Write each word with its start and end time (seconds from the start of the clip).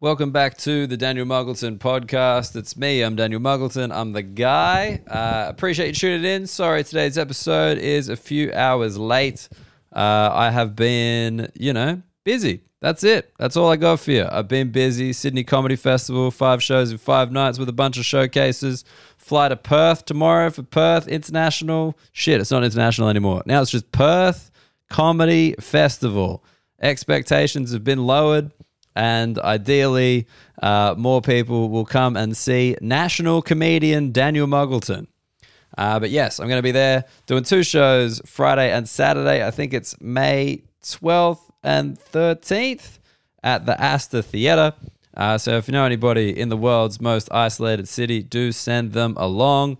Welcome 0.00 0.30
back 0.30 0.56
to 0.58 0.86
the 0.86 0.96
Daniel 0.96 1.26
Muggleton 1.26 1.78
podcast. 1.78 2.54
It's 2.54 2.76
me, 2.76 3.02
I'm 3.02 3.16
Daniel 3.16 3.40
Muggleton. 3.40 3.92
I'm 3.92 4.12
the 4.12 4.22
guy. 4.22 5.02
Uh, 5.08 5.46
appreciate 5.48 5.88
you 5.88 5.92
tuning 5.92 6.24
in. 6.24 6.46
Sorry, 6.46 6.84
today's 6.84 7.18
episode 7.18 7.78
is 7.78 8.08
a 8.08 8.14
few 8.14 8.52
hours 8.52 8.96
late. 8.96 9.48
Uh, 9.92 10.30
I 10.32 10.50
have 10.52 10.76
been, 10.76 11.50
you 11.54 11.72
know, 11.72 12.00
busy. 12.22 12.60
That's 12.80 13.02
it. 13.02 13.32
That's 13.40 13.56
all 13.56 13.72
I 13.72 13.74
got 13.74 13.98
for 13.98 14.12
you. 14.12 14.24
I've 14.30 14.46
been 14.46 14.70
busy. 14.70 15.12
Sydney 15.12 15.42
Comedy 15.42 15.74
Festival, 15.74 16.30
five 16.30 16.62
shows 16.62 16.92
in 16.92 16.98
five 16.98 17.32
nights 17.32 17.58
with 17.58 17.68
a 17.68 17.72
bunch 17.72 17.98
of 17.98 18.04
showcases. 18.04 18.84
Fly 19.16 19.48
to 19.48 19.56
Perth 19.56 20.04
tomorrow 20.04 20.50
for 20.50 20.62
Perth 20.62 21.08
International. 21.08 21.98
Shit, 22.12 22.40
it's 22.40 22.52
not 22.52 22.62
international 22.62 23.08
anymore. 23.08 23.42
Now 23.46 23.62
it's 23.62 23.72
just 23.72 23.90
Perth 23.90 24.52
Comedy 24.90 25.56
Festival. 25.58 26.44
Expectations 26.80 27.72
have 27.72 27.82
been 27.82 28.06
lowered 28.06 28.52
and 28.98 29.38
ideally, 29.38 30.26
uh, 30.60 30.92
more 30.98 31.22
people 31.22 31.68
will 31.68 31.84
come 31.84 32.16
and 32.16 32.36
see 32.36 32.76
national 32.80 33.42
comedian 33.42 34.10
Daniel 34.10 34.48
Muggleton. 34.48 35.06
Uh, 35.78 36.00
but 36.00 36.10
yes, 36.10 36.40
I'm 36.40 36.48
going 36.48 36.58
to 36.58 36.64
be 36.64 36.72
there 36.72 37.04
doing 37.26 37.44
two 37.44 37.62
shows 37.62 38.20
Friday 38.26 38.72
and 38.72 38.88
Saturday. 38.88 39.46
I 39.46 39.52
think 39.52 39.72
it's 39.72 39.98
May 40.00 40.64
12th 40.82 41.48
and 41.62 41.96
13th 41.96 42.98
at 43.44 43.66
the 43.66 43.80
Astor 43.80 44.20
Theatre. 44.20 44.72
Uh, 45.16 45.38
so 45.38 45.56
if 45.56 45.68
you 45.68 45.72
know 45.72 45.84
anybody 45.84 46.36
in 46.36 46.48
the 46.48 46.56
world's 46.56 47.00
most 47.00 47.28
isolated 47.30 47.86
city, 47.86 48.20
do 48.20 48.50
send 48.50 48.94
them 48.94 49.14
along. 49.16 49.78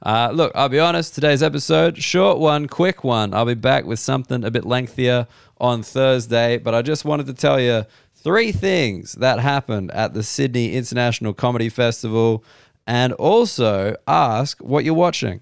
Uh, 0.00 0.30
look, 0.32 0.52
I'll 0.54 0.68
be 0.68 0.78
honest, 0.78 1.16
today's 1.16 1.42
episode, 1.42 1.98
short 1.98 2.38
one, 2.38 2.68
quick 2.68 3.02
one. 3.02 3.34
I'll 3.34 3.44
be 3.44 3.54
back 3.54 3.84
with 3.84 3.98
something 3.98 4.44
a 4.44 4.50
bit 4.50 4.64
lengthier 4.64 5.26
on 5.60 5.82
Thursday, 5.82 6.56
but 6.56 6.74
I 6.74 6.82
just 6.82 7.04
wanted 7.04 7.26
to 7.26 7.34
tell 7.34 7.60
you 7.60 7.84
three 8.22 8.52
things 8.52 9.12
that 9.12 9.38
happened 9.38 9.90
at 9.92 10.14
the 10.14 10.22
Sydney 10.22 10.74
International 10.74 11.32
Comedy 11.32 11.68
Festival 11.68 12.44
and 12.86 13.12
also 13.14 13.96
ask 14.06 14.58
what 14.60 14.84
you're 14.84 14.94
watching. 14.94 15.40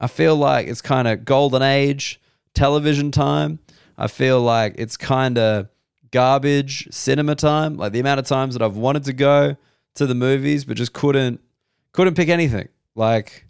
I 0.00 0.06
feel 0.06 0.34
like 0.34 0.66
it's 0.66 0.80
kind 0.80 1.06
of 1.06 1.24
golden 1.24 1.62
age 1.62 2.20
television 2.54 3.10
time. 3.10 3.58
I 3.98 4.06
feel 4.06 4.40
like 4.40 4.74
it's 4.78 4.96
kind 4.96 5.36
of 5.38 5.68
garbage 6.10 6.88
cinema 6.90 7.34
time. 7.34 7.76
Like 7.76 7.92
the 7.92 8.00
amount 8.00 8.20
of 8.20 8.26
times 8.26 8.54
that 8.54 8.62
I've 8.62 8.76
wanted 8.76 9.04
to 9.04 9.12
go 9.12 9.56
to 9.94 10.06
the 10.06 10.14
movies 10.14 10.64
but 10.64 10.76
just 10.76 10.92
couldn't 10.92 11.40
couldn't 11.92 12.14
pick 12.14 12.28
anything. 12.28 12.68
Like 12.94 13.46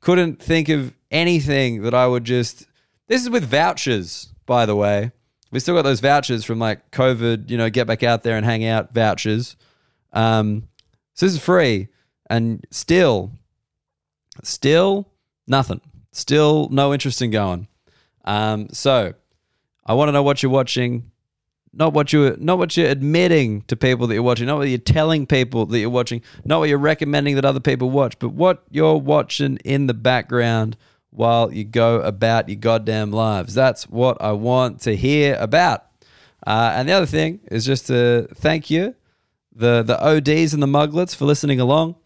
couldn't 0.00 0.42
think 0.42 0.68
of 0.68 0.92
anything 1.10 1.82
that 1.82 1.94
I 1.94 2.06
would 2.06 2.24
just 2.24 2.66
This 3.08 3.22
is 3.22 3.30
with 3.30 3.44
vouchers, 3.44 4.34
by 4.46 4.66
the 4.66 4.76
way. 4.76 5.12
We 5.54 5.60
still 5.60 5.76
got 5.76 5.82
those 5.82 6.00
vouchers 6.00 6.44
from 6.44 6.58
like 6.58 6.90
COVID, 6.90 7.48
you 7.48 7.56
know, 7.56 7.70
get 7.70 7.86
back 7.86 8.02
out 8.02 8.24
there 8.24 8.36
and 8.36 8.44
hang 8.44 8.64
out 8.64 8.92
vouchers. 8.92 9.54
Um, 10.12 10.66
so 11.14 11.26
this 11.26 11.34
is 11.36 11.40
free, 11.40 11.86
and 12.28 12.66
still, 12.72 13.30
still 14.42 15.08
nothing. 15.46 15.80
Still 16.10 16.68
no 16.72 16.92
interest 16.92 17.22
in 17.22 17.30
going. 17.30 17.68
Um, 18.24 18.68
so 18.72 19.14
I 19.86 19.94
want 19.94 20.08
to 20.08 20.12
know 20.12 20.24
what 20.24 20.42
you're 20.42 20.50
watching, 20.50 21.12
not 21.72 21.92
what 21.92 22.12
you're 22.12 22.36
not 22.36 22.58
what 22.58 22.76
you're 22.76 22.90
admitting 22.90 23.62
to 23.68 23.76
people 23.76 24.08
that 24.08 24.14
you're 24.14 24.24
watching, 24.24 24.48
not 24.48 24.58
what 24.58 24.68
you're 24.68 24.78
telling 24.78 25.24
people 25.24 25.66
that 25.66 25.78
you're 25.78 25.88
watching, 25.88 26.20
not 26.44 26.58
what 26.58 26.68
you're 26.68 26.78
recommending 26.78 27.36
that 27.36 27.44
other 27.44 27.60
people 27.60 27.90
watch, 27.90 28.18
but 28.18 28.30
what 28.30 28.64
you're 28.72 28.96
watching 28.96 29.58
in 29.58 29.86
the 29.86 29.94
background 29.94 30.76
while 31.14 31.52
you 31.52 31.64
go 31.64 32.00
about 32.00 32.48
your 32.48 32.56
goddamn 32.56 33.12
lives. 33.12 33.54
That's 33.54 33.88
what 33.88 34.20
I 34.20 34.32
want 34.32 34.80
to 34.82 34.96
hear 34.96 35.36
about. 35.38 35.86
Uh, 36.46 36.72
and 36.74 36.88
the 36.88 36.92
other 36.92 37.06
thing 37.06 37.40
is 37.50 37.64
just 37.64 37.86
to 37.86 38.26
thank 38.34 38.68
you, 38.68 38.94
the 39.54 39.82
the 39.82 39.98
ODs 40.04 40.52
and 40.52 40.62
the 40.62 40.66
muglets, 40.66 41.14
for 41.14 41.24
listening 41.24 41.60
along. 41.60 41.96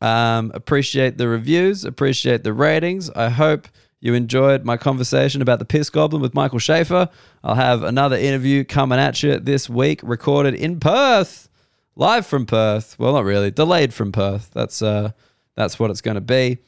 Um, 0.00 0.50
appreciate 0.54 1.18
the 1.18 1.28
reviews, 1.28 1.84
appreciate 1.84 2.44
the 2.44 2.52
ratings. 2.52 3.10
I 3.10 3.28
hope 3.28 3.68
you 4.00 4.14
enjoyed 4.14 4.64
my 4.64 4.76
conversation 4.76 5.40
about 5.40 5.58
the 5.58 5.64
Piss 5.64 5.88
Goblin 5.88 6.20
with 6.20 6.34
Michael 6.34 6.58
Shafar. 6.58 7.10
I'll 7.44 7.54
have 7.54 7.82
another 7.82 8.16
interview 8.16 8.64
coming 8.64 8.98
at 8.98 9.22
you 9.22 9.38
this 9.38 9.70
week, 9.70 10.00
recorded 10.02 10.54
in 10.54 10.80
Perth, 10.80 11.48
live 11.94 12.26
from 12.26 12.46
Perth. 12.46 12.98
Well, 12.98 13.14
not 13.14 13.24
really, 13.24 13.50
delayed 13.50 13.94
from 13.94 14.12
Perth. 14.12 14.50
That's 14.52 14.82
uh, 14.82 15.12
that's 15.54 15.78
what 15.78 15.90
it's 15.90 16.00
going 16.00 16.16
to 16.16 16.20
be. 16.20 16.58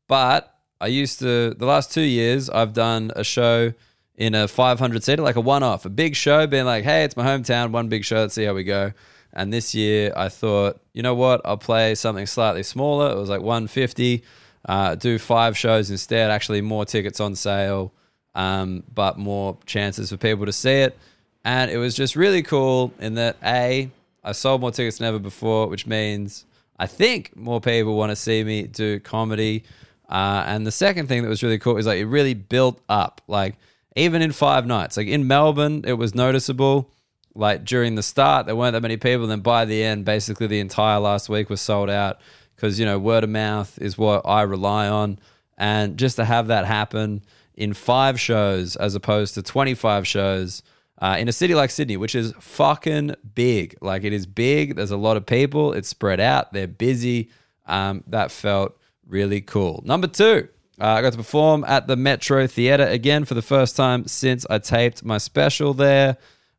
but 0.07 0.55
I 0.81 0.87
used 0.87 1.19
to 1.19 1.55
the 1.55 1.67
last 1.67 1.91
two 1.91 2.03
years 2.03 2.49
I've 2.49 2.73
done 2.73 3.11
a 3.17 3.25
show 3.25 3.73
in 4.15 4.37
a 4.37 4.47
500 4.47 5.03
seater, 5.03 5.23
like 5.23 5.35
a 5.35 5.41
one 5.41 5.65
off, 5.65 5.85
a 5.85 5.91
big 5.91 6.15
show, 6.15 6.47
being 6.47 6.67
like, 6.67 6.85
hey, 6.85 7.03
it's 7.03 7.17
my 7.17 7.27
hometown, 7.27 7.73
one 7.73 7.89
big 7.89 8.05
show. 8.05 8.21
Let's 8.21 8.35
see 8.35 8.45
how 8.45 8.55
we 8.55 8.63
go. 8.63 8.93
And 9.37 9.53
this 9.53 9.75
year 9.75 10.13
I 10.17 10.31
thought, 10.31 10.81
you 10.95 11.03
know 11.03 11.15
what, 11.15 11.43
I'll 11.45 11.59
play 11.59 11.95
something 11.95 12.27
slightly 12.27 12.63
smaller. 12.63 13.13
It 13.13 13.17
was 13.17 13.29
like 13.29 13.43
150. 13.43 14.25
Uh, 14.65 14.95
do 14.97 15.19
five 15.19 15.57
shows 15.57 15.91
instead. 15.91 16.31
Actually, 16.31 16.63
more 16.63 16.85
tickets 16.85 17.21
on 17.21 17.37
sale, 17.37 17.93
um, 18.35 18.83
but 18.93 19.19
more 19.19 19.59
chances 19.67 20.11
for 20.11 20.17
people 20.17 20.47
to 20.47 20.53
see 20.53 20.81
it. 20.81 20.99
And 21.45 21.71
it 21.71 21.77
was 21.77 21.95
just 21.95 22.17
really 22.17 22.43
cool 22.43 22.93
in 22.99 23.15
that 23.15 23.37
A, 23.45 23.91
I 24.25 24.33
sold 24.33 24.61
more 24.61 24.73
tickets 24.73 24.99
than 24.99 25.07
ever 25.07 25.21
before, 25.21 25.69
which 25.69 25.87
means 25.87 26.45
I 26.79 26.87
think 26.87 27.37
more 27.37 27.61
people 27.61 27.97
want 27.97 28.11
to 28.11 28.17
see 28.17 28.43
me 28.43 28.65
do 28.65 28.99
comedy. 28.99 29.65
Uh, 30.09 30.45
and 30.47 30.67
the 30.67 30.73
second 30.73 31.09
thing 31.09 31.23
that 31.23 31.29
was 31.29 31.43
really 31.43 31.59
cool 31.59 31.77
is 31.77 31.87
like 31.87 31.99
it 31.99 32.07
really 32.07 32.35
built 32.35 32.81
up. 32.89 33.21
Like 33.29 33.57
even 33.95 34.23
in 34.23 34.33
five 34.33 34.67
nights, 34.67 34.97
like 34.97 35.07
in 35.07 35.29
Melbourne, 35.29 35.85
it 35.87 35.93
was 35.93 36.15
noticeable. 36.15 36.91
Like 37.37 37.65
during 37.65 37.95
the 37.95 38.03
start, 38.03 38.47
there 38.47 38.57
weren't 38.57 38.73
that 38.73 38.83
many 38.83 38.97
people. 38.97 39.23
And 39.23 39.31
then 39.31 39.41
by 39.41 39.65
the 39.65 39.83
end, 39.83 40.05
basically 40.05 40.47
the 40.47 40.61
entire 40.61 40.99
last 40.99 41.29
week 41.29 41.51
was 41.51 41.61
sold 41.61 41.91
out 41.91 42.21
because, 42.55 42.79
you 42.79 42.87
know, 42.87 42.99
word 42.99 43.25
of 43.25 43.31
mouth 43.31 43.79
is 43.81 43.99
what 43.99 44.23
I 44.25 44.43
rely 44.43 44.89
on. 44.89 45.19
And 45.59 45.99
just 45.99 46.17
to 46.17 46.25
have 46.25 46.49
that 46.49 46.67
happen 46.67 47.23
in 47.55 47.73
five 47.73 48.21
shows 48.21 48.77
as 48.77 48.95
opposed 48.95 49.35
to 49.35 49.43
25 49.43 50.07
shows 50.07 50.63
uh, 50.99 51.17
in 51.19 51.29
a 51.29 51.33
city 51.33 51.55
like 51.55 51.71
Sydney, 51.71 51.97
which 51.97 52.15
is 52.15 52.33
fucking 52.41 53.15
big. 53.35 53.77
Like 53.81 54.05
it 54.05 54.13
is 54.13 54.27
big. 54.27 54.77
There's 54.77 54.91
a 54.91 54.97
lot 54.97 55.17
of 55.17 55.27
people. 55.27 55.73
It's 55.73 55.89
spread 55.89 56.21
out. 56.21 56.53
They're 56.53 56.67
busy. 56.67 57.31
Um, 57.67 58.05
that 58.07 58.31
felt 58.31 58.79
really 59.07 59.41
cool. 59.41 59.83
Number 59.85 60.07
two, 60.07 60.49
uh, 60.81 60.87
I 60.87 61.03
got 61.03 61.13
to 61.13 61.19
perform 61.19 61.65
at 61.65 61.87
the 61.87 61.97
Metro 61.97 62.47
Theatre 62.47 62.85
again 62.85 63.25
for 63.25 63.35
the 63.35 63.43
first 63.43 63.77
time 63.77 64.07
since 64.07 64.47
I 64.49 64.59
taped 64.59 65.05
my 65.05 65.19
special 65.19 65.75
there. 65.75 66.17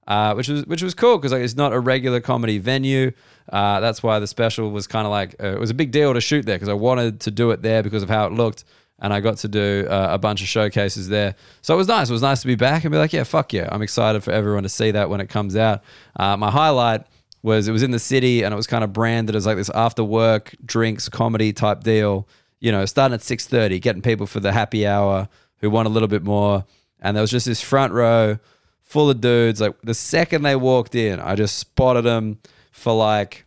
Uh, 0.07 0.33
which 0.35 0.47
was 0.47 0.65
which 0.67 0.81
was 0.81 0.93
cool 0.93 1.17
because 1.17 1.33
like, 1.33 1.41
it's 1.41 1.57
not 1.57 1.73
a 1.73 1.79
regular 1.79 2.21
comedy 2.21 2.59
venue. 2.59 3.11
Uh, 3.51 3.81
that's 3.81 4.01
why 4.01 4.19
the 4.19 4.27
special 4.27 4.71
was 4.71 4.87
kind 4.87 5.05
of 5.05 5.11
like 5.11 5.35
uh, 5.43 5.47
it 5.47 5.59
was 5.59 5.69
a 5.69 5.73
big 5.73 5.91
deal 5.91 6.13
to 6.13 6.21
shoot 6.21 6.45
there 6.45 6.55
because 6.55 6.69
I 6.69 6.73
wanted 6.73 7.19
to 7.21 7.31
do 7.31 7.51
it 7.51 7.61
there 7.61 7.83
because 7.83 8.03
of 8.03 8.09
how 8.09 8.25
it 8.25 8.31
looked, 8.31 8.63
and 8.99 9.13
I 9.13 9.19
got 9.19 9.37
to 9.39 9.49
do 9.49 9.85
uh, 9.89 10.07
a 10.11 10.17
bunch 10.17 10.41
of 10.41 10.47
showcases 10.47 11.09
there. 11.09 11.35
So 11.61 11.73
it 11.73 11.77
was 11.77 11.89
nice. 11.89 12.09
It 12.09 12.13
was 12.13 12.21
nice 12.21 12.39
to 12.41 12.47
be 12.47 12.55
back 12.55 12.85
and 12.85 12.91
be 12.91 12.97
like, 12.97 13.11
yeah, 13.11 13.23
fuck 13.23 13.51
yeah, 13.51 13.67
I'm 13.69 13.81
excited 13.81 14.23
for 14.23 14.31
everyone 14.31 14.63
to 14.63 14.69
see 14.69 14.91
that 14.91 15.09
when 15.09 15.19
it 15.19 15.27
comes 15.27 15.57
out. 15.57 15.83
Uh, 16.15 16.37
my 16.37 16.51
highlight 16.51 17.01
was 17.43 17.67
it 17.67 17.73
was 17.73 17.83
in 17.83 17.91
the 17.91 17.99
city 17.99 18.43
and 18.43 18.53
it 18.53 18.57
was 18.57 18.67
kind 18.67 18.85
of 18.85 18.93
branded 18.93 19.35
as 19.35 19.45
like 19.45 19.57
this 19.57 19.69
after 19.71 20.05
work 20.05 20.55
drinks 20.65 21.09
comedy 21.09 21.51
type 21.51 21.83
deal. 21.83 22.29
You 22.61 22.71
know, 22.71 22.85
starting 22.85 23.13
at 23.13 23.21
six 23.21 23.45
thirty, 23.45 23.79
getting 23.79 24.01
people 24.01 24.25
for 24.25 24.39
the 24.39 24.53
happy 24.53 24.87
hour 24.87 25.27
who 25.57 25.69
want 25.69 25.85
a 25.85 25.91
little 25.91 26.07
bit 26.07 26.23
more, 26.23 26.63
and 27.01 27.17
there 27.17 27.21
was 27.21 27.31
just 27.31 27.45
this 27.45 27.61
front 27.61 27.91
row 27.91 28.39
full 28.87 29.09
of 29.09 29.21
dudes. 29.21 29.61
Like 29.61 29.75
the 29.83 29.93
second 29.93 30.41
they 30.41 30.55
walked 30.55 30.95
in, 30.95 31.19
I 31.19 31.35
just 31.35 31.57
spotted 31.57 32.03
them 32.03 32.39
for 32.71 32.93
like 32.93 33.45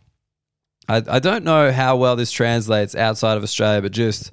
I, 0.87 1.03
I 1.07 1.19
don't 1.19 1.43
know 1.43 1.71
how 1.71 1.97
well 1.97 2.15
this 2.15 2.31
translates 2.31 2.95
outside 2.95 3.37
of 3.37 3.43
Australia, 3.43 3.81
but 3.81 3.91
just 3.91 4.31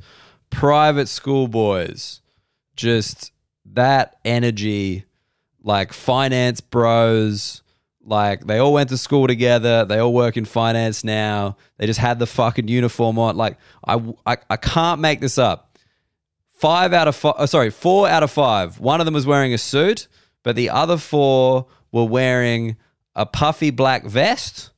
private 0.50 1.08
school 1.08 1.48
boys, 1.48 2.20
just 2.76 3.32
that 3.64 4.16
energy, 4.24 5.04
like 5.62 5.92
finance 5.92 6.60
bros, 6.60 7.62
like 8.04 8.46
they 8.46 8.58
all 8.58 8.72
went 8.72 8.88
to 8.90 8.98
school 8.98 9.26
together. 9.26 9.84
They 9.84 9.98
all 9.98 10.12
work 10.12 10.36
in 10.36 10.44
finance 10.44 11.04
now. 11.04 11.56
They 11.76 11.86
just 11.86 12.00
had 12.00 12.18
the 12.18 12.26
fucking 12.26 12.68
uniform 12.68 13.18
on. 13.18 13.36
Like 13.36 13.58
I, 13.86 14.02
I, 14.26 14.38
I 14.50 14.56
can't 14.56 15.00
make 15.00 15.20
this 15.20 15.38
up. 15.38 15.78
Five 16.48 16.92
out 16.92 17.06
of 17.06 17.14
five, 17.14 17.34
oh, 17.38 17.46
sorry, 17.46 17.70
four 17.70 18.08
out 18.08 18.24
of 18.24 18.32
five. 18.32 18.80
One 18.80 19.00
of 19.00 19.04
them 19.04 19.14
was 19.14 19.26
wearing 19.26 19.54
a 19.54 19.58
suit, 19.58 20.08
but 20.48 20.56
the 20.56 20.70
other 20.70 20.96
four 20.96 21.66
were 21.92 22.06
wearing 22.06 22.78
a 23.14 23.26
puffy 23.26 23.68
black 23.68 24.06
vest, 24.06 24.70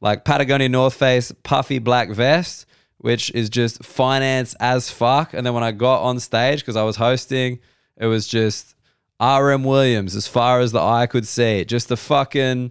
like 0.00 0.24
Patagonia 0.24 0.68
North 0.68 0.94
Face 0.94 1.32
puffy 1.42 1.80
black 1.80 2.10
vest, 2.10 2.66
which 2.98 3.32
is 3.32 3.50
just 3.50 3.84
finance 3.84 4.54
as 4.60 4.92
fuck. 4.92 5.34
And 5.34 5.44
then 5.44 5.54
when 5.54 5.64
I 5.64 5.72
got 5.72 6.02
on 6.04 6.20
stage, 6.20 6.60
because 6.60 6.76
I 6.76 6.84
was 6.84 6.94
hosting, 6.94 7.58
it 7.96 8.06
was 8.06 8.28
just 8.28 8.76
RM 9.20 9.64
Williams 9.64 10.14
as 10.14 10.28
far 10.28 10.60
as 10.60 10.70
the 10.70 10.80
eye 10.80 11.08
could 11.08 11.26
see. 11.26 11.64
Just 11.64 11.88
the 11.88 11.96
fucking 11.96 12.70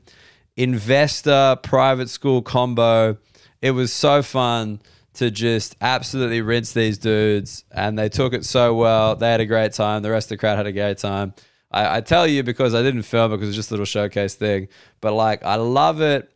investor 0.56 1.58
private 1.62 2.10
school 2.10 2.42
combo. 2.42 3.18
It 3.62 3.72
was 3.72 3.92
so 3.92 4.24
fun 4.24 4.80
to 5.16 5.30
just 5.32 5.76
absolutely 5.82 6.42
rinse 6.42 6.72
these 6.72 6.98
dudes, 6.98 7.66
and 7.74 8.00
they 8.00 8.08
took 8.08 8.32
it 8.32 8.46
so 8.46 8.74
well. 8.74 9.18
They 9.18 9.32
had 9.32 9.42
a 9.42 9.46
great 9.46 9.74
time. 9.74 10.02
The 10.02 10.12
rest 10.12 10.28
of 10.28 10.30
the 10.30 10.38
crowd 10.38 10.56
had 10.56 10.66
a 10.66 10.72
great 10.72 11.00
time. 11.00 11.34
I, 11.72 11.98
I 11.98 12.02
tell 12.02 12.26
you 12.28 12.44
because 12.44 12.74
I 12.74 12.82
didn't 12.82 13.04
film 13.04 13.32
it 13.32 13.38
because 13.38 13.50
it's 13.50 13.56
just 13.56 13.72
a 13.72 13.74
little 13.74 13.86
showcase 13.86 14.36
thing, 14.36 14.68
but 15.02 15.14
like 15.14 15.44
I 15.44 15.56
love 15.56 16.02
it 16.02 16.32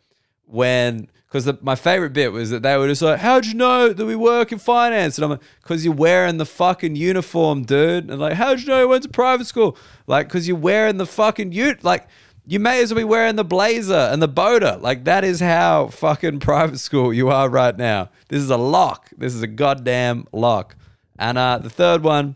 when 0.45 1.09
because 1.31 1.61
my 1.61 1.75
favorite 1.75 2.11
bit 2.11 2.33
was 2.33 2.49
that 2.49 2.61
they 2.61 2.75
were 2.77 2.87
just 2.87 3.01
like, 3.01 3.19
"How'd 3.19 3.45
you 3.45 3.53
know 3.53 3.93
that 3.93 4.05
we 4.05 4.15
work 4.15 4.51
in 4.51 4.59
finance?" 4.59 5.17
And 5.17 5.23
I'm 5.23 5.31
like, 5.31 5.41
"Cause 5.63 5.85
you're 5.85 5.93
wearing 5.93 6.37
the 6.37 6.45
fucking 6.45 6.97
uniform, 6.97 7.63
dude." 7.63 8.09
And 8.09 8.19
like, 8.19 8.33
"How'd 8.33 8.59
you 8.59 8.67
know 8.67 8.81
you 8.81 8.87
went 8.89 9.03
to 9.03 9.09
private 9.09 9.47
school?" 9.47 9.77
Like, 10.07 10.27
"Cause 10.27 10.47
you're 10.47 10.57
wearing 10.57 10.97
the 10.97 11.05
fucking 11.05 11.53
ute." 11.53 11.85
Like, 11.85 12.07
you 12.45 12.59
may 12.59 12.81
as 12.81 12.93
well 12.93 12.99
be 12.99 13.05
wearing 13.05 13.37
the 13.37 13.45
blazer 13.45 13.93
and 13.93 14.21
the 14.21 14.27
boater. 14.27 14.77
Like, 14.81 15.05
that 15.05 15.23
is 15.23 15.39
how 15.39 15.87
fucking 15.87 16.39
private 16.41 16.79
school 16.79 17.13
you 17.13 17.29
are 17.29 17.47
right 17.47 17.77
now. 17.77 18.09
This 18.27 18.41
is 18.41 18.49
a 18.49 18.57
lock. 18.57 19.09
This 19.17 19.33
is 19.33 19.41
a 19.41 19.47
goddamn 19.47 20.27
lock. 20.33 20.75
And 21.17 21.37
uh, 21.37 21.59
the 21.59 21.69
third 21.69 22.03
one, 22.03 22.35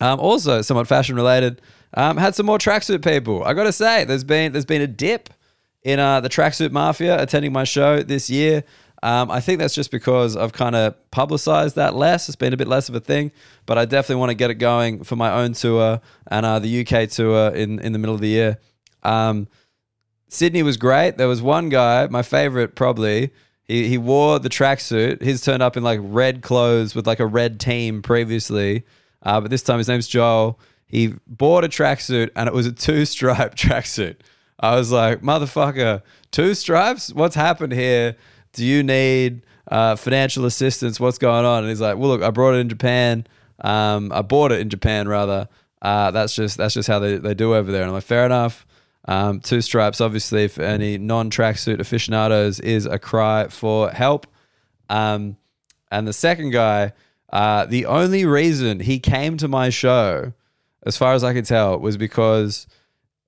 um, 0.00 0.20
also 0.20 0.62
somewhat 0.62 0.86
fashion 0.86 1.16
related, 1.16 1.60
um, 1.94 2.16
had 2.16 2.34
some 2.34 2.46
more 2.46 2.58
tracksuit 2.58 3.04
people. 3.04 3.42
I 3.44 3.54
gotta 3.54 3.72
say, 3.72 4.04
there's 4.04 4.24
been 4.24 4.52
there's 4.52 4.64
been 4.64 4.82
a 4.82 4.86
dip 4.86 5.30
in 5.82 5.98
uh, 5.98 6.20
the 6.20 6.28
tracksuit 6.28 6.72
mafia 6.72 7.20
attending 7.22 7.52
my 7.52 7.64
show 7.64 8.02
this 8.02 8.28
year. 8.28 8.64
Um, 9.02 9.30
I 9.30 9.40
think 9.40 9.58
that's 9.58 9.74
just 9.74 9.90
because 9.90 10.34
I've 10.34 10.54
kind 10.54 10.74
of 10.74 11.10
publicized 11.10 11.76
that 11.76 11.94
less. 11.94 12.26
It's 12.26 12.36
been 12.36 12.54
a 12.54 12.56
bit 12.56 12.68
less 12.68 12.88
of 12.88 12.94
a 12.94 13.00
thing, 13.00 13.32
but 13.66 13.76
I 13.76 13.84
definitely 13.84 14.20
want 14.20 14.30
to 14.30 14.34
get 14.34 14.50
it 14.50 14.54
going 14.54 15.04
for 15.04 15.14
my 15.14 15.30
own 15.30 15.52
tour 15.52 16.00
and 16.28 16.46
uh, 16.46 16.58
the 16.58 16.80
UK 16.80 17.10
tour 17.10 17.54
in, 17.54 17.80
in 17.80 17.92
the 17.92 17.98
middle 17.98 18.14
of 18.14 18.22
the 18.22 18.28
year. 18.28 18.58
Um, 19.02 19.46
Sydney 20.28 20.62
was 20.62 20.78
great. 20.78 21.18
There 21.18 21.28
was 21.28 21.42
one 21.42 21.68
guy, 21.68 22.06
my 22.06 22.22
favorite 22.22 22.76
probably. 22.76 23.30
He, 23.64 23.88
he 23.88 23.98
wore 23.98 24.38
the 24.38 24.48
tracksuit. 24.48 25.22
He's 25.22 25.42
turned 25.42 25.62
up 25.62 25.76
in 25.76 25.82
like 25.82 26.00
red 26.02 26.40
clothes 26.40 26.94
with 26.94 27.06
like 27.06 27.20
a 27.20 27.26
red 27.26 27.60
team 27.60 28.00
previously, 28.00 28.84
uh, 29.22 29.38
but 29.42 29.50
this 29.50 29.62
time 29.62 29.76
his 29.76 29.88
name's 29.88 30.08
Joel. 30.08 30.58
He 30.94 31.12
bought 31.26 31.64
a 31.64 31.68
tracksuit 31.68 32.30
and 32.36 32.46
it 32.46 32.54
was 32.54 32.66
a 32.66 32.72
two 32.72 33.04
stripe 33.04 33.54
tracksuit. 33.56 34.14
I 34.60 34.76
was 34.76 34.92
like, 34.92 35.22
motherfucker, 35.22 36.02
two 36.30 36.54
stripes? 36.54 37.12
What's 37.12 37.34
happened 37.34 37.72
here? 37.72 38.14
Do 38.52 38.64
you 38.64 38.84
need 38.84 39.44
uh, 39.66 39.96
financial 39.96 40.44
assistance? 40.44 41.00
What's 41.00 41.18
going 41.18 41.44
on? 41.44 41.64
And 41.64 41.68
he's 41.68 41.80
like, 41.80 41.96
well, 41.96 42.10
look, 42.10 42.22
I 42.22 42.30
brought 42.30 42.54
it 42.54 42.58
in 42.58 42.68
Japan. 42.68 43.26
Um, 43.60 44.12
I 44.12 44.22
bought 44.22 44.52
it 44.52 44.60
in 44.60 44.68
Japan 44.68 45.08
rather. 45.08 45.48
Uh, 45.82 46.12
that's 46.12 46.32
just 46.32 46.58
that's 46.58 46.74
just 46.74 46.86
how 46.86 47.00
they, 47.00 47.16
they 47.16 47.34
do 47.34 47.56
over 47.56 47.72
there. 47.72 47.82
And 47.82 47.88
I'm 47.88 47.94
like, 47.94 48.04
fair 48.04 48.24
enough. 48.24 48.64
Um, 49.08 49.40
two 49.40 49.62
stripes, 49.62 50.00
obviously, 50.00 50.46
for 50.46 50.62
any 50.62 50.96
non 50.96 51.28
tracksuit 51.28 51.80
aficionados, 51.80 52.60
is 52.60 52.86
a 52.86 53.00
cry 53.00 53.48
for 53.48 53.90
help. 53.90 54.28
Um, 54.88 55.38
and 55.90 56.06
the 56.06 56.12
second 56.12 56.50
guy, 56.50 56.92
uh, 57.32 57.66
the 57.66 57.86
only 57.86 58.24
reason 58.24 58.78
he 58.78 59.00
came 59.00 59.36
to 59.38 59.48
my 59.48 59.70
show, 59.70 60.32
as 60.84 60.96
far 60.96 61.14
as 61.14 61.24
I 61.24 61.32
could 61.32 61.46
tell, 61.46 61.74
it 61.74 61.80
was 61.80 61.96
because 61.96 62.66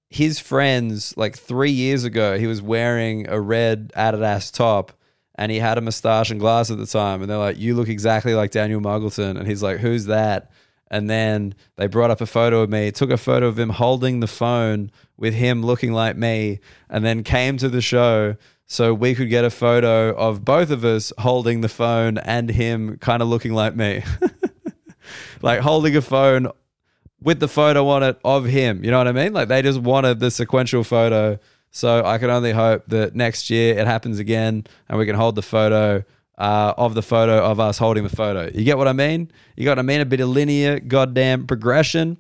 his 0.09 0.39
friends, 0.39 1.17
like 1.17 1.37
three 1.37 1.71
years 1.71 2.05
ago, 2.05 2.39
he 2.39 2.47
was 2.47 2.63
wearing 2.63 3.29
a 3.29 3.41
red 3.41 3.93
Adidas 3.97 4.53
top 4.53 4.93
and 5.35 5.53
he 5.53 5.59
had 5.59 5.79
a 5.79 5.81
mustache 5.81 6.31
and 6.31 6.41
glass 6.41 6.71
at 6.71 6.79
the 6.79 6.87
time. 6.87 7.23
And 7.23 7.31
they're 7.31 7.39
like, 7.39 7.59
You 7.59 7.75
look 7.75 7.89
exactly 7.89 8.35
like 8.35 8.51
Daniel 8.51 8.81
Muggleton. 8.81 9.39
And 9.39 9.47
he's 9.47 9.63
like, 9.63 9.79
Who's 9.79 10.07
that? 10.07 10.51
And 10.89 11.11
then 11.11 11.55
they 11.77 11.89
brought 11.89 12.11
up 12.11 12.21
a 12.21 12.27
photo 12.27 12.61
of 12.61 12.71
me, 12.71 12.93
took 12.93 13.11
a 13.11 13.17
photo 13.17 13.49
of 13.49 13.59
him 13.59 13.71
holding 13.71 14.21
the 14.21 14.29
phone 14.29 14.93
with 15.17 15.35
him 15.35 15.65
looking 15.65 15.93
like 15.93 16.17
me, 16.17 16.61
and 16.89 17.05
then 17.05 17.25
came 17.25 17.57
to 17.57 17.69
the 17.69 17.81
show 17.81 18.37
so 18.67 18.95
we 18.95 19.15
could 19.15 19.29
get 19.29 19.45
a 19.45 19.51
photo 19.51 20.15
of 20.15 20.45
both 20.45 20.71
of 20.71 20.85
us 20.85 21.13
holding 21.19 21.61
the 21.61 21.69
phone 21.69 22.19
and 22.19 22.51
him 22.51 22.99
kind 22.99 23.21
of 23.21 23.29
looking 23.29 23.53
like 23.53 23.75
me. 23.75 24.05
like 25.43 25.61
holding 25.61 25.97
a 25.97 26.03
phone 26.03 26.51
with 27.21 27.41
the 27.41 27.49
photo 27.49 27.89
on 27.89 28.03
it 28.03 28.19
of 28.25 28.45
him. 28.45 28.85
You 28.85 28.91
know 28.91 28.99
what 28.99 29.09
I 29.09 29.13
mean? 29.13 29.33
Like 29.33 29.49
they 29.49 29.63
just 29.63 29.81
wanted 29.81 30.21
the 30.21 30.31
sequential 30.31 30.85
photo. 30.85 31.39
So 31.71 32.05
I 32.05 32.19
can 32.19 32.31
only 32.31 32.53
hope 32.53 32.85
that 32.89 33.15
next 33.15 33.51
year 33.51 33.79
it 33.79 33.87
happens 33.87 34.19
again 34.19 34.67
and 34.89 34.99
we 34.99 35.07
can 35.07 35.17
hold 35.17 35.35
the 35.35 35.43
photo 35.43 36.05
uh, 36.39 36.75
of 36.77 36.95
the 36.95 37.03
photo 37.03 37.39
of 37.45 37.61
us 37.61 37.79
holding 37.79 38.05
the 38.05 38.15
photo. 38.15 38.51
You 38.55 38.65
get 38.65 38.79
what 38.79 38.89
I 38.89 38.93
mean? 38.93 39.31
You 39.57 39.65
got 39.65 39.73
what 39.73 39.81
I 39.81 39.83
mean? 39.83 40.01
A 40.01 40.05
bit 40.05 40.21
of 40.21 40.29
linear 40.29 40.81
goddamn 40.81 41.47
progression. 41.47 42.19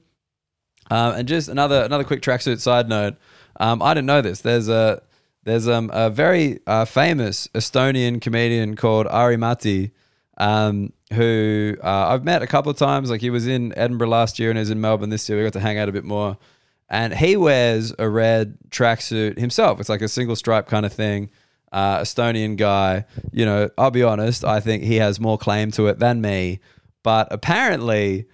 Um, 0.90 1.14
and 1.14 1.28
just 1.28 1.48
another 1.48 1.82
another 1.82 2.04
quick 2.04 2.22
tracksuit 2.22 2.60
side 2.60 2.88
note. 2.88 3.16
Um, 3.58 3.82
I 3.82 3.94
didn't 3.94 4.06
know 4.06 4.22
this. 4.22 4.40
There's 4.40 4.68
a 4.68 5.02
there's 5.44 5.68
um, 5.68 5.90
a 5.92 6.10
very 6.10 6.60
uh, 6.66 6.84
famous 6.84 7.48
Estonian 7.48 8.20
comedian 8.20 8.76
called 8.76 9.06
Ari 9.06 9.36
Matti, 9.36 9.92
um, 10.36 10.92
who 11.12 11.76
uh, 11.82 12.08
I've 12.08 12.24
met 12.24 12.42
a 12.42 12.46
couple 12.46 12.70
of 12.70 12.76
times. 12.76 13.10
Like 13.10 13.20
he 13.20 13.30
was 13.30 13.46
in 13.46 13.76
Edinburgh 13.76 14.08
last 14.08 14.38
year 14.38 14.50
and 14.50 14.58
is 14.58 14.70
in 14.70 14.80
Melbourne 14.80 15.10
this 15.10 15.28
year. 15.28 15.38
We 15.38 15.44
got 15.44 15.52
to 15.54 15.60
hang 15.60 15.78
out 15.78 15.88
a 15.88 15.92
bit 15.92 16.04
more. 16.04 16.36
And 16.88 17.14
he 17.14 17.36
wears 17.36 17.92
a 17.98 18.08
red 18.08 18.58
tracksuit 18.70 19.38
himself. 19.38 19.80
It's 19.80 19.88
like 19.88 20.02
a 20.02 20.08
single 20.08 20.36
stripe 20.36 20.68
kind 20.68 20.86
of 20.86 20.92
thing. 20.92 21.30
Uh, 21.72 21.98
Estonian 21.98 22.56
guy. 22.56 23.04
You 23.32 23.44
know, 23.44 23.70
I'll 23.76 23.90
be 23.90 24.04
honest. 24.04 24.44
I 24.44 24.60
think 24.60 24.84
he 24.84 24.96
has 24.96 25.18
more 25.18 25.36
claim 25.36 25.70
to 25.72 25.88
it 25.88 25.98
than 25.98 26.20
me. 26.20 26.60
But 27.02 27.28
apparently, 27.30 28.26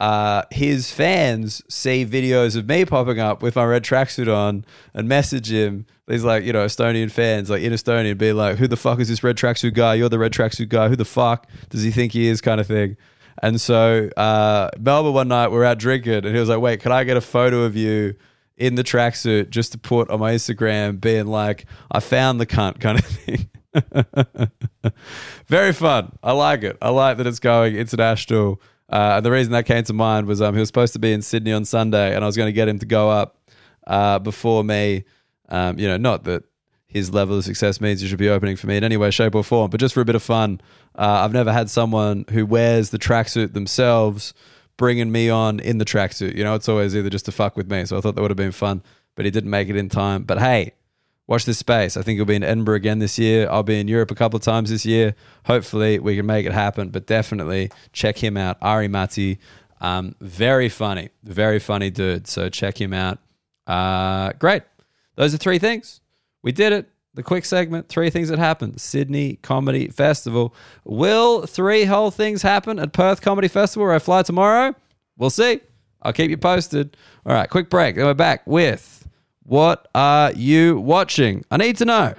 uh, 0.00 0.44
his 0.50 0.90
fans 0.90 1.62
see 1.68 2.06
videos 2.06 2.56
of 2.56 2.66
me 2.66 2.86
popping 2.86 3.20
up 3.20 3.42
with 3.42 3.54
my 3.54 3.64
red 3.64 3.84
tracksuit 3.84 4.34
on 4.34 4.64
and 4.94 5.06
message 5.06 5.52
him. 5.52 5.84
These 6.08 6.24
like 6.24 6.42
you 6.42 6.54
know 6.54 6.64
Estonian 6.64 7.10
fans, 7.10 7.50
like 7.50 7.62
in 7.62 7.72
Estonian, 7.72 8.16
be 8.16 8.32
like, 8.32 8.56
"Who 8.56 8.66
the 8.66 8.78
fuck 8.78 8.98
is 8.98 9.08
this 9.08 9.22
red 9.22 9.36
tracksuit 9.36 9.74
guy? 9.74 9.94
You're 9.94 10.08
the 10.08 10.18
red 10.18 10.32
tracksuit 10.32 10.70
guy. 10.70 10.88
Who 10.88 10.96
the 10.96 11.04
fuck 11.04 11.46
does 11.68 11.82
he 11.82 11.90
think 11.90 12.12
he 12.12 12.28
is?" 12.28 12.40
Kind 12.40 12.60
of 12.62 12.66
thing. 12.66 12.96
And 13.42 13.60
so 13.60 14.08
uh, 14.16 14.70
Melbourne 14.78 15.12
one 15.12 15.28
night 15.28 15.48
we 15.48 15.58
are 15.58 15.64
out 15.64 15.78
drinking, 15.78 16.24
and 16.24 16.34
he 16.34 16.40
was 16.40 16.48
like, 16.48 16.60
"Wait, 16.60 16.80
can 16.80 16.92
I 16.92 17.04
get 17.04 17.18
a 17.18 17.20
photo 17.20 17.62
of 17.62 17.76
you?" 17.76 18.14
In 18.56 18.74
the 18.74 18.84
tracksuit, 18.84 19.48
just 19.48 19.72
to 19.72 19.78
put 19.78 20.10
on 20.10 20.20
my 20.20 20.34
Instagram, 20.34 21.00
being 21.00 21.26
like, 21.26 21.64
I 21.90 22.00
found 22.00 22.38
the 22.38 22.44
cunt 22.44 22.78
kind 22.78 22.98
of 22.98 23.06
thing. 23.06 23.48
Very 25.46 25.72
fun. 25.72 26.12
I 26.22 26.32
like 26.32 26.62
it. 26.62 26.76
I 26.82 26.90
like 26.90 27.16
that 27.16 27.26
it's 27.26 27.38
going 27.38 27.76
international. 27.76 28.60
Uh, 28.90 29.14
and 29.16 29.26
the 29.26 29.30
reason 29.30 29.52
that 29.52 29.66
came 29.66 29.84
to 29.84 29.92
mind 29.92 30.26
was 30.26 30.42
um, 30.42 30.54
he 30.54 30.60
was 30.60 30.68
supposed 30.68 30.92
to 30.94 30.98
be 30.98 31.12
in 31.12 31.22
Sydney 31.22 31.52
on 31.52 31.64
Sunday, 31.64 32.14
and 32.14 32.24
I 32.24 32.26
was 32.26 32.36
going 32.36 32.48
to 32.48 32.52
get 32.52 32.68
him 32.68 32.78
to 32.80 32.86
go 32.86 33.08
up 33.08 33.38
uh, 33.86 34.18
before 34.18 34.64
me. 34.64 35.04
Um, 35.48 35.78
you 35.78 35.86
know, 35.86 35.96
not 35.96 36.24
that 36.24 36.44
his 36.86 37.12
level 37.14 37.38
of 37.38 37.44
success 37.44 37.80
means 37.80 38.00
he 38.00 38.08
should 38.08 38.18
be 38.18 38.28
opening 38.28 38.56
for 38.56 38.66
me 38.66 38.76
in 38.76 38.82
any 38.82 38.96
way, 38.96 39.10
shape, 39.12 39.34
or 39.34 39.44
form, 39.44 39.70
but 39.70 39.78
just 39.78 39.94
for 39.94 40.00
a 40.00 40.04
bit 40.04 40.16
of 40.16 40.22
fun. 40.22 40.60
Uh, 40.96 41.22
I've 41.24 41.32
never 41.32 41.52
had 41.52 41.70
someone 41.70 42.24
who 42.30 42.44
wears 42.44 42.90
the 42.90 42.98
tracksuit 42.98 43.52
themselves 43.52 44.34
bringing 44.76 45.12
me 45.12 45.30
on 45.30 45.60
in 45.60 45.78
the 45.78 45.84
tracksuit. 45.84 46.34
You 46.34 46.42
know, 46.42 46.54
it's 46.54 46.68
always 46.68 46.96
either 46.96 47.10
just 47.10 47.26
to 47.26 47.32
fuck 47.32 47.56
with 47.56 47.70
me. 47.70 47.84
So 47.84 47.96
I 47.96 48.00
thought 48.00 48.16
that 48.16 48.22
would 48.22 48.30
have 48.30 48.36
been 48.36 48.50
fun, 48.50 48.82
but 49.14 49.24
he 49.24 49.30
didn't 49.30 49.50
make 49.50 49.68
it 49.68 49.76
in 49.76 49.88
time. 49.88 50.24
But 50.24 50.40
hey, 50.40 50.72
watch 51.30 51.44
this 51.44 51.58
space. 51.58 51.96
I 51.96 52.02
think 52.02 52.16
he'll 52.16 52.26
be 52.26 52.34
in 52.34 52.42
Edinburgh 52.42 52.74
again 52.74 52.98
this 52.98 53.16
year. 53.16 53.48
I'll 53.48 53.62
be 53.62 53.78
in 53.78 53.86
Europe 53.86 54.10
a 54.10 54.16
couple 54.16 54.36
of 54.36 54.42
times 54.42 54.68
this 54.68 54.84
year. 54.84 55.14
Hopefully, 55.46 56.00
we 56.00 56.16
can 56.16 56.26
make 56.26 56.44
it 56.44 56.52
happen. 56.52 56.90
But 56.90 57.06
definitely 57.06 57.70
check 57.92 58.18
him 58.18 58.36
out, 58.36 58.58
Ari 58.60 58.88
Matti. 58.88 59.38
Um, 59.80 60.16
very 60.20 60.68
funny, 60.68 61.08
very 61.22 61.60
funny 61.60 61.88
dude. 61.88 62.26
So 62.26 62.50
check 62.50 62.78
him 62.78 62.92
out. 62.92 63.18
Uh, 63.66 64.32
great. 64.32 64.64
Those 65.14 65.32
are 65.32 65.38
three 65.38 65.60
things. 65.60 66.00
We 66.42 66.52
did 66.52 66.72
it. 66.72 66.88
The 67.14 67.22
quick 67.22 67.44
segment, 67.44 67.88
three 67.88 68.10
things 68.10 68.28
that 68.28 68.38
happened. 68.38 68.80
Sydney 68.80 69.36
Comedy 69.36 69.88
Festival. 69.88 70.54
Will 70.84 71.46
three 71.46 71.84
whole 71.84 72.10
things 72.10 72.42
happen 72.42 72.78
at 72.78 72.92
Perth 72.92 73.20
Comedy 73.20 73.48
Festival 73.48 73.86
where 73.86 73.94
I 73.94 73.98
fly 74.00 74.22
tomorrow? 74.22 74.74
We'll 75.16 75.30
see. 75.30 75.60
I'll 76.02 76.12
keep 76.12 76.30
you 76.30 76.38
posted. 76.38 76.96
All 77.24 77.32
right, 77.32 77.48
quick 77.48 77.70
break. 77.70 77.96
Then 77.96 78.06
we're 78.06 78.14
back 78.14 78.46
with 78.46 78.99
What 79.50 79.88
are 79.96 80.30
you 80.30 80.78
watching? 80.78 81.44
I 81.50 81.56
need 81.56 81.76
to 81.78 81.84
know. 81.84 82.14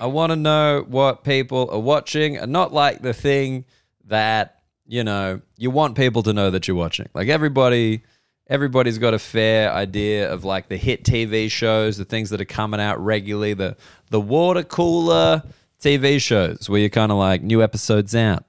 I 0.00 0.06
want 0.06 0.30
to 0.30 0.36
know 0.36 0.84
what 0.86 1.24
people 1.24 1.68
are 1.72 1.80
watching 1.80 2.36
and 2.36 2.52
not 2.52 2.72
like 2.72 3.02
the 3.02 3.12
thing 3.12 3.64
that, 4.04 4.62
you 4.86 5.02
know, 5.02 5.40
you 5.56 5.72
want 5.72 5.96
people 5.96 6.22
to 6.22 6.32
know 6.32 6.50
that 6.50 6.68
you're 6.68 6.76
watching. 6.76 7.08
Like 7.14 7.26
everybody 7.26 8.04
everybody's 8.46 8.98
got 8.98 9.12
a 9.12 9.18
fair 9.18 9.72
idea 9.72 10.32
of 10.32 10.44
like 10.44 10.68
the 10.68 10.76
hit 10.76 11.02
TV 11.02 11.50
shows, 11.50 11.96
the 11.96 12.04
things 12.04 12.30
that 12.30 12.40
are 12.40 12.44
coming 12.44 12.78
out 12.78 13.04
regularly, 13.04 13.54
the 13.54 13.76
the 14.10 14.20
water 14.20 14.62
cooler 14.62 15.42
TV 15.80 16.20
shows 16.20 16.70
where 16.70 16.78
you're 16.78 16.90
kind 16.90 17.10
of 17.10 17.18
like 17.18 17.42
new 17.42 17.60
episodes 17.60 18.14
out. 18.14 18.44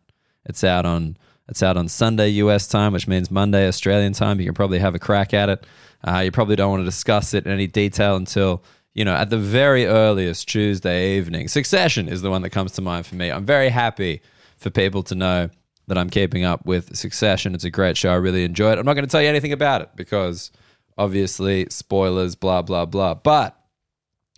It's 0.46 0.64
out 0.64 0.86
on 0.86 1.18
it's 1.48 1.62
out 1.62 1.78
on 1.78 1.88
Sunday 1.88 2.30
US 2.30 2.68
time, 2.68 2.94
which 2.94 3.08
means 3.08 3.30
Monday 3.30 3.68
Australian 3.68 4.14
time. 4.14 4.40
You 4.40 4.46
can 4.46 4.56
probably 4.56 4.80
have 4.80 4.96
a 4.96 5.00
crack 5.00 5.34
at 5.34 5.50
it. 5.50 5.66
Uh, 6.08 6.20
you 6.20 6.32
probably 6.32 6.56
don't 6.56 6.72
want 6.72 6.82
to 6.82 6.86
discuss 6.86 7.34
it 7.34 7.46
in 7.46 7.52
any 7.52 7.68
detail 7.68 8.16
until 8.16 8.64
you 8.94 9.06
know 9.06 9.16
at 9.16 9.30
the 9.30 9.38
very 9.38 9.86
earliest 9.86 10.48
Tuesday 10.48 11.18
evening. 11.18 11.48
Succession 11.48 12.08
is 12.08 12.22
the 12.22 12.30
one 12.30 12.42
that 12.42 12.50
comes 12.50 12.72
to 12.74 12.82
mind 12.82 13.06
for 13.06 13.16
me. 13.16 13.32
I'm 13.32 13.46
very 13.46 13.70
happy 13.70 14.22
for 14.58 14.70
people 14.70 15.04
to 15.04 15.16
know 15.16 15.50
that 15.88 15.98
I'm 15.98 16.10
keeping 16.10 16.44
up 16.44 16.66
with 16.66 16.96
Succession. 16.96 17.54
It's 17.54 17.64
a 17.64 17.70
great 17.70 17.98
show. 17.98 18.12
I 18.12 18.16
really 18.16 18.44
enjoy 18.44 18.72
it. 18.72 18.80
I'm 18.80 18.86
not 18.86 18.94
going 18.94 19.06
to 19.06 19.12
tell 19.12 19.22
you 19.22 19.30
anything 19.30 19.52
about 19.52 19.82
it 19.82 19.90
because 19.96 20.52
obviously 20.98 21.68
spoilers, 21.70 22.36
blah, 22.36 22.62
blah, 22.62 22.86
blah. 22.86 23.14
But 23.14 23.56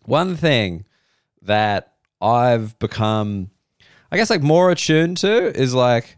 one 0.03 0.35
thing 0.35 0.85
that 1.41 1.93
I've 2.21 2.77
become, 2.79 3.51
I 4.11 4.17
guess, 4.17 4.29
like 4.29 4.41
more 4.41 4.71
attuned 4.71 5.17
to 5.17 5.57
is 5.57 5.73
like 5.73 6.17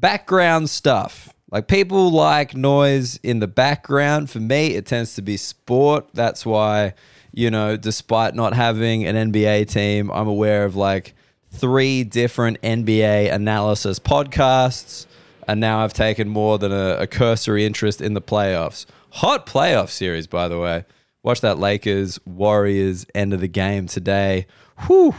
background 0.00 0.70
stuff. 0.70 1.32
Like 1.50 1.68
people 1.68 2.10
like 2.10 2.54
noise 2.54 3.16
in 3.22 3.38
the 3.38 3.46
background. 3.46 4.28
For 4.28 4.40
me, 4.40 4.74
it 4.74 4.86
tends 4.86 5.14
to 5.14 5.22
be 5.22 5.36
sport. 5.36 6.08
That's 6.12 6.44
why, 6.44 6.94
you 7.32 7.50
know, 7.50 7.76
despite 7.76 8.34
not 8.34 8.54
having 8.54 9.06
an 9.06 9.32
NBA 9.32 9.68
team, 9.68 10.10
I'm 10.10 10.26
aware 10.26 10.64
of 10.64 10.74
like 10.74 11.14
three 11.50 12.02
different 12.02 12.60
NBA 12.62 13.32
analysis 13.32 13.98
podcasts, 13.98 15.06
and 15.46 15.60
now 15.60 15.84
I've 15.84 15.92
taken 15.92 16.28
more 16.28 16.58
than 16.58 16.72
a, 16.72 16.96
a 17.00 17.06
cursory 17.06 17.64
interest 17.64 18.00
in 18.00 18.14
the 18.14 18.22
playoffs. 18.22 18.86
Hot 19.10 19.46
playoff 19.46 19.90
series, 19.90 20.26
by 20.26 20.48
the 20.48 20.58
way. 20.58 20.84
Watch 21.22 21.40
that 21.42 21.58
Lakers 21.58 22.18
Warriors 22.26 23.06
end 23.14 23.32
of 23.32 23.40
the 23.40 23.48
game 23.48 23.86
today. 23.86 24.46
Whew, 24.86 25.14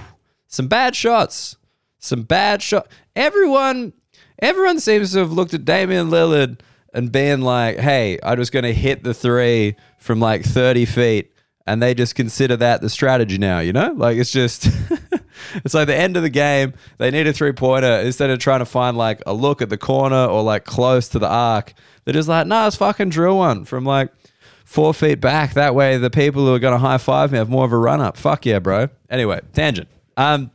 some 0.48 0.68
bad 0.68 0.96
shots. 0.96 1.56
Some 2.00 2.24
bad 2.24 2.62
shot. 2.62 2.88
Everyone, 3.16 3.94
everyone 4.40 4.80
seems 4.80 5.14
to 5.14 5.20
have 5.20 5.32
looked 5.32 5.54
at 5.54 5.66
Damian 5.66 6.10
Lillard 6.10 6.60
and 6.94 7.12
being 7.12 7.42
like, 7.42 7.78
"Hey, 7.78 8.20
I'm 8.24 8.38
just 8.38 8.52
going 8.52 8.64
to 8.64 8.74
hit 8.74 9.04
the 9.04 9.14
three 9.14 9.76
from 10.00 10.20
like 10.20 10.44
30 10.44 10.86
feet," 10.86 11.32
and 11.68 11.82
they 11.82 11.94
just 11.94 12.16
consider 12.16 12.56
that 12.58 12.82
the 12.82 12.90
strategy 12.90 13.38
now. 13.38 13.60
You 13.60 13.74
know, 13.74 13.94
like 13.96 14.18
it's 14.18 14.32
just. 14.32 14.70
it's 15.64 15.74
like 15.74 15.88
the 15.88 15.96
end 15.96 16.18
of 16.18 16.24
the 16.24 16.30
game. 16.30 16.74
They 16.98 17.12
need 17.12 17.28
a 17.28 17.34
three 17.34 17.52
pointer 17.52 18.00
instead 18.00 18.30
of 18.30 18.40
trying 18.40 18.60
to 18.60 18.66
find 18.66 18.98
like 18.98 19.22
a 19.26 19.34
look 19.34 19.62
at 19.62 19.70
the 19.70 19.78
corner 19.78 20.26
or 20.26 20.44
like 20.44 20.66
close 20.66 21.10
to 21.10 21.20
the 21.20 21.28
arc. 21.28 21.74
They're 22.04 22.14
just 22.14 22.30
like, 22.30 22.48
nah, 22.48 22.64
let's 22.64 22.76
fucking 22.76 23.10
drill 23.10 23.38
one 23.38 23.66
from 23.66 23.86
like 23.86 24.12
four 24.64 24.94
feet 24.94 25.22
back. 25.22 25.54
That 25.54 25.76
way, 25.76 25.98
the 25.98 26.10
people 26.10 26.46
who 26.46 26.54
are 26.54 26.60
going 26.60 26.74
to 26.74 26.80
high 26.80 26.98
five 26.98 27.32
me 27.32 27.38
have 27.38 27.50
more 27.50 27.66
of 27.66 27.72
a 27.72 27.78
run 27.78 28.02
up. 28.02 28.18
Fuck 28.18 28.46
yeah, 28.46 28.60
bro. 28.60 28.90
Anyway, 29.10 29.42
tangent. 29.54 29.88
Um, 30.18 30.52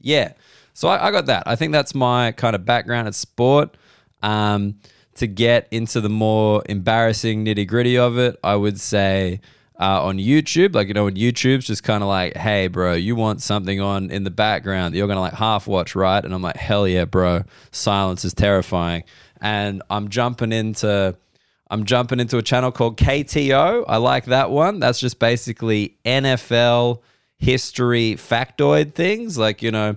yeah. 0.00 0.32
So 0.74 0.88
I, 0.88 1.08
I 1.08 1.10
got 1.10 1.26
that. 1.26 1.44
I 1.46 1.56
think 1.56 1.72
that's 1.72 1.94
my 1.94 2.32
kind 2.32 2.54
of 2.54 2.64
background 2.64 3.08
at 3.08 3.14
sport. 3.14 3.76
Um, 4.22 4.76
to 5.14 5.26
get 5.26 5.68
into 5.70 6.00
the 6.00 6.08
more 6.08 6.62
embarrassing 6.66 7.44
nitty 7.44 7.66
gritty 7.66 7.98
of 7.98 8.18
it, 8.18 8.38
I 8.42 8.56
would 8.56 8.80
say 8.80 9.40
uh, 9.78 10.04
on 10.04 10.18
YouTube. 10.18 10.74
Like, 10.74 10.88
you 10.88 10.94
know, 10.94 11.04
when 11.04 11.16
YouTube's 11.16 11.66
just 11.66 11.82
kind 11.82 12.02
of 12.02 12.08
like, 12.08 12.36
hey, 12.36 12.68
bro, 12.68 12.94
you 12.94 13.16
want 13.16 13.42
something 13.42 13.80
on 13.80 14.10
in 14.10 14.24
the 14.24 14.30
background 14.30 14.94
that 14.94 14.98
you're 14.98 15.06
going 15.06 15.16
to 15.16 15.20
like 15.22 15.34
half 15.34 15.66
watch, 15.66 15.94
right? 15.94 16.24
And 16.24 16.32
I'm 16.32 16.42
like, 16.42 16.56
hell 16.56 16.86
yeah, 16.86 17.04
bro. 17.04 17.42
Silence 17.72 18.24
is 18.24 18.32
terrifying. 18.32 19.04
And 19.40 19.82
I'm 19.90 20.08
jumping 20.08 20.52
into. 20.52 21.16
I'm 21.68 21.86
jumping 21.86 22.20
into 22.20 22.36
a 22.36 22.42
channel 22.42 22.70
called 22.70 22.98
KTO. 22.98 23.86
I 23.88 23.96
like 23.96 24.26
that 24.26 24.50
one. 24.50 24.78
That's 24.78 25.00
just 25.00 25.18
basically 25.18 25.96
NFL 26.04 27.00
history 27.38 28.14
factoid 28.16 28.92
things, 28.92 29.38
like 29.38 29.62
you 29.62 29.70
know, 29.70 29.96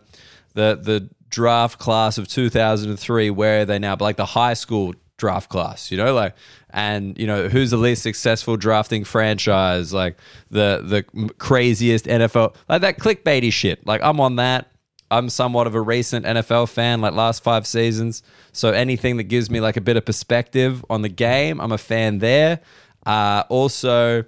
the 0.55 0.79
the 0.81 1.09
draft 1.29 1.79
class 1.79 2.17
of 2.17 2.27
2003. 2.27 3.29
Where 3.29 3.61
are 3.61 3.65
they 3.65 3.79
now? 3.79 3.95
But 3.95 4.05
like 4.05 4.17
the 4.17 4.25
high 4.25 4.55
school 4.55 4.95
draft 5.17 5.49
class, 5.49 5.91
you 5.91 5.97
know, 5.97 6.13
like 6.13 6.35
and 6.71 7.17
you 7.17 7.27
know 7.27 7.47
who's 7.47 7.71
the 7.71 7.77
least 7.77 8.01
successful 8.01 8.57
drafting 8.57 9.03
franchise, 9.03 9.93
like 9.93 10.17
the 10.49 10.81
the 10.83 11.29
craziest 11.37 12.05
NFL, 12.05 12.55
like 12.67 12.81
that 12.81 12.97
clickbaity 12.97 13.53
shit. 13.53 13.85
Like 13.85 14.01
I'm 14.03 14.19
on 14.19 14.37
that. 14.37 14.71
I'm 15.11 15.29
somewhat 15.29 15.67
of 15.67 15.75
a 15.75 15.81
recent 15.81 16.25
NFL 16.25 16.67
fan, 16.69 16.99
like 16.99 17.13
last 17.13 17.43
five 17.43 17.67
seasons. 17.67 18.23
So 18.53 18.71
anything 18.71 19.17
that 19.17 19.25
gives 19.25 19.51
me 19.51 19.59
like 19.61 19.77
a 19.77 19.81
bit 19.81 19.97
of 19.97 20.05
perspective 20.05 20.83
on 20.89 21.03
the 21.03 21.09
game, 21.09 21.61
I'm 21.61 21.71
a 21.71 21.77
fan 21.77 22.17
there. 22.17 22.59
Uh, 23.05 23.43
also, 23.49 24.23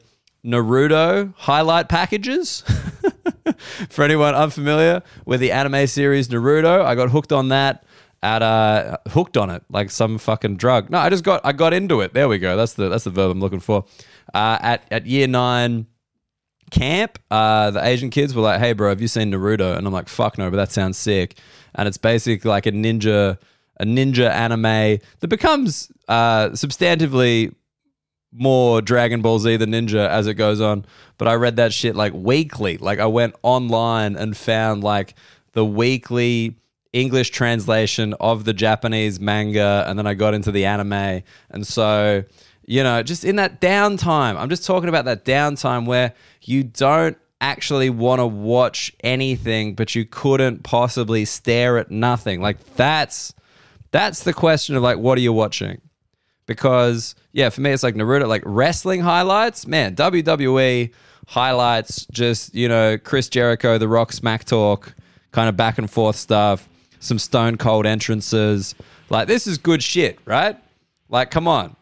Naruto 0.45 1.33
highlight 1.35 1.89
packages. 1.89 2.63
For 3.89 4.03
anyone 4.03 4.35
unfamiliar 4.35 5.03
with 5.25 5.39
the 5.39 5.51
anime 5.51 5.87
series 5.87 6.27
Naruto, 6.29 6.83
I 6.83 6.95
got 6.95 7.09
hooked 7.09 7.31
on 7.31 7.49
that 7.49 7.83
at 8.23 8.41
uh 8.41 8.97
hooked 9.09 9.37
on 9.37 9.49
it 9.49 9.63
like 9.69 9.91
some 9.91 10.17
fucking 10.17 10.57
drug. 10.57 10.89
No, 10.89 10.97
I 10.97 11.09
just 11.09 11.23
got 11.23 11.41
I 11.43 11.51
got 11.51 11.73
into 11.73 12.01
it. 12.01 12.13
There 12.13 12.27
we 12.27 12.39
go. 12.39 12.57
That's 12.57 12.73
the 12.73 12.89
that's 12.89 13.03
the 13.03 13.09
verb 13.11 13.31
I'm 13.31 13.39
looking 13.39 13.59
for. 13.59 13.85
Uh, 14.33 14.57
at 14.61 14.87
at 14.91 15.05
year 15.05 15.27
nine 15.27 15.87
camp, 16.71 17.19
uh, 17.31 17.71
the 17.71 17.85
Asian 17.85 18.09
kids 18.09 18.35
were 18.35 18.41
like, 18.41 18.59
"Hey, 18.59 18.73
bro, 18.73 18.89
have 18.89 19.01
you 19.01 19.07
seen 19.07 19.31
Naruto?" 19.31 19.77
And 19.77 19.85
I'm 19.85 19.93
like, 19.93 20.09
"Fuck 20.09 20.37
no," 20.37 20.49
but 20.49 20.57
that 20.57 20.71
sounds 20.71 20.97
sick. 20.97 21.37
And 21.75 21.87
it's 21.87 21.97
basically 21.97 22.49
like 22.49 22.65
a 22.65 22.71
ninja 22.71 23.37
a 23.79 23.85
ninja 23.85 24.29
anime 24.31 24.99
that 25.19 25.27
becomes 25.27 25.91
uh, 26.07 26.49
substantively 26.49 27.53
more 28.37 28.81
Dragon 28.81 29.21
Ball 29.21 29.39
Z 29.39 29.57
than 29.57 29.71
Ninja 29.71 30.07
as 30.07 30.27
it 30.27 30.35
goes 30.35 30.61
on. 30.61 30.85
But 31.17 31.27
I 31.27 31.33
read 31.35 31.55
that 31.57 31.73
shit 31.73 31.95
like 31.95 32.13
weekly. 32.13 32.77
Like 32.77 32.99
I 32.99 33.05
went 33.07 33.35
online 33.43 34.15
and 34.15 34.35
found 34.35 34.83
like 34.83 35.15
the 35.53 35.65
weekly 35.65 36.55
English 36.93 37.31
translation 37.31 38.13
of 38.19 38.45
the 38.45 38.53
Japanese 38.53 39.19
manga, 39.19 39.85
and 39.87 39.97
then 39.97 40.07
I 40.07 40.13
got 40.13 40.33
into 40.33 40.51
the 40.51 40.65
anime. 40.65 41.23
And 41.49 41.65
so, 41.65 42.23
you 42.65 42.83
know, 42.83 43.03
just 43.03 43.23
in 43.25 43.35
that 43.37 43.61
downtime, 43.61 44.37
I'm 44.37 44.49
just 44.49 44.65
talking 44.65 44.89
about 44.89 45.05
that 45.05 45.25
downtime 45.25 45.85
where 45.85 46.13
you 46.41 46.63
don't 46.63 47.17
actually 47.39 47.89
want 47.89 48.19
to 48.19 48.25
watch 48.25 48.91
anything, 49.01 49.75
but 49.75 49.95
you 49.95 50.05
couldn't 50.05 50.63
possibly 50.63 51.25
stare 51.25 51.77
at 51.77 51.91
nothing. 51.91 52.41
Like 52.41 52.75
that's 52.75 53.33
that's 53.91 54.23
the 54.23 54.33
question 54.33 54.75
of 54.75 54.83
like, 54.83 54.97
what 54.97 55.17
are 55.17 55.21
you 55.21 55.33
watching? 55.33 55.81
Because 56.47 57.13
yeah, 57.33 57.49
for 57.49 57.61
me, 57.61 57.71
it's 57.71 57.83
like 57.83 57.93
Naruto, 57.93 58.27
like 58.27 58.43
wrestling 58.45 59.01
highlights. 59.01 59.67
Man, 59.67 59.95
WWE 59.95 60.91
highlights, 61.27 62.07
just 62.07 62.55
you 62.55 62.67
know, 62.67 62.97
Chris 62.97 63.29
Jericho, 63.29 63.77
The 63.77 63.87
Rock, 63.87 64.11
Smack 64.11 64.45
Talk, 64.45 64.95
kind 65.31 65.47
of 65.47 65.55
back 65.55 65.77
and 65.77 65.89
forth 65.89 66.15
stuff 66.15 66.67
some 66.99 67.19
stone 67.19 67.57
cold 67.57 67.85
entrances. 67.85 68.75
Like 69.09 69.27
this 69.27 69.47
is 69.47 69.57
good 69.57 69.81
shit, 69.83 70.19
right? 70.25 70.57
Like, 71.09 71.31
come 71.31 71.47
on. 71.47 71.75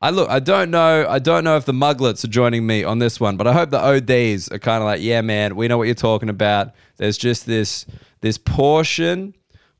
I 0.00 0.10
look. 0.10 0.28
I 0.28 0.40
don't 0.40 0.70
know. 0.70 1.06
I 1.08 1.20
don't 1.20 1.44
know 1.44 1.56
if 1.56 1.64
the 1.64 1.72
Muglets 1.72 2.24
are 2.24 2.28
joining 2.28 2.66
me 2.66 2.82
on 2.82 2.98
this 2.98 3.20
one, 3.20 3.36
but 3.36 3.46
I 3.46 3.52
hope 3.52 3.70
the 3.70 3.80
ODs 3.80 4.48
are 4.48 4.58
kind 4.58 4.82
of 4.82 4.86
like, 4.86 5.00
yeah, 5.00 5.20
man, 5.20 5.54
we 5.54 5.68
know 5.68 5.78
what 5.78 5.84
you're 5.84 5.94
talking 5.94 6.28
about. 6.28 6.72
There's 6.96 7.16
just 7.16 7.46
this 7.46 7.86
this 8.20 8.36
portion 8.36 9.34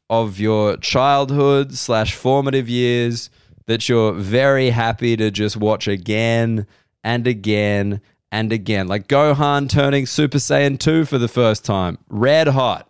of 0.08 0.38
your 0.38 0.76
childhood 0.76 1.74
slash 1.74 2.14
formative 2.14 2.68
years 2.68 3.30
that 3.66 3.88
you're 3.88 4.12
very 4.12 4.71
happy 4.71 5.16
to 5.16 5.31
just 5.31 5.57
watch 5.57 5.88
again 5.88 6.66
and 7.04 7.26
again 7.26 8.00
and 8.31 8.52
again. 8.52 8.88
Like 8.88 9.09
Gohan 9.09 9.69
turning 9.69 10.07
Super 10.07 10.38
Saiyan 10.38 10.78
2 10.78 11.04
for 11.04 11.19
the 11.19 11.28
first 11.28 11.64
time. 11.64 11.99
Red 12.09 12.49
hot. 12.49 12.88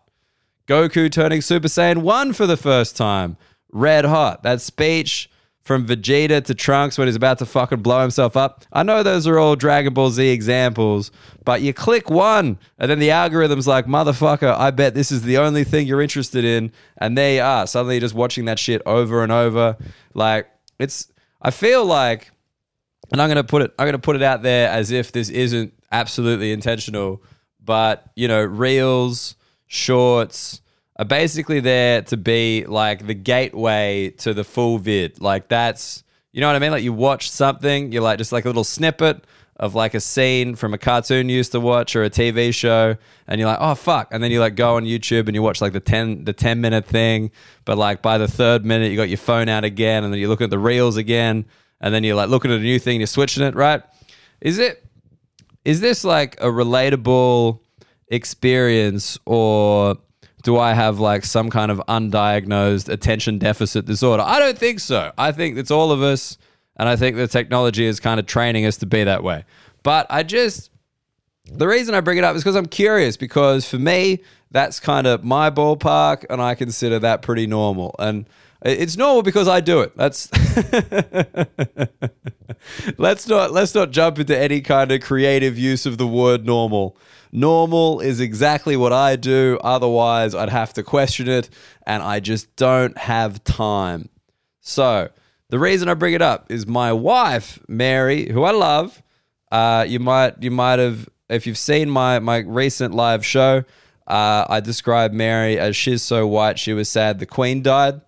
Goku 0.67 1.11
turning 1.11 1.41
Super 1.41 1.69
Saiyan 1.69 1.99
1 1.99 2.33
for 2.33 2.47
the 2.47 2.57
first 2.57 2.97
time. 2.97 3.37
Red 3.73 4.05
hot. 4.05 4.43
That 4.43 4.61
speech 4.61 5.29
from 5.62 5.87
Vegeta 5.87 6.45
to 6.45 6.55
Trunks 6.55 6.99
when 6.99 7.07
he's 7.07 7.17
about 7.17 7.38
to 7.38 7.47
fucking 7.47 7.83
blow 7.83 8.00
himself 8.02 8.37
up. 8.37 8.64
I 8.73 8.83
know 8.83 9.02
those 9.02 9.26
are 9.26 9.38
all 9.38 9.55
Dragon 9.55 9.95
Ball 9.95 10.11
Z 10.11 10.29
examples, 10.29 11.11
but 11.45 11.62
you 11.62 11.73
click 11.73 12.11
one 12.11 12.59
and 12.79 12.91
then 12.91 12.99
the 12.99 13.11
algorithm's 13.11 13.67
like, 13.67 13.87
motherfucker, 13.87 14.57
I 14.57 14.71
bet 14.71 14.95
this 14.95 15.12
is 15.12 15.23
the 15.23 15.38
only 15.38 15.64
thing 15.64 15.87
you're 15.87 16.02
interested 16.02 16.45
in. 16.45 16.73
And 16.99 17.17
there 17.17 17.35
you 17.35 17.43
are. 17.43 17.67
Suddenly 17.67 17.97
you're 17.97 18.00
just 18.02 18.14
watching 18.14 18.45
that 18.47 18.59
shit 18.59 18.83
over 18.87 19.23
and 19.23 19.31
over. 19.31 19.76
Like, 20.14 20.49
it's, 20.79 21.09
I 21.41 21.50
feel 21.50 21.85
like, 21.85 22.31
and 23.11 23.21
I'm 23.21 23.29
to 23.35 23.45
put 23.45 23.62
it, 23.62 23.75
I'm 23.79 23.91
to 23.93 23.99
put 23.99 24.17
it 24.17 24.23
out 24.23 24.43
there 24.43 24.69
as 24.69 24.91
if 24.91 25.12
this 25.12 25.29
isn't 25.29 25.75
absolutely 25.91 26.52
intentional, 26.52 27.23
but, 27.61 28.11
you 28.17 28.29
know, 28.29 28.43
reels, 28.43 29.37
shorts, 29.67 30.61
are 30.97 31.05
basically 31.05 31.61
there 31.61 32.02
to 32.02 32.17
be 32.17 32.64
like 32.67 33.07
the 33.07 33.14
gateway 33.14 34.11
to 34.11 34.35
the 34.35 34.45
full 34.45 34.79
vid. 34.79 35.21
Like 35.21 35.49
that's 35.49 36.05
you 36.33 36.41
know 36.41 36.47
what 36.47 36.57
I 36.57 36.61
mean? 36.61 36.71
Like 36.71 36.83
you 36.83 36.93
watch 36.93 37.31
something, 37.31 37.93
you're 37.93 38.02
like 38.02 38.19
just 38.19 38.33
like 38.33 38.45
a 38.45 38.49
little 38.49 38.64
snippet 38.64 39.25
of 39.62 39.76
like 39.76 39.95
a 39.95 40.00
scene 40.00 40.57
from 40.57 40.75
a 40.75 40.78
cartoon 40.78 41.28
you 41.28 41.37
used 41.37 41.52
to 41.52 41.61
watch 41.61 41.95
or 41.95 42.02
a 42.02 42.11
TV 42.11 42.52
show, 42.52 42.97
and 43.28 43.38
you're 43.38 43.49
like, 43.49 43.61
oh 43.61 43.76
fuck, 43.76 44.09
and 44.11 44.21
then 44.21 44.33
you 44.33 44.40
like 44.40 44.57
go 44.57 44.75
on 44.75 44.85
YouTube 44.85 45.28
and 45.28 45.37
you 45.37 45.40
watch 45.40 45.61
like 45.61 45.73
the 45.73 45.78
ten 45.78 46.25
the 46.25 46.33
ten 46.33 46.61
minute 46.61 46.85
thing, 46.85 47.31
but 47.64 47.78
like 47.78 48.02
by 48.02 48.19
the 48.19 48.26
third 48.26 48.64
minute 48.64 48.90
you 48.90 48.97
got 48.97 49.09
your 49.09 49.19
phone 49.19 49.49
out 49.49 49.62
again, 49.62 50.02
and 50.02 50.12
then 50.12 50.19
you 50.19 50.28
look 50.28 50.40
at 50.40 50.50
the 50.50 50.59
reels 50.59 50.97
again, 50.97 51.47
and 51.81 51.95
then 51.95 52.02
you're 52.02 52.16
like 52.16 52.28
looking 52.28 52.50
at 52.50 52.59
a 52.59 52.62
new 52.62 52.81
thing, 52.81 52.99
you're 52.99 53.07
switching 53.07 53.45
it, 53.45 53.54
right? 53.54 53.83
Is 54.40 54.59
it 54.59 54.85
is 55.64 55.81
this 55.81 56.02
like 56.02 56.35
a 56.40 56.47
relatable 56.47 57.61
experience 58.09 59.16
or 59.25 59.97
do 60.42 60.59
I 60.59 60.73
have 60.73 60.99
like 60.99 61.25
some 61.25 61.50
kind 61.50 61.71
of 61.71 61.81
undiagnosed 61.88 62.88
attention 62.88 63.38
deficit 63.38 63.87
disorder? 63.87 64.25
I 64.26 64.40
don't 64.40 64.59
think 64.59 64.81
so. 64.81 65.12
I 65.16 65.31
think 65.31 65.57
it's 65.57 65.71
all 65.71 65.92
of 65.92 66.02
us. 66.02 66.37
And 66.76 66.88
I 66.88 66.97
think 66.97 67.17
the 67.17 67.29
technology 67.29 67.85
is 67.85 68.00
kind 68.00 68.19
of 68.19 68.26
training 68.26 68.67
us 68.67 68.79
to 68.79 68.87
be 68.87 69.05
that 69.05 69.23
way. 69.23 69.45
But 69.83 70.07
I 70.11 70.23
just, 70.23 70.71
the 71.45 71.67
reason 71.67 71.95
I 71.95 72.00
bring 72.00 72.19
it 72.19 72.25
up 72.25 72.35
is 72.37 72.43
because 72.43 72.57
I'm 72.57 72.67
curious, 72.67 73.17
because 73.17 73.69
for 73.69 73.79
me, 73.79 74.23
that's 74.50 74.81
kind 74.81 75.07
of 75.07 75.25
my 75.25 75.50
ballpark, 75.50 76.25
and 76.31 76.41
I 76.41 76.55
consider 76.55 76.99
that 77.00 77.23
pretty 77.23 77.47
normal. 77.47 77.95
And 77.99 78.26
it's 78.64 78.97
normal 78.97 79.23
because 79.23 79.49
I 79.49 79.61
do 79.61 79.81
it. 79.81 79.97
That's 79.97 80.31
let's 82.99 83.26
not 83.26 83.50
let's 83.50 83.75
not 83.75 83.91
jump 83.91 84.19
into 84.19 84.38
any 84.38 84.61
kind 84.61 84.93
of 84.93 85.00
creative 85.00 85.59
use 85.59 85.87
of 85.87 85.99
the 85.99 86.07
word 86.07 86.47
normal. 86.47 86.97
Normal 87.33 88.00
is 88.00 88.21
exactly 88.21 88.76
what 88.76 88.93
I 88.93 89.17
do. 89.17 89.59
Otherwise, 89.64 90.35
I'd 90.35 90.50
have 90.50 90.75
to 90.75 90.83
question 90.83 91.29
it, 91.29 91.49
and 91.87 92.02
I 92.02 92.21
just 92.21 92.55
don't 92.57 92.97
have 92.99 93.43
time. 93.43 94.11
So 94.61 95.09
the 95.52 95.59
reason 95.59 95.87
I 95.87 95.92
bring 95.92 96.14
it 96.14 96.23
up 96.23 96.50
is 96.50 96.66
my 96.66 96.94
wife, 96.94 97.59
Mary, 97.68 98.32
who 98.32 98.42
I 98.42 98.52
love. 98.52 99.02
Uh, 99.50 99.85
you 99.87 100.00
might 100.00 100.42
you 100.42 100.50
might 100.50 100.78
have 100.78 101.11
if 101.28 101.47
you've 101.47 101.59
seen 101.59 101.90
my 101.90 102.21
my 102.21 102.38
recent 102.38 102.94
live 102.94 103.23
show. 103.23 103.62
Uh, 104.06 104.47
I 104.49 104.61
described 104.61 105.12
Mary 105.12 105.59
as 105.59 105.76
she's 105.76 106.00
so 106.00 106.26
white 106.26 106.59
she 106.59 106.73
was 106.73 106.88
sad 106.88 107.18
the 107.18 107.26
Queen 107.26 107.62
died. 107.62 108.00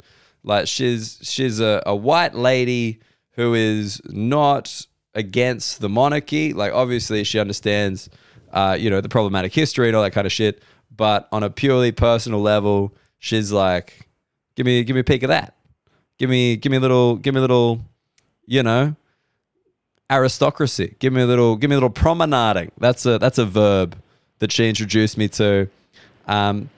Like 0.42 0.68
she's 0.68 1.18
she's 1.20 1.60
a, 1.60 1.82
a 1.84 1.94
white 1.94 2.34
lady 2.34 3.00
who 3.32 3.52
is 3.52 4.00
not 4.06 4.86
against 5.12 5.82
the 5.82 5.90
monarchy. 5.90 6.54
Like 6.54 6.72
obviously 6.72 7.24
she 7.24 7.38
understands, 7.38 8.08
uh, 8.54 8.74
you 8.80 8.88
know, 8.88 9.02
the 9.02 9.10
problematic 9.10 9.52
history 9.52 9.88
and 9.88 9.94
all 9.94 10.02
that 10.02 10.12
kind 10.12 10.26
of 10.26 10.32
shit. 10.32 10.62
But 10.90 11.28
on 11.30 11.42
a 11.42 11.50
purely 11.50 11.92
personal 11.92 12.40
level, 12.40 12.96
she's 13.18 13.52
like, 13.52 14.08
give 14.56 14.64
me 14.64 14.82
give 14.82 14.94
me 14.94 15.00
a 15.00 15.04
peek 15.04 15.22
of 15.24 15.28
that. 15.28 15.53
Give 16.18 16.30
me, 16.30 16.56
give 16.56 16.70
me 16.70 16.78
a 16.78 16.80
little, 16.80 17.16
give 17.16 17.34
me 17.34 17.38
a 17.38 17.42
little, 17.42 17.80
you 18.46 18.62
know, 18.62 18.94
aristocracy. 20.10 20.96
Give 20.98 21.12
me 21.12 21.22
a 21.22 21.26
little, 21.26 21.56
give 21.56 21.70
me 21.70 21.74
a 21.74 21.78
little 21.78 21.90
promenading. 21.90 22.70
That's 22.78 23.04
a 23.06 23.18
that's 23.18 23.38
a 23.38 23.44
verb 23.44 23.96
that 24.38 24.52
she 24.52 24.68
introduced 24.68 25.18
me 25.18 25.28
to. 25.28 25.68
Um, 26.26 26.70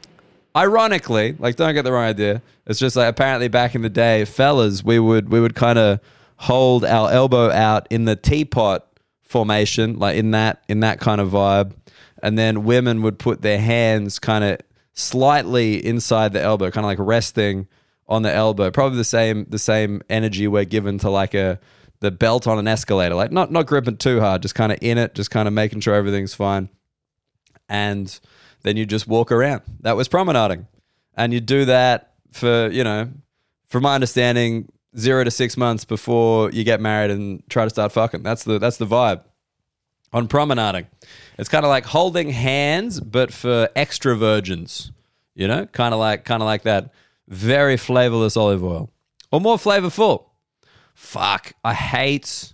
ironically, 0.56 1.36
like 1.38 1.56
don't 1.56 1.74
get 1.74 1.82
the 1.82 1.92
wrong 1.92 2.04
idea. 2.04 2.42
It's 2.66 2.78
just 2.78 2.96
like 2.96 3.08
apparently 3.08 3.48
back 3.48 3.74
in 3.74 3.82
the 3.82 3.90
day, 3.90 4.24
fellas, 4.24 4.82
we 4.82 4.98
would 4.98 5.28
we 5.28 5.40
would 5.40 5.54
kind 5.54 5.78
of 5.78 6.00
hold 6.38 6.84
our 6.84 7.10
elbow 7.10 7.50
out 7.50 7.86
in 7.90 8.04
the 8.04 8.16
teapot 8.16 8.86
formation, 9.22 9.98
like 9.98 10.16
in 10.16 10.30
that 10.32 10.62
in 10.68 10.80
that 10.80 11.00
kind 11.00 11.20
of 11.20 11.30
vibe, 11.30 11.72
and 12.22 12.38
then 12.38 12.64
women 12.64 13.02
would 13.02 13.18
put 13.18 13.42
their 13.42 13.60
hands 13.60 14.18
kind 14.18 14.44
of 14.44 14.58
slightly 14.94 15.84
inside 15.84 16.32
the 16.32 16.40
elbow, 16.40 16.70
kind 16.70 16.84
of 16.84 16.88
like 16.88 16.98
resting 16.98 17.68
on 18.08 18.22
the 18.22 18.32
elbow. 18.32 18.70
Probably 18.70 18.98
the 18.98 19.04
same 19.04 19.46
the 19.48 19.58
same 19.58 20.02
energy 20.08 20.48
we're 20.48 20.64
given 20.64 20.98
to 20.98 21.10
like 21.10 21.34
a 21.34 21.58
the 22.00 22.10
belt 22.10 22.46
on 22.46 22.58
an 22.58 22.68
escalator. 22.68 23.14
Like 23.14 23.32
not 23.32 23.50
not 23.50 23.66
gripping 23.66 23.96
too 23.96 24.20
hard, 24.20 24.42
just 24.42 24.54
kind 24.54 24.72
of 24.72 24.78
in 24.80 24.98
it, 24.98 25.14
just 25.14 25.30
kind 25.30 25.48
of 25.48 25.54
making 25.54 25.80
sure 25.80 25.94
everything's 25.94 26.34
fine. 26.34 26.68
And 27.68 28.18
then 28.62 28.76
you 28.76 28.86
just 28.86 29.06
walk 29.06 29.32
around. 29.32 29.62
That 29.80 29.96
was 29.96 30.08
promenading. 30.08 30.66
And 31.16 31.32
you 31.32 31.40
do 31.40 31.64
that 31.64 32.12
for, 32.32 32.68
you 32.68 32.84
know, 32.84 33.10
from 33.68 33.82
my 33.82 33.94
understanding, 33.94 34.68
zero 34.96 35.24
to 35.24 35.30
six 35.30 35.56
months 35.56 35.84
before 35.84 36.50
you 36.50 36.64
get 36.64 36.80
married 36.80 37.10
and 37.10 37.42
try 37.48 37.64
to 37.64 37.70
start 37.70 37.92
fucking. 37.92 38.22
That's 38.22 38.44
the 38.44 38.58
that's 38.58 38.76
the 38.76 38.86
vibe. 38.86 39.22
On 40.12 40.28
promenading. 40.28 40.86
It's 41.38 41.48
kind 41.48 41.64
of 41.64 41.68
like 41.68 41.84
holding 41.84 42.30
hands, 42.30 43.00
but 43.00 43.32
for 43.32 43.68
extra 43.74 44.16
virgins. 44.16 44.92
You 45.34 45.48
know? 45.48 45.66
Kind 45.66 45.92
of 45.92 46.00
like 46.00 46.24
kind 46.24 46.42
of 46.42 46.46
like 46.46 46.62
that 46.62 46.92
very 47.28 47.76
flavorless 47.76 48.36
olive 48.36 48.62
oil 48.62 48.90
or 49.32 49.40
more 49.40 49.56
flavorful. 49.56 50.26
Fuck, 50.94 51.54
I 51.64 51.74
hate 51.74 52.52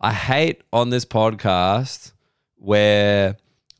I 0.00 0.12
hate 0.12 0.62
on 0.72 0.90
this 0.90 1.06
podcast 1.06 2.12
where 2.56 3.36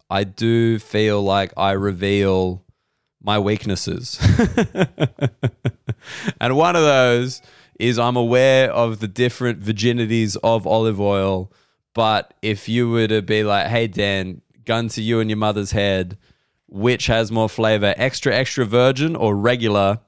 I 0.09 0.24
do 0.24 0.79
feel 0.79 1.22
like 1.22 1.53
I 1.57 1.72
reveal 1.72 2.64
my 3.22 3.38
weaknesses. 3.38 4.18
and 6.40 6.57
one 6.57 6.77
of 6.77 6.83
those 6.83 7.42
is 7.79 7.98
I'm 7.98 8.16
aware 8.16 8.70
of 8.70 9.00
the 9.00 9.09
different 9.09 9.61
virginities 9.61 10.37
of 10.42 10.66
olive 10.66 11.00
oil. 11.00 11.53
But 11.94 12.33
if 12.42 12.68
you 12.68 12.88
were 12.88 13.09
to 13.09 13.20
be 13.20 13.44
like, 13.44 13.66
hey, 13.66 13.87
Dan, 13.87 14.40
gun 14.64 14.88
to 14.88 15.03
you 15.03 15.20
and 15.20 15.29
your 15.29 15.37
mother's 15.37 15.72
head, 15.72 16.16
which 16.68 17.07
has 17.07 17.31
more 17.31 17.48
flavor, 17.48 17.94
extra, 17.96 18.35
extra 18.35 18.64
virgin 18.64 19.16
or 19.16 19.37
regular? 19.37 20.00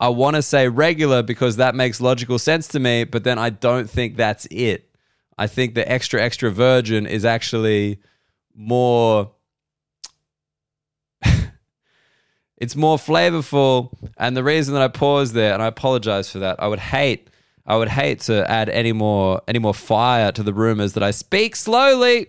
I 0.00 0.08
want 0.08 0.36
to 0.36 0.42
say 0.42 0.68
regular 0.68 1.22
because 1.22 1.56
that 1.56 1.74
makes 1.74 2.00
logical 2.00 2.38
sense 2.38 2.68
to 2.68 2.80
me, 2.80 3.04
but 3.04 3.24
then 3.24 3.38
I 3.38 3.50
don't 3.50 3.88
think 3.88 4.16
that's 4.16 4.46
it. 4.50 4.90
I 5.38 5.46
think 5.46 5.74
the 5.74 5.90
extra, 5.90 6.20
extra 6.22 6.50
virgin 6.50 7.06
is 7.06 7.24
actually 7.24 8.00
more. 8.54 9.32
it's 12.58 12.76
more 12.76 12.96
flavorful. 12.96 13.96
And 14.16 14.36
the 14.36 14.44
reason 14.44 14.74
that 14.74 14.82
I 14.82 14.88
paused 14.88 15.34
there, 15.34 15.54
and 15.54 15.62
I 15.62 15.66
apologize 15.66 16.30
for 16.30 16.40
that, 16.40 16.62
I 16.62 16.68
would 16.68 16.80
hate. 16.80 17.30
I 17.66 17.76
would 17.76 17.88
hate 17.88 18.20
to 18.22 18.48
add 18.50 18.68
any 18.68 18.92
more 18.92 19.40
any 19.48 19.58
more 19.58 19.72
fire 19.72 20.30
to 20.32 20.42
the 20.42 20.52
rumors 20.52 20.92
that 20.92 21.02
I 21.02 21.12
speak 21.12 21.56
slowly. 21.56 22.26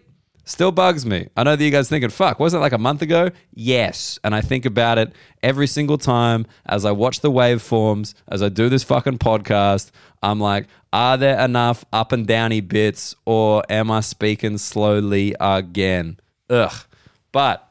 Still 0.47 0.71
bugs 0.71 1.08
me. 1.08 1.27
I 1.36 1.43
know 1.43 1.55
that 1.55 1.63
you 1.63 1.71
guys 1.71 1.89
thinking, 1.89 2.12
fuck, 2.12 2.39
wasn't 2.39 2.62
it 2.62 2.63
like 2.63 2.71
a 2.71 2.77
month 2.77 3.01
ago? 3.01 3.31
Yes. 3.55 4.19
And 4.23 4.36
I 4.36 4.41
think 4.41 4.65
about 4.65 4.99
it 4.99 5.12
every 5.41 5.65
single 5.65 5.97
time 5.97 6.45
as 6.67 6.86
I 6.86 6.91
watch 6.91 7.21
the 7.21 7.31
waveforms, 7.31 8.13
as 8.27 8.43
I 8.43 8.49
do 8.49 8.69
this 8.69 8.84
fucking 8.84 9.17
podcast. 9.17 9.89
I'm 10.21 10.39
like, 10.39 10.67
are 10.93 11.17
there 11.17 11.39
enough 11.39 11.84
up 11.91 12.12
and 12.12 12.27
downy 12.27 12.62
bits 12.62 13.15
or 13.25 13.63
am 13.69 13.89
I 13.89 14.01
speaking 14.01 14.60
slowly 14.60 15.36
again? 15.39 16.19
Ugh. 16.51 16.73
But 17.31 17.67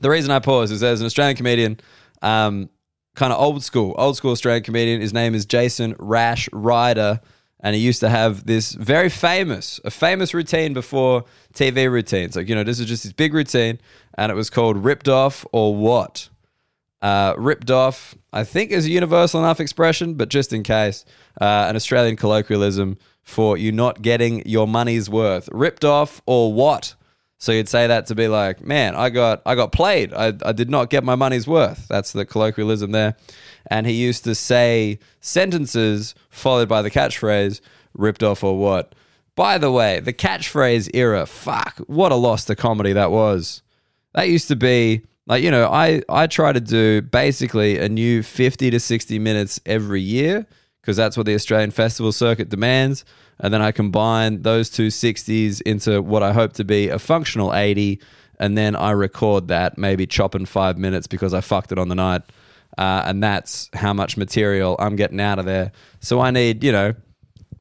the 0.00 0.08
reason 0.08 0.30
I 0.30 0.38
pause 0.38 0.70
is 0.70 0.78
there's 0.78 1.00
an 1.00 1.06
Australian 1.06 1.36
comedian, 1.36 1.80
um, 2.22 2.70
kind 3.16 3.32
of 3.32 3.40
old 3.40 3.64
school, 3.64 3.96
old 3.98 4.16
school 4.16 4.30
Australian 4.30 4.62
comedian. 4.62 5.00
His 5.00 5.12
name 5.12 5.34
is 5.34 5.44
Jason 5.46 5.96
Rash 5.98 6.48
Ryder 6.52 7.20
and 7.60 7.74
he 7.74 7.82
used 7.82 8.00
to 8.00 8.08
have 8.08 8.46
this 8.46 8.72
very 8.72 9.08
famous, 9.08 9.80
a 9.84 9.90
famous 9.90 10.32
routine 10.32 10.72
before 10.72 11.24
TV 11.52 11.90
routines. 11.90 12.36
Like, 12.36 12.48
you 12.48 12.54
know, 12.54 12.64
this 12.64 12.78
is 12.78 12.86
just 12.86 13.02
his 13.02 13.12
big 13.12 13.34
routine, 13.34 13.78
and 14.16 14.30
it 14.30 14.34
was 14.34 14.50
called 14.50 14.84
Ripped 14.84 15.08
Off 15.08 15.44
or 15.52 15.74
What? 15.74 16.28
Uh, 17.00 17.32
ripped 17.38 17.70
off, 17.70 18.16
I 18.32 18.42
think, 18.42 18.72
is 18.72 18.86
a 18.86 18.90
universal 18.90 19.38
enough 19.38 19.60
expression, 19.60 20.14
but 20.14 20.28
just 20.28 20.52
in 20.52 20.64
case, 20.64 21.04
uh, 21.40 21.66
an 21.68 21.76
Australian 21.76 22.16
colloquialism 22.16 22.98
for 23.22 23.56
you 23.56 23.70
not 23.70 24.02
getting 24.02 24.46
your 24.48 24.66
money's 24.66 25.08
worth. 25.08 25.48
Ripped 25.52 25.84
off 25.84 26.20
or 26.26 26.52
what? 26.52 26.94
So 27.38 27.52
you'd 27.52 27.68
say 27.68 27.86
that 27.86 28.06
to 28.06 28.14
be 28.14 28.28
like, 28.28 28.60
man, 28.60 28.96
I 28.96 29.10
got 29.10 29.42
I 29.46 29.54
got 29.54 29.72
played. 29.72 30.12
I, 30.12 30.32
I 30.44 30.52
did 30.52 30.68
not 30.68 30.90
get 30.90 31.04
my 31.04 31.14
money's 31.14 31.46
worth. 31.46 31.86
That's 31.88 32.12
the 32.12 32.26
colloquialism 32.26 32.90
there 32.90 33.16
and 33.68 33.86
he 33.86 33.92
used 33.92 34.24
to 34.24 34.34
say 34.34 34.98
sentences 35.20 36.14
followed 36.30 36.68
by 36.68 36.82
the 36.82 36.90
catchphrase 36.90 37.60
ripped 37.94 38.22
off 38.22 38.42
or 38.42 38.58
what. 38.58 38.94
By 39.34 39.58
the 39.58 39.70
way, 39.70 40.00
the 40.00 40.12
catchphrase 40.12 40.90
era, 40.94 41.24
fuck, 41.26 41.78
what 41.86 42.10
a 42.10 42.16
loss 42.16 42.44
to 42.46 42.56
comedy 42.56 42.92
that 42.94 43.12
was. 43.12 43.62
That 44.14 44.28
used 44.28 44.48
to 44.48 44.56
be 44.56 45.02
like, 45.26 45.44
you 45.44 45.50
know, 45.50 45.68
I, 45.68 46.02
I 46.08 46.26
try 46.26 46.52
to 46.52 46.60
do 46.60 47.02
basically 47.02 47.78
a 47.78 47.88
new 47.88 48.22
50 48.22 48.70
to 48.70 48.80
60 48.80 49.18
minutes 49.18 49.60
every 49.64 50.00
year 50.00 50.46
because 50.88 50.96
that's 50.96 51.18
what 51.18 51.26
the 51.26 51.34
Australian 51.34 51.70
festival 51.70 52.12
circuit 52.12 52.48
demands. 52.48 53.04
And 53.38 53.52
then 53.52 53.60
I 53.60 53.72
combine 53.72 54.40
those 54.40 54.70
two 54.70 54.86
60s 54.86 55.60
into 55.60 56.00
what 56.00 56.22
I 56.22 56.32
hope 56.32 56.54
to 56.54 56.64
be 56.64 56.88
a 56.88 56.98
functional 56.98 57.54
80. 57.54 58.00
And 58.40 58.56
then 58.56 58.74
I 58.74 58.92
record 58.92 59.48
that, 59.48 59.76
maybe 59.76 60.06
chopping 60.06 60.46
five 60.46 60.78
minutes 60.78 61.06
because 61.06 61.34
I 61.34 61.42
fucked 61.42 61.72
it 61.72 61.78
on 61.78 61.90
the 61.90 61.94
night 61.94 62.22
uh, 62.78 63.02
and 63.04 63.22
that's 63.22 63.68
how 63.74 63.92
much 63.92 64.16
material 64.16 64.76
I'm 64.78 64.96
getting 64.96 65.20
out 65.20 65.38
of 65.38 65.44
there. 65.44 65.72
So 66.00 66.20
I 66.20 66.30
need, 66.30 66.64
you 66.64 66.72
know, 66.72 66.94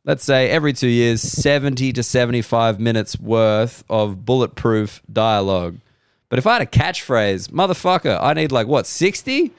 let's 0.06 0.24
say 0.24 0.50
every 0.50 0.72
two 0.72 0.88
years, 0.88 1.22
70 1.22 1.92
to 1.92 2.04
75 2.04 2.80
minutes 2.80 3.20
worth 3.20 3.84
of 3.90 4.24
bulletproof 4.24 5.02
dialogue. 5.12 5.80
But 6.30 6.40
if 6.40 6.48
I 6.48 6.54
had 6.54 6.62
a 6.62 6.66
catchphrase, 6.66 7.50
motherfucker, 7.50 8.18
I 8.24 8.34
need 8.36 8.54
like 8.54 8.68
what, 8.68 8.88
60? 8.88 9.52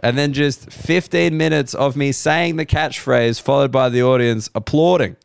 And 0.00 0.16
then 0.16 0.32
just 0.32 0.70
15 0.70 1.36
minutes 1.36 1.74
of 1.74 1.96
me 1.96 2.12
saying 2.12 2.56
the 2.56 2.66
catchphrase 2.66 3.40
followed 3.40 3.72
by 3.72 3.88
the 3.88 4.02
audience 4.02 4.50
applauding. 4.54 5.16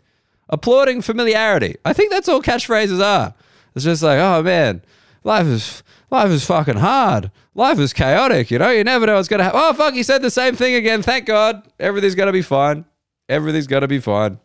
Applauding 0.50 1.02
familiarity. 1.02 1.76
I 1.86 1.94
think 1.94 2.12
that's 2.12 2.28
all 2.28 2.42
catchphrases 2.42 3.04
are. 3.04 3.34
It's 3.76 3.86
just 3.86 4.04
like, 4.04 4.20
oh 4.20 4.42
man, 4.44 4.82
life 5.24 5.48
is 5.48 5.84
life 6.10 6.30
is 6.30 6.46
fucking 6.46 6.78
hard. 6.78 7.32
Life 7.54 7.80
is 7.80 7.94
chaotic, 7.94 8.50
you 8.52 8.60
know? 8.60 8.70
You 8.70 8.84
never 8.84 9.06
know 9.06 9.16
what's 9.16 9.28
gonna 9.28 9.44
happen. 9.44 9.60
Oh 9.62 9.74
fuck, 9.74 9.94
he 9.94 10.04
said 10.04 10.22
the 10.22 10.32
same 10.32 10.56
thing 10.56 10.76
again. 10.76 11.02
Thank 11.02 11.26
God. 11.26 11.68
Everything's 11.80 12.16
gonna 12.16 12.32
be 12.32 12.42
fine. 12.42 12.86
Everything's 13.30 13.68
gonna 13.68 13.88
be 13.88 14.00
fine. 14.00 14.40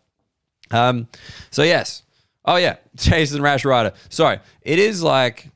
Um, 0.70 1.08
so 1.50 1.62
yes. 1.62 2.02
Oh 2.44 2.56
yeah, 2.56 2.76
Jason 2.94 3.42
Rash 3.42 3.64
Rider. 3.64 3.92
Sorry. 4.08 4.38
It 4.62 4.78
is 4.78 5.02
like 5.02 5.48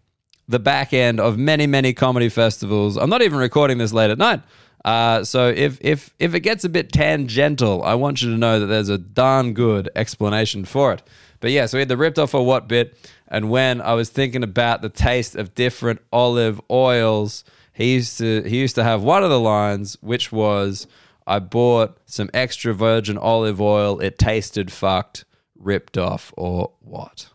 the 0.49 0.59
back 0.59 0.93
end 0.93 1.21
of 1.21 1.39
many, 1.39 1.67
many 1.67 1.93
comedy 1.93 2.29
festivals. 2.29 2.97
I'm 2.97 3.09
not 3.09 3.23
even 3.23 3.39
recording 3.39 3.79
this 3.79 3.93
late 3.93 4.11
at 4.11 4.19
night. 4.19 4.43
Uh, 4.85 5.23
so 5.23 5.49
if 5.49 5.79
if 5.81 6.15
if 6.19 6.35
it 6.35 6.41
gets 6.41 6.65
a 6.65 6.69
bit 6.69 6.91
tangential, 6.93 7.83
I 7.83 7.95
want 7.95 8.23
you 8.23 8.31
to 8.31 8.37
know 8.37 8.61
that 8.61 8.67
there's 8.67 8.89
a 8.89 8.99
darn 8.99 9.53
good 9.53 9.91
explanation 9.95 10.65
for 10.65 10.93
it. 10.95 11.03
But 11.41 11.51
yeah, 11.51 11.67
so 11.67 11.79
we 11.79 11.81
had 11.81 11.89
the 11.89 11.97
ripped 11.97 12.19
off 12.19 12.35
or 12.35 12.45
what 12.45 12.69
bit, 12.69 12.97
and 13.29 13.51
when 13.51 13.81
I 13.81 13.95
was 13.95 14.11
thinking 14.11 14.43
about 14.43 14.83
the 14.83 14.89
taste 14.89 15.37
of 15.37 15.55
different 15.55 16.01
olive 16.13 16.61
oils, 16.71 17.45
he 17.73 17.95
used 17.95 18.19
to 18.19 18.43
he 18.43 18.59
used 18.59 18.75
to 18.77 18.85
have 18.85 19.03
one 19.03 19.23
of 19.23 19.31
the 19.31 19.41
lines, 19.41 19.97
which 20.01 20.33
was, 20.33 20.87
"I 21.27 21.39
bought 21.41 21.99
some 22.07 22.31
extra 22.33 22.73
virgin 22.73 23.19
olive 23.19 23.61
oil. 23.61 24.01
It 24.01 24.19
tasted 24.19 24.73
fucked, 24.73 25.25
ripped 25.59 25.99
off 25.99 26.33
or 26.37 26.73
what." 26.81 27.29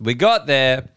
We 0.00 0.14
got 0.14 0.46
there, 0.46 0.88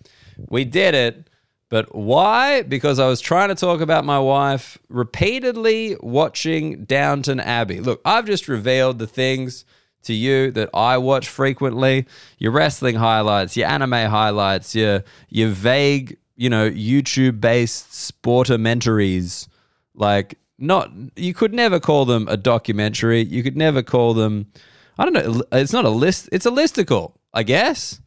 we 0.49 0.63
did 0.63 0.95
it. 0.95 1.29
But 1.75 1.93
why? 1.93 2.61
Because 2.61 2.99
I 2.99 3.07
was 3.09 3.19
trying 3.19 3.49
to 3.49 3.55
talk 3.55 3.81
about 3.81 4.05
my 4.05 4.17
wife 4.17 4.77
repeatedly 4.87 5.97
watching 5.99 6.85
Downton 6.85 7.41
Abbey. 7.41 7.81
Look, 7.81 7.99
I've 8.05 8.23
just 8.23 8.47
revealed 8.47 8.97
the 8.97 9.07
things 9.07 9.65
to 10.03 10.13
you 10.13 10.51
that 10.51 10.69
I 10.73 10.97
watch 10.97 11.27
frequently 11.27 12.05
your 12.37 12.53
wrestling 12.53 12.95
highlights, 12.95 13.57
your 13.57 13.67
anime 13.67 13.91
highlights, 13.91 14.73
your, 14.73 15.03
your 15.27 15.49
vague, 15.49 16.15
you 16.37 16.49
know, 16.49 16.69
YouTube 16.71 17.41
based 17.41 17.91
sportamentaries. 17.91 19.49
Like, 19.93 20.37
not, 20.57 20.91
you 21.17 21.33
could 21.33 21.53
never 21.53 21.81
call 21.81 22.05
them 22.05 22.25
a 22.29 22.37
documentary. 22.37 23.21
You 23.21 23.43
could 23.43 23.57
never 23.57 23.83
call 23.83 24.13
them, 24.13 24.49
I 24.97 25.03
don't 25.03 25.13
know, 25.13 25.43
it's 25.51 25.73
not 25.73 25.83
a 25.83 25.89
list, 25.89 26.29
it's 26.31 26.45
a 26.45 26.51
listicle, 26.51 27.15
I 27.33 27.43
guess. 27.43 27.99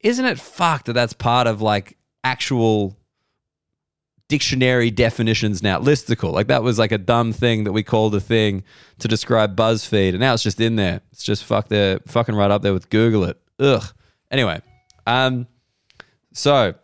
Isn't 0.00 0.26
it 0.26 0.38
fucked 0.38 0.84
that 0.84 0.92
that's 0.92 1.14
part 1.14 1.46
of 1.46 1.62
like 1.62 1.96
actual 2.22 2.98
dictionary 4.28 4.90
definitions 4.90 5.62
now. 5.62 5.78
Listicle. 5.78 6.32
Like 6.32 6.48
that 6.48 6.62
was 6.62 6.78
like 6.78 6.92
a 6.92 6.98
dumb 6.98 7.32
thing 7.32 7.64
that 7.64 7.72
we 7.72 7.82
called 7.82 8.14
a 8.14 8.20
thing 8.20 8.64
to 8.98 9.08
describe 9.08 9.56
BuzzFeed. 9.56 10.10
And 10.10 10.20
now 10.20 10.34
it's 10.34 10.42
just 10.42 10.60
in 10.60 10.76
there. 10.76 11.00
It's 11.12 11.24
just 11.24 11.44
fuck 11.44 11.68
there, 11.68 12.00
fucking 12.06 12.34
right 12.34 12.50
up 12.50 12.62
there 12.62 12.72
with 12.72 12.90
Google 12.90 13.24
it. 13.24 13.38
Ugh. 13.58 13.84
Anyway. 14.30 14.60
Um, 15.06 15.46
so 16.32 16.74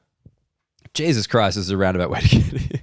Jesus 0.93 1.27
Christ, 1.27 1.57
this 1.57 1.67
is 1.67 1.71
a 1.71 1.77
roundabout 1.77 2.11
way 2.11 2.21
to 2.21 2.29
get 2.29 2.45
here. 2.45 2.81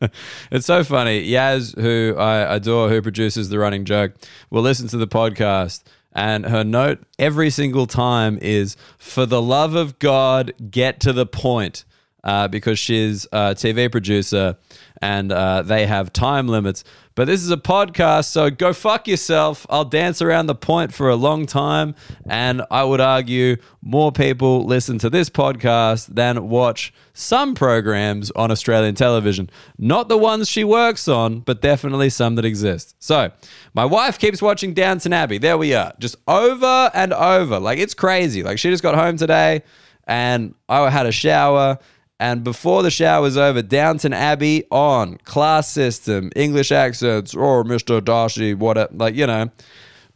it's 0.50 0.66
so 0.66 0.82
funny. 0.84 1.28
Yaz, 1.28 1.78
who 1.80 2.16
I 2.18 2.56
adore, 2.56 2.88
who 2.88 3.00
produces 3.00 3.48
the 3.48 3.58
running 3.58 3.84
joke, 3.84 4.12
will 4.50 4.62
listen 4.62 4.88
to 4.88 4.96
the 4.96 5.06
podcast. 5.06 5.82
And 6.12 6.46
her 6.46 6.62
note 6.62 7.00
every 7.18 7.50
single 7.50 7.86
time 7.86 8.38
is, 8.40 8.76
for 8.98 9.26
the 9.26 9.42
love 9.42 9.74
of 9.74 9.98
God, 9.98 10.52
get 10.70 11.00
to 11.00 11.12
the 11.12 11.26
point 11.26 11.84
uh, 12.24 12.48
because 12.48 12.78
she's 12.78 13.26
a 13.26 13.54
TV 13.54 13.92
producer 13.92 14.56
and 15.00 15.30
uh, 15.30 15.62
they 15.62 15.86
have 15.86 16.12
time 16.12 16.48
limits. 16.48 16.82
But 17.14 17.26
this 17.26 17.42
is 17.42 17.50
a 17.50 17.56
podcast, 17.56 18.24
so 18.24 18.50
go 18.50 18.72
fuck 18.72 19.06
yourself. 19.06 19.66
I'll 19.70 19.84
dance 19.84 20.20
around 20.20 20.46
the 20.46 20.54
point 20.54 20.92
for 20.92 21.10
a 21.10 21.14
long 21.14 21.46
time. 21.46 21.94
And 22.28 22.62
I 22.72 22.82
would 22.82 23.00
argue 23.00 23.56
more 23.82 24.10
people 24.10 24.64
listen 24.64 24.98
to 24.98 25.10
this 25.10 25.30
podcast 25.30 26.06
than 26.06 26.48
watch 26.48 26.92
some 27.12 27.54
programs 27.54 28.32
on 28.32 28.50
Australian 28.50 28.96
television. 28.96 29.48
Not 29.78 30.08
the 30.08 30.18
ones 30.18 30.48
she 30.48 30.64
works 30.64 31.06
on, 31.06 31.40
but 31.40 31.60
definitely 31.60 32.10
some 32.10 32.34
that 32.34 32.44
exist. 32.44 32.96
So, 32.98 33.30
my 33.74 33.84
wife 33.84 34.18
keeps 34.18 34.42
watching 34.42 34.74
Downton 34.74 35.12
Abbey. 35.12 35.38
There 35.38 35.58
we 35.58 35.72
are. 35.74 35.92
Just 36.00 36.16
over 36.26 36.90
and 36.94 37.12
over. 37.12 37.60
Like, 37.60 37.78
it's 37.78 37.94
crazy. 37.94 38.42
Like, 38.42 38.58
she 38.58 38.70
just 38.70 38.82
got 38.82 38.96
home 38.96 39.16
today 39.16 39.62
and 40.06 40.54
I 40.68 40.88
had 40.90 41.06
a 41.06 41.12
shower 41.12 41.78
and 42.20 42.44
before 42.44 42.82
the 42.82 42.90
show 42.90 43.22
was 43.22 43.36
over, 43.36 43.60
Downton 43.60 44.12
Abbey 44.12 44.64
on 44.70 45.18
class 45.24 45.70
system, 45.70 46.30
English 46.36 46.70
accents, 46.70 47.34
or 47.34 47.60
oh, 47.60 47.64
Mr. 47.64 48.02
Darcy, 48.02 48.54
what, 48.54 48.96
like 48.96 49.16
you 49.16 49.26
know, 49.26 49.50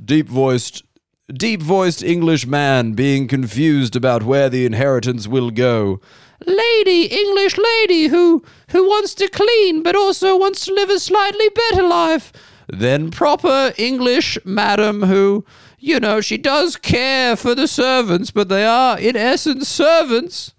deep 0.02 0.28
voiced, 0.28 0.84
deep 1.28 1.60
voiced 1.60 2.04
English 2.04 2.46
man 2.46 2.92
being 2.92 3.26
confused 3.26 3.96
about 3.96 4.22
where 4.22 4.48
the 4.48 4.64
inheritance 4.64 5.26
will 5.26 5.50
go. 5.50 6.00
Lady, 6.46 7.06
English 7.06 7.58
lady 7.58 8.06
who 8.06 8.44
who 8.70 8.84
wants 8.84 9.12
to 9.14 9.28
clean 9.28 9.82
but 9.82 9.96
also 9.96 10.36
wants 10.36 10.66
to 10.66 10.72
live 10.72 10.88
a 10.90 11.00
slightly 11.00 11.48
better 11.48 11.82
life. 11.82 12.32
Then 12.68 13.10
proper 13.10 13.72
English 13.76 14.38
madam 14.44 15.02
who, 15.02 15.44
you 15.80 15.98
know, 15.98 16.20
she 16.20 16.38
does 16.38 16.76
care 16.76 17.34
for 17.34 17.56
the 17.56 17.66
servants, 17.66 18.30
but 18.30 18.48
they 18.48 18.64
are 18.64 18.96
in 19.00 19.16
essence 19.16 19.66
servants 19.68 20.54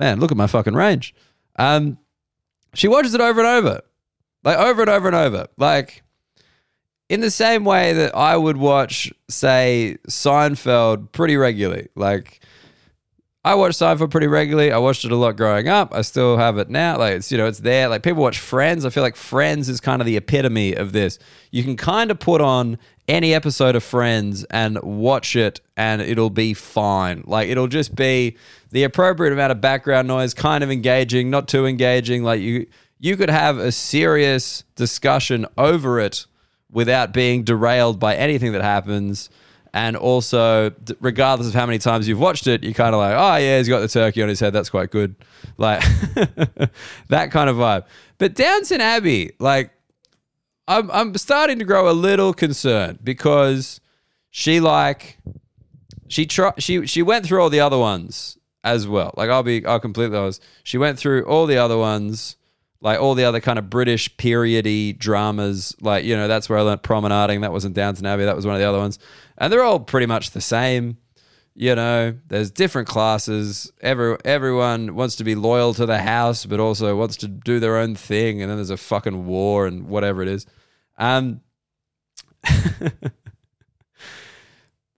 man, 0.00 0.18
look 0.18 0.32
at 0.32 0.36
my 0.36 0.48
fucking 0.48 0.74
range. 0.74 1.14
Um, 1.56 1.98
she 2.74 2.88
watches 2.88 3.14
it 3.14 3.20
over 3.20 3.38
and 3.40 3.48
over, 3.48 3.82
like 4.42 4.58
over 4.58 4.80
and 4.80 4.90
over 4.90 5.06
and 5.06 5.16
over, 5.16 5.46
like 5.56 6.02
in 7.08 7.20
the 7.20 7.30
same 7.30 7.64
way 7.64 7.92
that 7.92 8.16
I 8.16 8.36
would 8.36 8.56
watch, 8.56 9.12
say, 9.28 9.98
Seinfeld 10.08 11.12
pretty 11.12 11.36
regularly. 11.36 11.88
Like 11.94 12.40
I 13.44 13.54
watch 13.54 13.72
Seinfeld 13.72 14.10
pretty 14.10 14.26
regularly. 14.26 14.70
I 14.70 14.78
watched 14.78 15.04
it 15.04 15.12
a 15.12 15.16
lot 15.16 15.36
growing 15.36 15.66
up. 15.66 15.94
I 15.94 16.02
still 16.02 16.36
have 16.36 16.56
it 16.58 16.70
now. 16.70 16.98
Like 16.98 17.14
it's 17.14 17.32
you 17.32 17.38
know 17.38 17.46
it's 17.46 17.60
there. 17.60 17.88
Like 17.88 18.02
people 18.02 18.22
watch 18.22 18.38
Friends. 18.38 18.84
I 18.84 18.90
feel 18.90 19.02
like 19.02 19.16
Friends 19.16 19.68
is 19.68 19.80
kind 19.80 20.00
of 20.00 20.06
the 20.06 20.16
epitome 20.16 20.74
of 20.74 20.92
this. 20.92 21.18
You 21.50 21.62
can 21.62 21.76
kind 21.76 22.10
of 22.10 22.18
put 22.18 22.40
on 22.40 22.78
any 23.08 23.34
episode 23.34 23.76
of 23.76 23.82
Friends 23.82 24.44
and 24.44 24.80
watch 24.82 25.36
it, 25.36 25.60
and 25.76 26.00
it'll 26.00 26.30
be 26.30 26.54
fine. 26.54 27.24
Like 27.26 27.48
it'll 27.48 27.66
just 27.66 27.94
be 27.94 28.36
the 28.70 28.84
appropriate 28.84 29.32
amount 29.32 29.52
of 29.52 29.60
background 29.60 30.08
noise, 30.08 30.34
kind 30.34 30.62
of 30.62 30.70
engaging, 30.70 31.30
not 31.30 31.48
too 31.48 31.66
engaging. 31.66 32.22
Like 32.22 32.40
you, 32.40 32.66
you 32.98 33.16
could 33.16 33.30
have 33.30 33.58
a 33.58 33.72
serious 33.72 34.64
discussion 34.76 35.46
over 35.58 35.98
it 35.98 36.26
without 36.70 37.12
being 37.12 37.42
derailed 37.42 37.98
by 37.98 38.14
anything 38.14 38.52
that 38.52 38.62
happens. 38.62 39.30
And 39.72 39.96
also, 39.96 40.72
regardless 41.00 41.48
of 41.48 41.54
how 41.54 41.66
many 41.66 41.78
times 41.78 42.08
you've 42.08 42.18
watched 42.18 42.46
it, 42.46 42.64
you're 42.64 42.72
kind 42.72 42.94
of 42.94 43.00
like, 43.00 43.14
oh, 43.16 43.36
yeah, 43.36 43.58
he's 43.58 43.68
got 43.68 43.80
the 43.80 43.88
turkey 43.88 44.22
on 44.22 44.28
his 44.28 44.40
head. 44.40 44.52
That's 44.52 44.70
quite 44.70 44.90
good. 44.90 45.14
Like 45.58 45.80
that 47.08 47.30
kind 47.30 47.48
of 47.50 47.56
vibe. 47.56 47.84
But 48.18 48.34
Downton 48.34 48.80
Abbey, 48.80 49.32
like, 49.38 49.70
I'm, 50.66 50.90
I'm 50.90 51.14
starting 51.16 51.58
to 51.58 51.64
grow 51.64 51.90
a 51.90 51.92
little 51.92 52.32
concerned 52.32 52.98
because 53.02 53.80
she, 54.30 54.60
like, 54.60 55.18
she, 56.08 56.26
try, 56.26 56.52
she, 56.58 56.86
she 56.86 57.02
went 57.02 57.26
through 57.26 57.40
all 57.40 57.50
the 57.50 57.60
other 57.60 57.78
ones 57.78 58.38
as 58.64 58.86
well. 58.86 59.14
Like 59.16 59.30
I'll 59.30 59.42
be 59.42 59.64
I'll 59.64 59.80
completely 59.80 60.16
honest. 60.16 60.42
She 60.62 60.78
went 60.78 60.98
through 60.98 61.24
all 61.24 61.46
the 61.46 61.56
other 61.56 61.78
ones, 61.78 62.36
like 62.80 63.00
all 63.00 63.14
the 63.14 63.24
other 63.24 63.40
kind 63.40 63.58
of 63.58 63.70
British 63.70 64.14
periody 64.16 64.92
dramas. 64.92 65.74
Like 65.80 66.04
you 66.04 66.16
know 66.16 66.28
that's 66.28 66.48
where 66.48 66.58
I 66.58 66.62
learned 66.62 66.82
promenading. 66.82 67.40
That 67.40 67.52
wasn't 67.52 67.74
Downton 67.74 68.06
Abbey. 68.06 68.24
That 68.24 68.36
was 68.36 68.46
one 68.46 68.54
of 68.54 68.60
the 68.60 68.68
other 68.68 68.78
ones, 68.78 68.98
and 69.38 69.52
they're 69.52 69.64
all 69.64 69.80
pretty 69.80 70.06
much 70.06 70.30
the 70.30 70.40
same. 70.40 70.98
You 71.54 71.74
know, 71.74 72.16
there's 72.28 72.50
different 72.50 72.88
classes. 72.88 73.70
Every 73.80 74.16
everyone 74.24 74.94
wants 74.94 75.16
to 75.16 75.24
be 75.24 75.34
loyal 75.34 75.74
to 75.74 75.84
the 75.84 75.98
house, 75.98 76.46
but 76.46 76.60
also 76.60 76.94
wants 76.96 77.16
to 77.18 77.28
do 77.28 77.60
their 77.60 77.76
own 77.76 77.96
thing. 77.96 78.40
And 78.40 78.50
then 78.50 78.56
there's 78.56 78.70
a 78.70 78.76
fucking 78.76 79.26
war 79.26 79.66
and 79.66 79.88
whatever 79.88 80.22
it 80.22 80.28
is. 80.28 80.46
Um. 80.98 81.40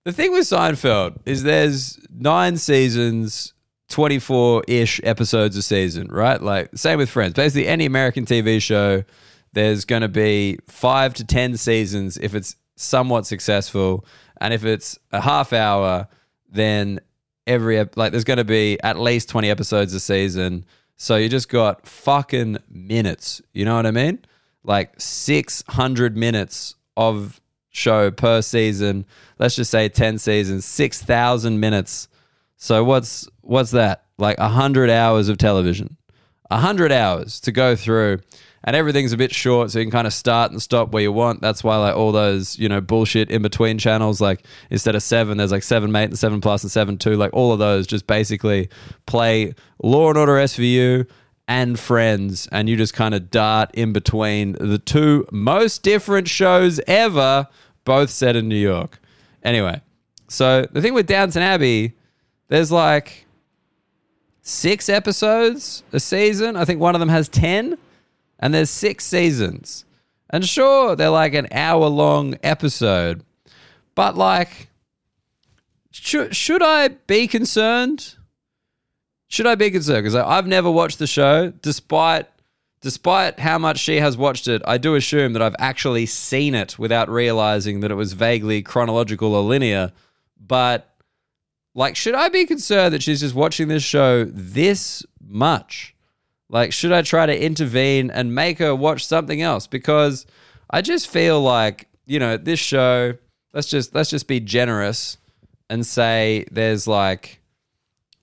The 0.04 0.12
thing 0.12 0.32
with 0.32 0.46
Seinfeld 0.46 1.18
is 1.26 1.44
there's 1.44 2.00
nine 2.10 2.56
seasons, 2.56 3.51
24 3.92 4.64
ish 4.66 5.00
episodes 5.04 5.56
a 5.56 5.62
season, 5.62 6.08
right? 6.08 6.42
Like, 6.42 6.70
same 6.74 6.98
with 6.98 7.10
Friends. 7.10 7.34
Basically, 7.34 7.68
any 7.68 7.86
American 7.86 8.24
TV 8.24 8.60
show, 8.60 9.04
there's 9.52 9.84
going 9.84 10.02
to 10.02 10.08
be 10.08 10.58
five 10.66 11.14
to 11.14 11.24
10 11.24 11.56
seasons 11.58 12.16
if 12.16 12.34
it's 12.34 12.56
somewhat 12.74 13.26
successful. 13.26 14.04
And 14.40 14.52
if 14.52 14.64
it's 14.64 14.98
a 15.12 15.20
half 15.20 15.52
hour, 15.52 16.08
then 16.48 17.00
every, 17.46 17.78
like, 17.94 18.12
there's 18.12 18.24
going 18.24 18.38
to 18.38 18.44
be 18.44 18.80
at 18.82 18.98
least 18.98 19.28
20 19.28 19.50
episodes 19.50 19.92
a 19.94 20.00
season. 20.00 20.64
So 20.96 21.16
you 21.16 21.28
just 21.28 21.48
got 21.48 21.86
fucking 21.86 22.58
minutes. 22.70 23.42
You 23.52 23.64
know 23.64 23.76
what 23.76 23.86
I 23.86 23.90
mean? 23.90 24.20
Like 24.64 24.94
600 24.98 26.16
minutes 26.16 26.76
of 26.96 27.40
show 27.70 28.10
per 28.10 28.40
season. 28.40 29.04
Let's 29.38 29.56
just 29.56 29.70
say 29.70 29.88
10 29.88 30.18
seasons, 30.18 30.64
6,000 30.64 31.60
minutes. 31.60 32.08
So 32.56 32.84
what's 32.84 33.28
what's 33.42 33.72
that? 33.72 34.04
Like 34.18 34.38
a 34.38 34.48
hundred 34.48 34.90
hours 34.90 35.28
of 35.28 35.38
television, 35.38 35.96
a 36.50 36.58
hundred 36.58 36.92
hours 36.92 37.40
to 37.40 37.52
go 37.52 37.76
through, 37.76 38.20
and 38.64 38.76
everything's 38.76 39.12
a 39.12 39.16
bit 39.16 39.34
short, 39.34 39.70
so 39.70 39.78
you 39.78 39.84
can 39.84 39.90
kind 39.90 40.06
of 40.06 40.12
start 40.12 40.52
and 40.52 40.62
stop 40.62 40.92
where 40.92 41.02
you 41.02 41.12
want. 41.12 41.40
That's 41.40 41.64
why 41.64 41.76
like 41.76 41.96
all 41.96 42.12
those 42.12 42.58
you 42.58 42.68
know 42.68 42.80
bullshit 42.80 43.30
in 43.30 43.42
between 43.42 43.78
channels, 43.78 44.20
like 44.20 44.44
instead 44.70 44.94
of 44.94 45.02
seven, 45.02 45.38
there's 45.38 45.52
like 45.52 45.62
seven 45.62 45.92
mate 45.92 46.04
and 46.04 46.18
seven 46.18 46.40
plus 46.40 46.62
and 46.62 46.70
seven 46.70 46.98
two, 46.98 47.16
like 47.16 47.32
all 47.32 47.52
of 47.52 47.58
those 47.58 47.86
just 47.86 48.06
basically 48.06 48.68
play 49.06 49.54
Law 49.82 50.10
and 50.10 50.18
Order 50.18 50.34
SVU 50.34 51.06
and 51.48 51.78
Friends, 51.78 52.48
and 52.52 52.68
you 52.68 52.76
just 52.76 52.94
kind 52.94 53.14
of 53.14 53.30
dart 53.30 53.70
in 53.74 53.92
between 53.92 54.52
the 54.52 54.78
two 54.78 55.26
most 55.32 55.82
different 55.82 56.28
shows 56.28 56.80
ever, 56.86 57.48
both 57.84 58.10
set 58.10 58.36
in 58.36 58.48
New 58.48 58.56
York. 58.56 59.00
Anyway, 59.42 59.80
so 60.28 60.66
the 60.72 60.80
thing 60.80 60.94
with 60.94 61.06
Downton 61.06 61.42
Abbey, 61.42 61.94
there's 62.48 62.70
like 62.70 63.21
six 64.42 64.88
episodes 64.88 65.82
a 65.92 66.00
season. 66.00 66.56
I 66.56 66.64
think 66.64 66.80
one 66.80 66.94
of 66.94 67.00
them 67.00 67.08
has 67.08 67.28
10, 67.28 67.78
and 68.38 68.52
there's 68.52 68.70
six 68.70 69.04
seasons. 69.04 69.84
And 70.28 70.44
sure, 70.44 70.96
they're 70.96 71.10
like 71.10 71.34
an 71.34 71.48
hour 71.52 71.86
long 71.86 72.36
episode, 72.42 73.22
but 73.94 74.16
like, 74.16 74.68
should, 75.90 76.34
should 76.34 76.62
I 76.62 76.88
be 76.88 77.26
concerned? 77.26 78.16
Should 79.28 79.46
I 79.46 79.54
be 79.54 79.70
concerned? 79.70 80.04
Because 80.04 80.14
I've 80.14 80.46
never 80.46 80.70
watched 80.70 80.98
the 80.98 81.06
show, 81.06 81.50
despite 81.50 82.26
despite 82.82 83.38
how 83.38 83.58
much 83.58 83.78
she 83.78 84.00
has 84.00 84.16
watched 84.16 84.48
it. 84.48 84.60
I 84.66 84.76
do 84.76 84.96
assume 84.96 85.34
that 85.34 85.42
I've 85.42 85.54
actually 85.58 86.04
seen 86.04 86.54
it 86.54 86.78
without 86.78 87.08
realizing 87.08 87.78
that 87.80 87.92
it 87.92 87.94
was 87.94 88.12
vaguely 88.12 88.60
chronological 88.60 89.34
or 89.34 89.42
linear. 89.42 89.92
But 90.36 90.91
like, 91.74 91.96
should 91.96 92.14
I 92.14 92.28
be 92.28 92.44
concerned 92.44 92.94
that 92.94 93.02
she's 93.02 93.20
just 93.20 93.34
watching 93.34 93.68
this 93.68 93.82
show 93.82 94.24
this 94.24 95.04
much? 95.20 95.94
Like, 96.48 96.72
should 96.72 96.92
I 96.92 97.02
try 97.02 97.26
to 97.26 97.42
intervene 97.42 98.10
and 98.10 98.34
make 98.34 98.58
her 98.58 98.74
watch 98.74 99.06
something 99.06 99.40
else? 99.40 99.66
Because 99.66 100.26
I 100.68 100.82
just 100.82 101.08
feel 101.08 101.40
like 101.40 101.88
you 102.06 102.18
know 102.18 102.36
this 102.36 102.60
show. 102.60 103.14
Let's 103.54 103.68
just 103.68 103.94
let's 103.94 104.10
just 104.10 104.28
be 104.28 104.40
generous 104.40 105.18
and 105.70 105.86
say 105.86 106.44
there's 106.50 106.86
like 106.86 107.40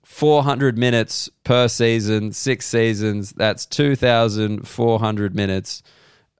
400 0.04 0.78
minutes 0.78 1.30
per 1.44 1.68
season, 1.68 2.32
six 2.32 2.66
seasons. 2.66 3.32
That's 3.32 3.66
2,400 3.68 5.36
minutes. 5.36 5.82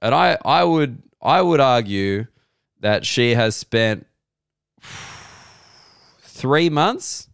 And 0.02 0.14
I, 0.14 0.38
I 0.44 0.64
would 0.64 1.02
I 1.22 1.42
would 1.42 1.60
argue 1.60 2.26
that 2.80 3.06
she 3.06 3.34
has 3.34 3.56
spent 3.56 4.06
three 6.40 6.70
months, 6.70 7.28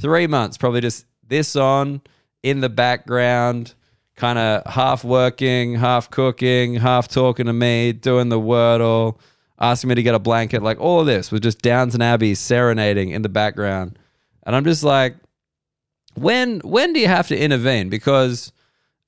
three 0.00 0.28
months, 0.28 0.56
probably 0.56 0.80
just 0.80 1.04
this 1.26 1.56
on 1.56 2.00
in 2.44 2.60
the 2.60 2.68
background, 2.68 3.74
kind 4.14 4.38
of 4.38 4.64
half 4.72 5.02
working, 5.02 5.74
half 5.74 6.10
cooking, 6.10 6.74
half 6.74 7.08
talking 7.08 7.46
to 7.46 7.52
me, 7.52 7.92
doing 7.92 8.28
the 8.28 8.38
wordle, 8.38 9.18
asking 9.58 9.88
me 9.88 9.96
to 9.96 10.02
get 10.02 10.14
a 10.14 10.20
blanket. 10.20 10.62
Like 10.62 10.80
all 10.80 11.00
of 11.00 11.06
this 11.06 11.32
was 11.32 11.40
just 11.40 11.60
Downton 11.60 12.00
Abbey 12.00 12.36
serenading 12.36 13.10
in 13.10 13.22
the 13.22 13.28
background. 13.28 13.98
And 14.44 14.54
I'm 14.54 14.64
just 14.64 14.84
like, 14.84 15.16
when 16.14 16.60
when 16.60 16.92
do 16.92 17.00
you 17.00 17.08
have 17.08 17.28
to 17.28 17.36
intervene? 17.36 17.88
Because 17.88 18.52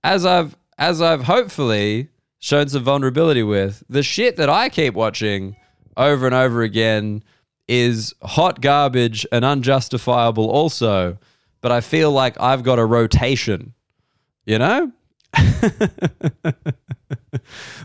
as 0.02 0.26
I've 0.26 0.56
as 0.78 1.00
I've 1.00 1.22
hopefully 1.22 2.08
shown 2.40 2.68
some 2.68 2.82
vulnerability 2.82 3.44
with, 3.44 3.84
the 3.88 4.02
shit 4.02 4.36
that 4.36 4.50
I 4.50 4.68
keep 4.68 4.94
watching 4.94 5.56
over 5.96 6.26
and 6.26 6.34
over 6.34 6.62
again 6.62 7.22
is 7.68 8.14
hot 8.22 8.60
garbage 8.60 9.26
and 9.30 9.44
unjustifiable 9.44 10.48
also, 10.48 11.18
but 11.60 11.70
I 11.70 11.80
feel 11.80 12.10
like 12.10 12.40
I've 12.40 12.62
got 12.62 12.78
a 12.78 12.84
rotation. 12.84 13.74
You 14.46 14.58
know? 14.58 14.92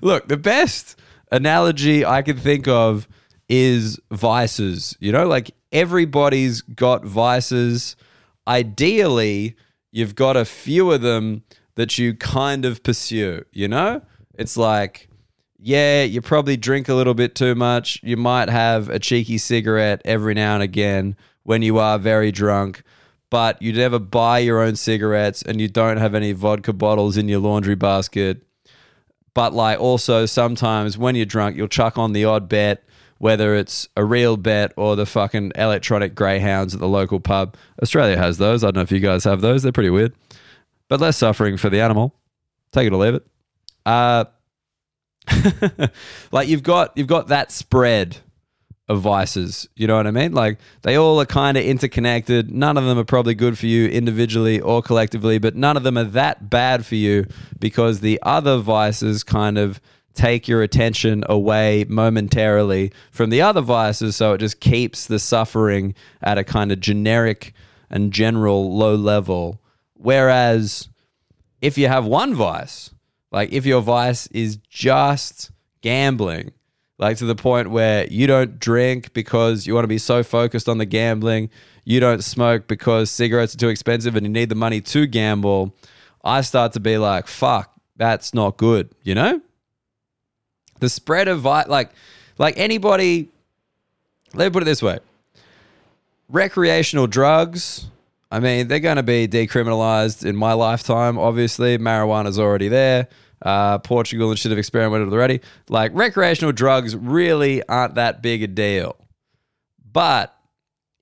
Look, 0.02 0.28
the 0.30 0.38
best 0.38 0.98
analogy 1.32 2.06
I 2.06 2.22
can 2.22 2.38
think 2.38 2.68
of 2.68 3.08
is 3.50 4.00
vices. 4.12 4.96
You 5.00 5.12
know, 5.12 5.28
like 5.28 5.52
everybody's 5.72 6.62
got 6.62 7.04
vices 7.04 7.96
ideally, 8.48 9.56
you've 9.92 10.16
got 10.16 10.38
a 10.38 10.46
few 10.46 10.92
of 10.92 11.02
them 11.02 11.44
that 11.76 11.98
you 11.98 12.14
kind 12.14 12.66
of 12.66 12.84
pursue, 12.84 13.44
you 13.52 13.68
know? 13.68 14.02
It's 14.38 14.58
like, 14.58 15.10
yeah, 15.66 16.04
you 16.04 16.22
probably 16.22 16.58
drink 16.58 16.90
a 16.90 16.94
little 16.94 17.14
bit 17.14 17.36
too 17.36 17.56
much. 17.56 17.98
You 18.04 18.18
might 18.18 18.50
have 18.50 18.90
a 18.90 19.00
cheeky 19.00 19.38
cigarette 19.38 20.02
every 20.04 20.34
now 20.34 20.56
and 20.56 20.64
again 20.64 21.16
when 21.44 21.62
you 21.62 21.80
are 21.80 21.98
very 21.98 22.34
drunk, 22.34 22.84
but 23.30 23.62
you 23.62 23.72
never 23.72 23.98
buy 23.98 24.40
your 24.40 24.62
own 24.62 24.76
cigarettes 24.76 25.42
and 25.42 25.62
you 25.62 25.70
don't 25.70 25.98
have 25.98 26.16
any 26.16 26.34
vodka 26.34 26.74
bottles 26.74 27.16
in 27.16 27.30
your 27.30 27.40
laundry 27.40 27.76
basket. 27.76 28.44
But 29.34 29.54
like 29.54 29.80
also 29.80 30.26
sometimes 30.26 30.98
when 30.98 31.16
you're 31.16 31.26
drunk, 31.26 31.56
you'll 31.56 31.70
chuck 31.70 31.98
on 31.98 32.12
the 32.12 32.26
odd 32.26 32.50
bet 32.50 32.84
whether 33.20 33.56
it's 33.56 33.88
a 33.96 34.04
real 34.04 34.36
bet 34.36 34.74
or 34.76 34.98
the 34.98 35.06
fucking 35.06 35.54
electronic 35.56 36.14
greyhounds 36.14 36.74
at 36.74 36.82
the 36.82 36.88
local 36.90 37.22
pub. 37.22 37.56
Australia 37.82 38.18
has 38.18 38.38
those. 38.38 38.66
I 38.66 38.68
don't 38.68 38.76
know 38.76 38.82
if 38.82 38.92
you 38.92 39.00
guys 39.00 39.24
have 39.24 39.40
those. 39.40 39.64
They're 39.64 39.72
pretty 39.72 39.92
weird, 39.92 40.14
but 40.90 41.00
less 41.00 41.16
suffering 41.16 41.56
for 41.56 41.70
the 41.70 41.80
animal. 41.80 42.14
Take 42.74 42.86
it 42.86 42.92
or 42.92 42.98
leave 42.98 43.14
it. 43.14 43.26
Uh, 43.86 44.26
like 46.32 46.48
you've 46.48 46.64
got 46.64 46.98
you've 46.98 47.08
got 47.08 47.28
that 47.28 47.52
spread 47.52 48.18
of 48.90 49.02
vices. 49.02 49.68
You 49.76 49.88
know 49.88 49.96
what 49.96 50.08
I 50.08 50.12
mean? 50.12 50.34
Like 50.34 50.60
they 50.82 50.96
all 50.96 51.20
are 51.22 51.26
kind 51.26 51.58
of 51.58 51.64
interconnected. 51.64 52.52
None 52.52 52.78
of 52.78 52.86
them 52.86 52.98
are 52.98 53.06
probably 53.06 53.36
good 53.36 53.58
for 53.58 53.66
you 53.66 53.88
individually 53.88 54.60
or 54.60 54.82
collectively, 54.82 55.38
but 55.38 55.56
none 55.56 55.78
of 55.78 55.84
them 55.84 55.98
are 55.98 56.04
that 56.04 56.50
bad 56.50 56.86
for 56.86 56.96
you 56.96 57.26
because 57.60 58.02
the 58.02 58.20
other 58.24 58.58
vices 58.58 59.24
kind 59.24 59.58
of 59.58 59.80
take 60.14 60.48
your 60.48 60.62
attention 60.62 61.24
away 61.28 61.86
momentarily 61.88 62.92
from 63.12 63.30
the 63.30 63.42
other 63.42 63.62
vices 63.62 64.16
so 64.16 64.34
it 64.34 64.38
just 64.38 64.60
keeps 64.60 65.08
the 65.08 65.18
suffering 65.18 65.96
at 66.22 66.38
a 66.38 66.44
kind 66.44 66.72
of 66.72 66.80
generic 66.80 67.52
and 67.90 68.14
general 68.14 68.76
low 68.76 68.94
level 68.94 69.60
whereas 69.96 70.88
if 71.62 71.80
you 71.80 71.88
have 71.88 72.06
one 72.06 72.36
vice 72.36 72.92
like 73.34 73.52
if 73.52 73.66
your 73.66 73.82
vice 73.82 74.28
is 74.28 74.58
just 74.70 75.52
gambling 75.82 76.52
like 77.00 77.18
to 77.18 77.26
the 77.26 77.36
point 77.36 77.70
where 77.70 78.08
you 78.08 78.28
don't 78.28 78.60
drink 78.60 79.12
because 79.14 79.68
you 79.68 79.74
want 79.74 79.84
to 79.84 79.90
be 79.90 79.98
so 79.98 80.24
focused 80.24 80.70
on 80.70 80.78
the 80.78 80.86
gambling 80.86 81.50
you 81.84 82.00
don't 82.00 82.24
smoke 82.24 82.68
because 82.68 83.12
cigarettes 83.12 83.54
are 83.56 83.58
too 83.58 83.68
expensive 83.68 84.16
and 84.16 84.26
you 84.26 84.32
need 84.32 84.48
the 84.48 84.56
money 84.56 84.80
to 84.80 85.06
gamble 85.06 85.76
i 86.24 86.40
start 86.40 86.72
to 86.72 86.80
be 86.80 86.98
like 86.98 87.28
fuck 87.28 87.74
that's 87.98 88.34
not 88.34 88.56
good 88.56 88.90
you 89.04 89.14
know? 89.14 89.42
The 90.80 90.90
spread 90.90 91.28
of 91.28 91.42
vi- 91.42 91.66
like 91.68 91.92
like 92.38 92.58
anybody 92.58 93.30
let 94.34 94.46
me 94.46 94.50
put 94.50 94.64
it 94.64 94.66
this 94.66 94.82
way. 94.82 95.00
Recreational 96.30 97.08
drugs 97.08 97.88
i 98.32 98.40
mean 98.40 98.68
they're 98.68 98.80
going 98.80 98.98
to 98.98 99.04
be 99.04 99.28
decriminalized 99.28 100.26
in 100.26 100.36
my 100.36 100.54
lifetime 100.54 101.18
obviously. 101.18 101.78
Marijuana's 101.78 102.40
already 102.40 102.68
there 102.68 103.08
uh, 103.44 103.78
portugal 103.80 104.30
and 104.30 104.40
shit 104.40 104.52
have 104.52 104.60
experimented 104.60 105.12
already 105.12 105.40
like 105.70 105.92
recreational 105.94 106.52
drugs 106.52 106.96
really 106.96 107.62
aren't 107.68 107.96
that 107.96 108.22
big 108.22 108.42
a 108.42 108.48
deal 108.48 108.96
but 109.92 110.36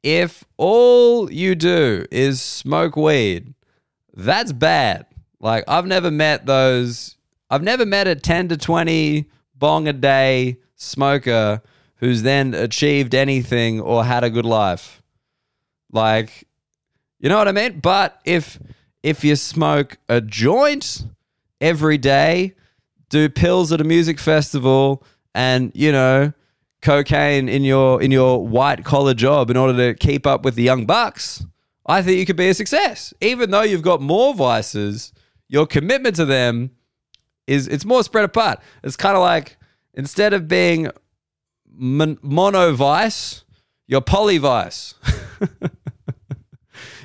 if 0.04 0.44
all 0.58 1.32
you 1.32 1.56
do 1.56 2.06
is 2.12 2.42
smoke 2.42 2.96
weed 2.96 3.54
that's 4.16 4.52
bad 4.52 5.06
like 5.40 5.64
i've 5.68 5.86
never 5.86 6.12
met 6.12 6.46
those 6.46 7.16
i've 7.50 7.64
never 7.64 7.86
met 7.86 8.08
a 8.08 8.16
10 8.16 8.50
to 8.50 8.58
20 8.58 9.30
bong 9.56 9.88
a 9.88 9.94
day 9.94 10.58
smoker 10.76 11.62
who's 12.02 12.24
then 12.24 12.54
achieved 12.54 13.16
anything 13.16 13.80
or 13.80 14.04
had 14.04 14.24
a 14.24 14.30
good 14.30 14.46
life. 14.46 15.02
Like, 15.92 16.48
you 17.20 17.30
know 17.30 17.38
what 17.38 17.48
I 17.48 17.52
mean? 17.52 17.80
But 17.80 18.20
if 18.26 18.60
if 19.04 19.24
you 19.24 19.36
smoke 19.36 19.98
a 20.10 20.20
joint 20.20 21.04
every 21.62 21.98
day, 21.98 22.56
do 23.10 23.30
pills 23.30 23.72
at 23.72 23.80
a 23.80 23.86
music 23.86 24.20
festival, 24.20 25.04
and 25.34 25.72
you 25.74 25.92
know 25.92 26.34
cocaine 26.82 27.48
in 27.48 27.64
your 27.64 28.02
in 28.02 28.12
your 28.12 28.46
white 28.46 28.84
collar 28.84 29.14
job 29.14 29.50
in 29.50 29.58
order 29.58 29.78
to 29.78 29.94
keep 29.94 30.26
up 30.26 30.44
with 30.44 30.56
the 30.56 30.64
young 30.64 30.86
bucks, 30.86 31.46
I 31.86 32.02
think 32.02 32.20
you 32.20 32.26
could 32.26 32.36
be 32.36 32.50
a 32.50 32.54
success. 32.54 33.14
Even 33.22 33.52
though 33.52 33.62
you've 33.62 33.82
got 33.82 34.02
more 34.02 34.34
vices, 34.34 35.14
your 35.48 35.66
commitment 35.66 36.16
to 36.18 36.26
them 36.26 36.72
is 37.48 37.68
it's 37.68 37.86
more 37.86 38.04
spread 38.04 38.26
apart. 38.26 38.60
It's 38.84 38.96
kind 38.96 39.16
of 39.16 39.22
like 39.22 39.58
instead 39.94 40.34
of 40.34 40.48
being 40.48 40.90
mon- 41.70 42.20
mono 42.22 42.74
vice, 42.74 43.44
you're 43.88 44.02
polyvice. 44.02 44.96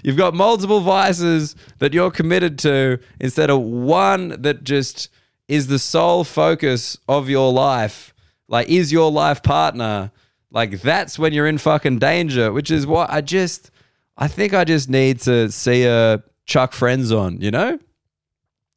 You've 0.07 0.17
got 0.17 0.35
multiple 0.35 0.79
vices 0.83 1.57
that 1.81 1.93
you're 1.93 2.13
committed 2.13 2.61
to 2.61 3.01
instead 3.19 3.51
of 3.51 3.61
one 3.61 4.41
that 4.41 4.63
just 4.63 5.09
is 5.49 5.67
the 5.67 5.81
sole 5.81 6.23
focus 6.23 6.97
of 7.09 7.29
your 7.29 7.53
life, 7.53 8.15
like 8.47 8.69
is 8.69 8.93
your 8.93 9.11
life 9.11 9.43
partner. 9.43 10.13
Like 10.53 10.81
that's 10.81 11.19
when 11.19 11.33
you're 11.33 11.49
in 11.49 11.59
fucking 11.59 11.99
danger, 11.99 12.53
which 12.53 12.71
is 12.71 12.87
what 12.87 13.11
I 13.11 13.21
just 13.21 13.73
I 14.17 14.29
think 14.29 14.55
I 14.55 14.63
just 14.63 14.89
need 14.89 15.23
to 15.23 15.51
see 15.51 15.87
a 15.87 16.23
chuck 16.45 16.73
friends 16.73 17.11
on, 17.11 17.41
you 17.41 17.51
know? 17.51 17.77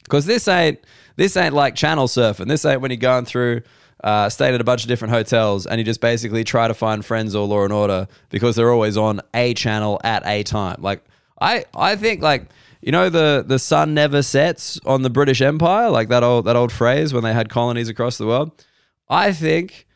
Because 0.05 0.25
this 0.25 0.47
ain't 0.47 0.79
this 1.15 1.37
ain't 1.37 1.53
like 1.53 1.75
channel 1.75 2.07
surfing. 2.07 2.47
This 2.47 2.65
ain't 2.65 2.81
when 2.81 2.89
you're 2.89 2.97
going 2.97 3.25
through 3.25 3.61
uh, 4.03 4.29
stayed 4.29 4.55
at 4.55 4.61
a 4.61 4.63
bunch 4.63 4.81
of 4.81 4.87
different 4.87 5.13
hotels 5.13 5.67
and 5.67 5.77
you 5.77 5.85
just 5.85 6.01
basically 6.01 6.43
try 6.43 6.67
to 6.67 6.73
find 6.73 7.05
friends 7.05 7.35
or 7.35 7.45
law 7.45 7.65
and 7.65 7.73
order 7.73 8.07
because 8.29 8.55
they're 8.55 8.71
always 8.71 8.97
on 8.97 9.21
a 9.35 9.53
channel 9.53 10.01
at 10.03 10.25
a 10.25 10.41
time. 10.41 10.77
Like 10.79 11.03
I 11.41 11.65
I 11.75 11.95
think 11.95 12.21
like 12.21 12.47
you 12.81 12.91
know 12.91 13.09
the 13.09 13.43
the 13.45 13.59
sun 13.59 13.93
never 13.93 14.21
sets 14.21 14.79
on 14.85 15.01
the 15.01 15.09
British 15.09 15.41
Empire, 15.41 15.89
like 15.89 16.09
that 16.09 16.23
old 16.23 16.45
that 16.45 16.55
old 16.55 16.71
phrase 16.71 17.13
when 17.13 17.23
they 17.23 17.33
had 17.33 17.49
colonies 17.49 17.89
across 17.89 18.17
the 18.17 18.25
world. 18.25 18.65
I 19.09 19.31
think 19.33 19.87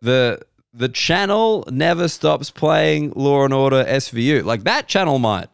the 0.00 0.40
the 0.72 0.88
channel 0.88 1.64
never 1.70 2.08
stops 2.08 2.50
playing 2.50 3.12
Law 3.14 3.44
and 3.44 3.54
Order 3.54 3.84
SVU. 3.84 4.44
Like 4.44 4.64
that 4.64 4.88
channel 4.88 5.18
might. 5.18 5.48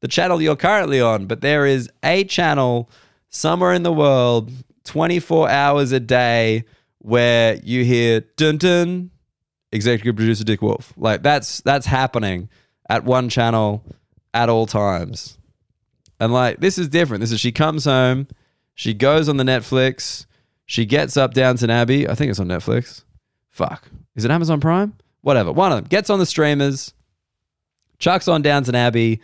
The 0.00 0.08
channel 0.08 0.42
you're 0.42 0.56
currently 0.56 1.00
on, 1.00 1.26
but 1.26 1.40
there 1.40 1.64
is 1.66 1.88
a 2.02 2.24
channel 2.24 2.90
somewhere 3.28 3.72
in 3.72 3.82
the 3.82 3.92
world 3.92 4.50
24 4.84 5.48
hours 5.48 5.92
a 5.92 6.00
day 6.00 6.64
where 6.98 7.56
you 7.62 7.84
hear 7.84 8.20
dun 8.36 8.58
dun 8.58 9.10
executive 9.72 10.16
producer 10.16 10.44
Dick 10.44 10.62
Wolf. 10.62 10.92
Like 10.96 11.22
that's 11.22 11.60
that's 11.62 11.86
happening 11.86 12.48
at 12.88 13.04
one 13.04 13.28
channel 13.28 13.84
at 14.36 14.48
all 14.50 14.66
times. 14.66 15.38
And 16.20 16.32
like 16.32 16.60
this 16.60 16.78
is 16.78 16.88
different. 16.88 17.20
This 17.22 17.32
is 17.32 17.40
she 17.40 17.52
comes 17.52 17.84
home, 17.84 18.28
she 18.74 18.94
goes 18.94 19.28
on 19.28 19.38
the 19.38 19.44
Netflix, 19.44 20.26
she 20.66 20.84
gets 20.84 21.16
up 21.16 21.34
Downton 21.34 21.70
Abbey. 21.70 22.08
I 22.08 22.14
think 22.14 22.30
it's 22.30 22.40
on 22.40 22.48
Netflix. 22.48 23.04
Fuck. 23.50 23.88
Is 24.14 24.24
it 24.24 24.30
Amazon 24.30 24.60
Prime? 24.60 24.94
Whatever. 25.22 25.52
One 25.52 25.72
of 25.72 25.78
them 25.78 25.84
gets 25.88 26.10
on 26.10 26.18
the 26.18 26.26
streamers, 26.26 26.92
chucks 27.98 28.28
on 28.28 28.42
Downton 28.42 28.74
Abbey 28.74 29.20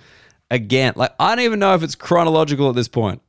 again. 0.51 0.95
Like 0.97 1.13
I 1.21 1.35
don't 1.35 1.45
even 1.45 1.59
know 1.59 1.75
if 1.75 1.83
it's 1.83 1.95
chronological 1.95 2.69
at 2.69 2.75
this 2.75 2.89
point. 2.89 3.21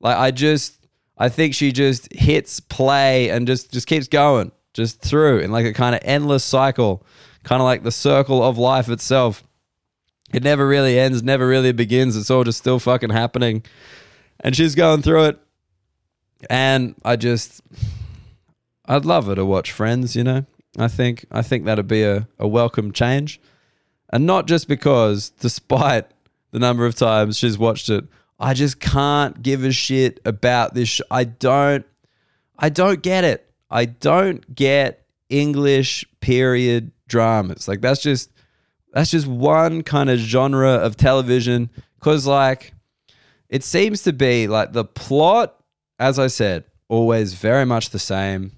Like 0.00 0.16
I 0.16 0.30
just 0.30 0.78
I 1.16 1.30
think 1.30 1.54
she 1.54 1.72
just 1.72 2.12
hits 2.12 2.60
play 2.60 3.30
and 3.30 3.46
just 3.46 3.72
just 3.72 3.86
keeps 3.86 4.08
going 4.08 4.52
just 4.74 5.00
through 5.00 5.38
in 5.38 5.50
like 5.50 5.64
a 5.64 5.72
kind 5.72 5.94
of 5.94 6.02
endless 6.04 6.44
cycle, 6.44 7.04
kind 7.42 7.62
of 7.62 7.64
like 7.64 7.82
the 7.82 7.92
circle 7.92 8.42
of 8.42 8.58
life 8.58 8.90
itself. 8.90 9.42
It 10.32 10.42
never 10.42 10.66
really 10.66 10.98
ends, 10.98 11.22
never 11.22 11.46
really 11.46 11.72
begins. 11.72 12.16
It's 12.16 12.30
all 12.30 12.44
just 12.44 12.58
still 12.58 12.78
fucking 12.78 13.10
happening. 13.10 13.64
And 14.40 14.56
she's 14.56 14.74
going 14.74 15.02
through 15.02 15.24
it. 15.24 15.38
And 16.50 16.94
I 17.04 17.16
just 17.16 17.62
I'd 18.86 19.04
love 19.04 19.26
her 19.26 19.34
to 19.34 19.44
watch 19.44 19.72
Friends, 19.72 20.14
you 20.16 20.24
know. 20.24 20.46
I 20.78 20.88
think 20.88 21.26
I 21.30 21.42
think 21.42 21.64
that'd 21.64 21.88
be 21.88 22.02
a, 22.02 22.28
a 22.38 22.46
welcome 22.46 22.92
change. 22.92 23.40
And 24.10 24.26
not 24.26 24.46
just 24.46 24.68
because, 24.68 25.30
despite 25.30 26.06
the 26.52 26.58
number 26.58 26.86
of 26.86 26.94
times 26.94 27.38
she's 27.38 27.58
watched 27.58 27.88
it, 27.88 28.04
I 28.38 28.54
just 28.54 28.78
can't 28.78 29.42
give 29.42 29.64
a 29.64 29.72
shit 29.72 30.20
about 30.24 30.74
this. 30.74 30.88
Sh- 30.88 31.00
I 31.10 31.24
don't. 31.24 31.86
I 32.58 32.68
don't 32.68 33.02
get 33.02 33.24
it. 33.24 33.50
I 33.70 33.86
don't 33.86 34.54
get 34.54 35.06
English 35.28 36.04
period 36.20 36.92
dramas. 37.08 37.68
Like 37.68 37.80
that's 37.80 38.02
just 38.02 38.30
that's 38.96 39.10
just 39.10 39.26
one 39.26 39.82
kind 39.82 40.08
of 40.08 40.18
genre 40.18 40.70
of 40.70 40.96
television. 40.96 41.68
Cause 42.00 42.26
like 42.26 42.72
it 43.50 43.62
seems 43.62 44.04
to 44.04 44.12
be 44.14 44.48
like 44.48 44.72
the 44.72 44.86
plot, 44.86 45.54
as 45.98 46.18
I 46.18 46.28
said, 46.28 46.64
always 46.88 47.34
very 47.34 47.66
much 47.66 47.90
the 47.90 47.98
same. 47.98 48.52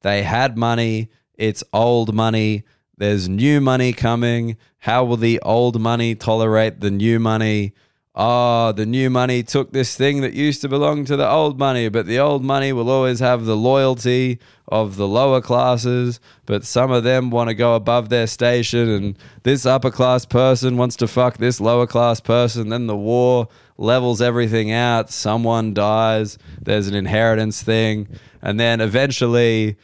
They 0.00 0.22
had 0.22 0.56
money. 0.56 1.10
It's 1.34 1.62
old 1.74 2.14
money. 2.14 2.64
There's 2.96 3.28
new 3.28 3.60
money 3.60 3.92
coming. 3.92 4.56
How 4.78 5.04
will 5.04 5.18
the 5.18 5.40
old 5.40 5.78
money 5.78 6.14
tolerate 6.14 6.80
the 6.80 6.90
new 6.90 7.20
money? 7.20 7.74
Oh, 8.16 8.72
the 8.72 8.86
new 8.86 9.10
money 9.10 9.42
took 9.42 9.72
this 9.72 9.94
thing 9.94 10.22
that 10.22 10.32
used 10.32 10.62
to 10.62 10.68
belong 10.68 11.04
to 11.04 11.16
the 11.16 11.28
old 11.28 11.58
money, 11.58 11.88
but 11.88 12.06
the 12.06 12.18
old 12.18 12.42
money 12.42 12.72
will 12.72 12.88
always 12.88 13.20
have 13.20 13.44
the 13.44 13.56
loyalty 13.56 14.38
of 14.68 14.96
the 14.96 15.06
lower 15.06 15.40
classes, 15.40 16.18
but 16.46 16.64
some 16.64 16.90
of 16.90 17.04
them 17.04 17.30
want 17.30 17.48
to 17.48 17.54
go 17.54 17.74
above 17.74 18.08
their 18.08 18.26
station, 18.26 18.88
and 18.88 19.18
this 19.42 19.66
upper 19.66 19.90
class 19.90 20.24
person 20.24 20.78
wants 20.78 20.96
to 20.96 21.06
fuck 21.06 21.36
this 21.36 21.60
lower 21.60 21.86
class 21.86 22.18
person. 22.18 22.70
Then 22.70 22.86
the 22.86 22.96
war 22.96 23.48
levels 23.76 24.22
everything 24.22 24.72
out. 24.72 25.10
Someone 25.10 25.74
dies, 25.74 26.38
there's 26.60 26.88
an 26.88 26.94
inheritance 26.94 27.62
thing, 27.62 28.08
and 28.40 28.58
then 28.58 28.80
eventually 28.80 29.76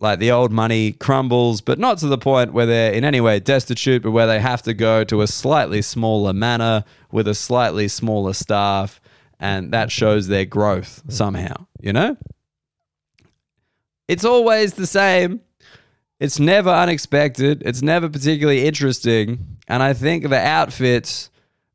like 0.00 0.20
the 0.20 0.30
old 0.30 0.52
money 0.52 0.92
crumbles, 0.92 1.60
but 1.60 1.78
not 1.78 1.98
to 1.98 2.06
the 2.06 2.18
point 2.18 2.52
where 2.52 2.66
they're 2.66 2.92
in 2.92 3.04
any 3.04 3.20
way 3.20 3.40
destitute, 3.40 4.02
but 4.02 4.12
where 4.12 4.28
they 4.28 4.38
have 4.38 4.62
to 4.62 4.72
go 4.72 5.02
to 5.02 5.22
a 5.22 5.26
slightly 5.26 5.82
smaller 5.82 6.32
manor 6.32 6.84
with 7.10 7.28
a 7.28 7.34
slightly 7.34 7.88
smaller 7.88 8.32
staff, 8.32 9.00
and 9.40 9.72
that 9.72 9.90
shows 9.90 10.28
their 10.28 10.44
growth 10.44 11.02
somehow, 11.08 11.66
you 11.80 11.92
know? 11.92 12.16
It's 14.08 14.24
always 14.24 14.74
the 14.74 14.86
same. 14.86 15.40
It's 16.18 16.40
never 16.40 16.70
unexpected. 16.70 17.62
It's 17.64 17.82
never 17.82 18.08
particularly 18.08 18.66
interesting. 18.66 19.58
And 19.68 19.82
I 19.82 19.92
think 19.92 20.28
the 20.28 20.38
outfits 20.38 21.30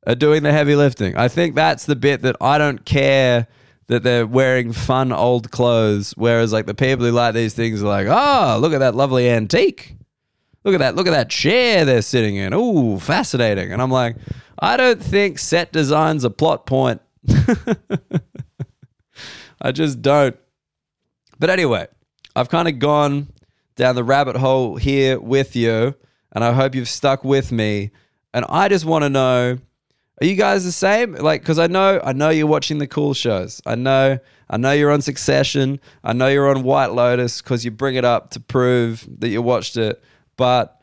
are 0.05 0.15
doing 0.15 0.43
the 0.43 0.51
heavy 0.51 0.75
lifting. 0.75 1.15
I 1.15 1.27
think 1.27 1.55
that's 1.55 1.85
the 1.85 1.95
bit 1.95 2.23
that 2.23 2.35
I 2.41 2.57
don't 2.57 2.83
care 2.85 3.47
that 3.87 4.03
they're 4.03 4.27
wearing 4.27 4.73
fun 4.73 5.11
old 5.11 5.51
clothes, 5.51 6.13
whereas 6.17 6.51
like 6.51 6.65
the 6.65 6.73
people 6.73 7.05
who 7.05 7.11
like 7.11 7.33
these 7.35 7.53
things 7.53 7.83
are 7.83 7.87
like, 7.87 8.07
oh, 8.09 8.57
look 8.59 8.73
at 8.73 8.79
that 8.79 8.95
lovely 8.95 9.29
antique. 9.29 9.95
Look 10.63 10.73
at 10.73 10.79
that, 10.79 10.95
look 10.95 11.07
at 11.07 11.11
that 11.11 11.29
chair 11.29 11.85
they're 11.85 12.01
sitting 12.01 12.35
in. 12.35 12.53
Ooh, 12.53 12.99
fascinating. 12.99 13.71
And 13.73 13.81
I'm 13.81 13.91
like, 13.91 14.15
I 14.59 14.77
don't 14.77 15.01
think 15.01 15.39
set 15.39 15.73
design's 15.73 16.23
a 16.23 16.29
plot 16.29 16.65
point. 16.65 17.01
I 19.61 19.71
just 19.71 20.01
don't. 20.01 20.37
But 21.39 21.49
anyway, 21.49 21.87
I've 22.35 22.49
kind 22.49 22.67
of 22.67 22.79
gone 22.79 23.27
down 23.75 23.95
the 23.95 24.03
rabbit 24.03 24.37
hole 24.37 24.77
here 24.77 25.19
with 25.19 25.55
you, 25.55 25.95
and 26.31 26.43
I 26.43 26.53
hope 26.53 26.75
you've 26.75 26.89
stuck 26.89 27.23
with 27.23 27.51
me. 27.51 27.91
And 28.33 28.45
I 28.47 28.69
just 28.69 28.85
want 28.85 29.03
to 29.03 29.09
know 29.09 29.57
are 30.21 30.25
you 30.25 30.35
guys 30.35 30.63
the 30.63 30.71
same? 30.71 31.15
Like, 31.15 31.41
because 31.41 31.59
I 31.59 31.67
know, 31.67 31.99
I 32.03 32.13
know 32.13 32.29
you're 32.29 32.47
watching 32.47 32.77
the 32.77 32.87
cool 32.87 33.13
shows. 33.13 33.61
I 33.65 33.75
know, 33.75 34.19
I 34.49 34.57
know 34.57 34.71
you're 34.71 34.91
on 34.91 35.01
Succession. 35.01 35.79
I 36.03 36.13
know 36.13 36.27
you're 36.27 36.49
on 36.49 36.63
White 36.63 36.91
Lotus 36.91 37.41
because 37.41 37.65
you 37.65 37.71
bring 37.71 37.95
it 37.95 38.05
up 38.05 38.29
to 38.31 38.39
prove 38.39 39.07
that 39.19 39.29
you 39.29 39.41
watched 39.41 39.75
it. 39.75 40.01
But 40.37 40.79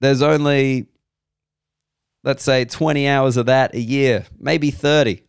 there's 0.00 0.22
only, 0.22 0.86
let's 2.24 2.42
say, 2.42 2.64
20 2.64 3.08
hours 3.08 3.36
of 3.36 3.46
that 3.46 3.74
a 3.74 3.80
year, 3.80 4.26
maybe 4.38 4.70
30. 4.70 5.22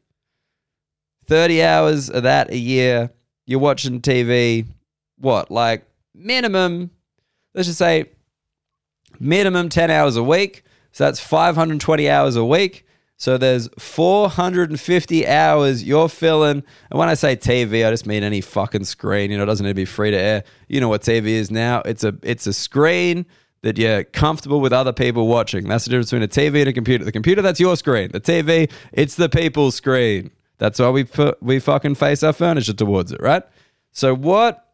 30 1.26 1.64
hours 1.64 2.10
of 2.10 2.24
that 2.24 2.50
a 2.50 2.58
year. 2.58 3.12
You're 3.46 3.60
watching 3.60 4.02
TV. 4.02 4.68
What, 5.18 5.52
like 5.52 5.86
minimum? 6.14 6.92
Let's 7.54 7.68
just 7.68 7.80
say 7.80 8.12
minimum 9.20 9.70
10 9.70 9.92
hours 9.92 10.16
a 10.16 10.24
week 10.24 10.64
so 10.94 11.06
that's 11.06 11.20
520 11.20 12.08
hours 12.08 12.36
a 12.36 12.46
week. 12.46 12.86
So 13.24 13.38
there's 13.38 13.70
450 13.80 15.28
hours 15.30 15.82
you're 15.82 16.10
filling. 16.10 16.62
And 16.92 17.00
when 17.00 17.08
I 17.08 17.14
say 17.14 17.38
TV, 17.38 17.88
I 17.88 17.90
just 17.90 18.06
mean 18.06 18.22
any 18.22 18.42
fucking 18.42 18.84
screen. 18.84 19.32
You 19.32 19.38
know, 19.38 19.44
it 19.44 19.46
doesn't 19.46 19.66
need 19.66 19.70
to 19.70 19.76
be 19.76 19.86
free 19.86 20.12
to 20.12 20.18
air. 20.18 20.44
You 20.68 20.82
know 20.82 20.90
what 20.90 21.04
TV 21.04 21.28
is 21.28 21.50
now? 21.50 21.82
It's 21.86 22.04
a 22.04 22.18
it's 22.22 22.48
a 22.48 22.52
screen 22.52 23.26
that 23.62 23.78
you're 23.78 24.04
comfortable 24.04 24.60
with 24.60 24.74
other 24.74 24.92
people 24.92 25.28
watching. 25.28 25.70
That's 25.70 25.86
the 25.86 25.92
difference 25.92 26.12
between 26.12 26.24
a 26.24 26.28
TV 26.28 26.60
and 26.60 26.68
a 26.68 26.74
computer. 26.74 27.06
The 27.06 27.14
computer, 27.14 27.42
that's 27.42 27.62
your 27.62 27.78
screen. 27.78 28.10
The 28.12 28.20
TV, 28.20 28.70
it's 28.92 29.16
the 29.16 29.30
people's 29.30 29.76
screen. 29.76 30.32
That's 30.58 30.78
why 30.80 30.90
we 30.90 31.06
put, 31.06 31.42
we 31.42 31.60
fucking 31.60 31.96
face 31.96 32.24
our 32.24 32.34
furniture 32.34 32.74
towards 32.74 33.14
it, 33.14 33.22
right? 33.22 33.44
So 33.94 34.14
what 34.14 34.68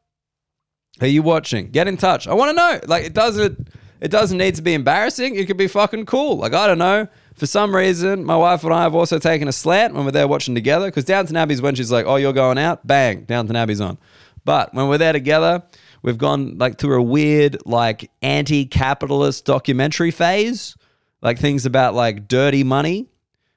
are 1.02 1.08
you 1.08 1.22
watching? 1.22 1.70
Get 1.70 1.88
in 1.88 1.98
touch. 1.98 2.28
I 2.28 2.34
want 2.34 2.50
to 2.50 2.56
know. 2.56 2.80
Like 2.88 3.06
it 3.06 3.14
doesn't 3.14 3.70
it 4.02 4.12
doesn't 4.12 4.38
need 4.38 4.56
to 4.56 4.62
be 4.62 4.74
embarrassing. 4.74 5.36
It 5.36 5.46
could 5.46 5.58
be 5.58 5.68
fucking 5.68 6.06
cool. 6.06 6.38
Like, 6.38 6.54
I 6.54 6.68
don't 6.68 6.78
know. 6.78 7.08
For 7.40 7.46
some 7.46 7.74
reason, 7.74 8.26
my 8.26 8.36
wife 8.36 8.66
and 8.66 8.74
I 8.74 8.82
have 8.82 8.94
also 8.94 9.18
taken 9.18 9.48
a 9.48 9.54
slant 9.54 9.94
when 9.94 10.04
we're 10.04 10.12
there 10.12 10.28
watching 10.28 10.56
together 10.56 10.88
because 10.88 11.06
Downton 11.06 11.38
Abbey's 11.38 11.62
when 11.62 11.74
she's 11.74 11.90
like, 11.90 12.06
oh, 12.06 12.18
you're 12.18 12.34
going 12.34 12.58
out? 12.58 12.86
Bang, 12.86 13.22
Downton 13.22 13.56
Abbey's 13.56 13.80
on. 13.80 13.98
But 14.44 14.74
when 14.74 14.90
we're 14.90 14.98
there 14.98 15.14
together, 15.14 15.64
we've 16.02 16.18
gone 16.18 16.58
like 16.58 16.78
through 16.78 17.00
a 17.00 17.02
weird, 17.02 17.66
like 17.66 18.12
anti 18.22 18.66
capitalist 18.66 19.46
documentary 19.46 20.12
phase, 20.12 20.76
like 21.22 21.40
things 21.40 21.66
about 21.66 21.94
like 21.96 22.28
dirty 22.28 22.66
money. 22.66 23.08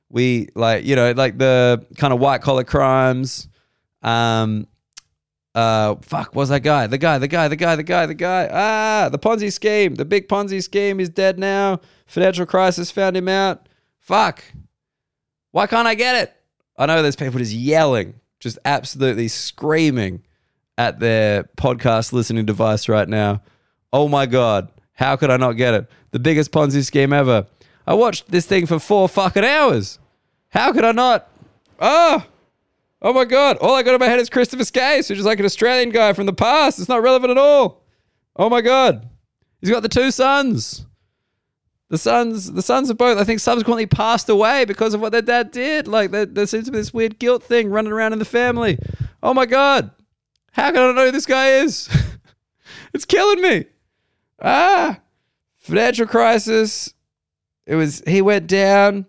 We 0.09 0.51
like, 0.55 0.85
you 0.85 0.95
know, 0.95 1.11
like 1.11 1.39
the 1.39 1.85
kind 1.97 2.13
of 2.13 2.21
white 2.21 2.41
collar 2.41 2.63
crimes. 2.63 3.49
Um, 4.01 4.69
uh 5.55 5.97
fuck 6.01 6.35
was 6.35 6.49
that 6.49 6.61
guy 6.61 6.87
the 6.87 6.97
guy 6.97 7.19
the 7.19 7.29
guy 7.29 7.47
the 7.47 7.57
guy 7.57 7.77
the 7.77 7.83
guy 7.83 8.07
the 8.07 8.15
guy 8.15 8.49
ah 8.51 9.11
the 9.11 9.19
ponzi 9.19 9.53
scheme 9.53 9.95
the 9.97 10.05
big 10.07 10.27
ponzi 10.27 10.63
scheme 10.63 10.99
is 10.99 11.11
dead 11.11 11.39
now 11.39 11.79
financial 12.07 12.47
crisis 12.47 12.91
found 12.91 13.15
him 13.15 13.29
out 13.29 13.69
fuck 14.03 14.45
why 15.53 15.67
can't 15.67 15.89
i 15.89 15.95
get 15.95 16.17
it 16.17 16.37
i 16.77 16.87
know 16.87 17.03
there's 17.03 17.17
people 17.17 17.39
just 17.39 17.53
yelling 17.53 18.15
just 18.41 18.59
absolutely 18.65 19.29
screaming 19.29 20.23
at 20.77 21.01
their 21.01 21.45
podcast 21.57 22.13
listening 22.13 22.45
device 22.45 22.89
right 22.89 23.09
now 23.09 23.41
oh 23.93 24.09
my 24.09 24.27
god 24.27 24.69
how 24.93 25.17
could 25.17 25.31
i 25.31 25.37
not 25.37 25.53
get 25.53 25.75
it 25.75 25.91
the 26.11 26.19
biggest 26.19 26.53
ponzi 26.53 26.85
scheme 26.85 27.13
ever 27.13 27.47
I 27.87 27.95
watched 27.95 28.31
this 28.31 28.47
thing 28.47 28.67
for 28.67 28.79
four 28.79 29.09
fucking 29.09 29.45
hours. 29.45 29.99
How 30.51 30.73
could 30.73 30.85
I 30.85 30.93
not? 30.93 31.29
Oh, 31.81 32.25
oh 33.01 33.13
my 33.13 33.25
god! 33.25 33.57
All 33.57 33.75
I 33.75 33.83
got 33.83 33.95
in 33.95 34.01
my 34.01 34.07
head 34.07 34.21
is 34.21 34.31
Christopher 34.31 34.63
Skase, 34.63 35.09
who's 35.09 35.19
just 35.19 35.27
like 35.27 35.41
an 35.41 35.45
Australian 35.45 35.91
guy 35.91 36.13
from 36.13 36.27
the 36.27 36.33
past. 36.33 36.79
It's 36.79 36.89
not 36.89 37.03
relevant 37.03 37.33
at 37.33 37.39
all. 37.39 37.83
Oh 38.37 38.49
my 38.49 38.61
god, 38.61 39.09
he's 39.61 39.71
got 39.71 39.83
the 39.83 39.89
two 39.89 40.11
sons. 40.11 40.87
The 41.93 41.99
sons, 41.99 42.51
the 42.51 42.63
sons 42.63 42.89
of 42.89 42.97
both, 42.97 43.19
I 43.19 43.25
think, 43.25 43.39
subsequently 43.39 43.85
passed 43.85 44.31
away 44.31 44.65
because 44.65 44.95
of 44.95 45.03
what 45.03 45.13
their 45.13 45.21
dad 45.21 45.51
did. 45.51 45.87
Like 45.87 46.11
there, 46.11 46.25
there 46.25 46.47
seems 46.47 46.65
to 46.65 46.73
be 46.73 46.79
this 46.79 46.95
weird 46.95 47.19
guilt 47.19 47.43
thing 47.43 47.69
running 47.69 47.93
around 47.93 48.15
in 48.15 48.19
the 48.19 48.25
family. 48.25 48.79
Oh 49.23 49.35
my 49.35 49.45
god, 49.45 49.91
how 50.53 50.71
can 50.71 50.79
I 50.79 50.87
not 50.87 50.95
know 50.95 51.05
who 51.05 51.11
this 51.13 51.27
guy 51.27 51.57
is? 51.57 51.95
it's 52.95 53.05
killing 53.05 53.43
me. 53.43 53.67
Ah, 54.41 55.01
financial 55.59 56.07
crisis. 56.07 56.95
It 57.67 57.75
was 57.75 58.03
he 58.07 58.23
went 58.23 58.47
down. 58.47 59.05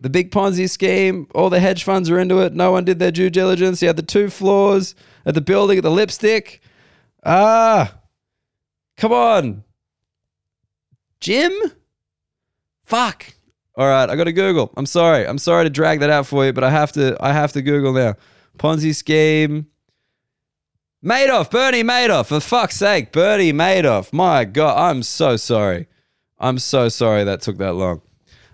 The 0.00 0.08
big 0.08 0.30
Ponzi 0.30 0.70
scheme, 0.70 1.28
all 1.34 1.50
the 1.50 1.60
hedge 1.60 1.84
funds 1.84 2.08
are 2.08 2.18
into 2.18 2.38
it. 2.38 2.54
No 2.54 2.72
one 2.72 2.86
did 2.86 2.98
their 2.98 3.12
due 3.12 3.28
diligence. 3.28 3.80
He 3.80 3.86
had 3.86 3.96
the 3.96 4.02
two 4.02 4.30
floors 4.30 4.94
at 5.26 5.34
the 5.34 5.42
building 5.42 5.76
at 5.76 5.84
the 5.84 5.90
lipstick. 5.90 6.62
Ah, 7.26 7.98
come 8.96 9.12
on. 9.12 9.64
Jim? 11.24 11.54
Fuck. 12.84 13.32
All 13.76 13.86
right, 13.86 14.10
I 14.10 14.14
got 14.14 14.24
to 14.24 14.32
Google. 14.32 14.70
I'm 14.76 14.84
sorry. 14.84 15.26
I'm 15.26 15.38
sorry 15.38 15.64
to 15.64 15.70
drag 15.70 16.00
that 16.00 16.10
out 16.10 16.26
for 16.26 16.44
you, 16.44 16.52
but 16.52 16.62
I 16.62 16.68
have 16.68 16.92
to 16.92 17.16
I 17.18 17.32
have 17.32 17.50
to 17.52 17.62
Google 17.62 17.94
now. 17.94 18.16
Ponzi 18.58 18.94
scheme. 18.94 19.66
Madoff, 21.02 21.50
Bernie 21.50 21.82
Madoff, 21.82 22.26
for 22.26 22.40
fuck's 22.40 22.76
sake, 22.76 23.10
Bernie 23.10 23.54
Madoff. 23.54 24.12
My 24.12 24.44
God, 24.44 24.78
I'm 24.78 25.02
so 25.02 25.36
sorry. 25.38 25.88
I'm 26.38 26.58
so 26.58 26.90
sorry 26.90 27.24
that 27.24 27.40
took 27.40 27.56
that 27.56 27.72
long. 27.72 28.02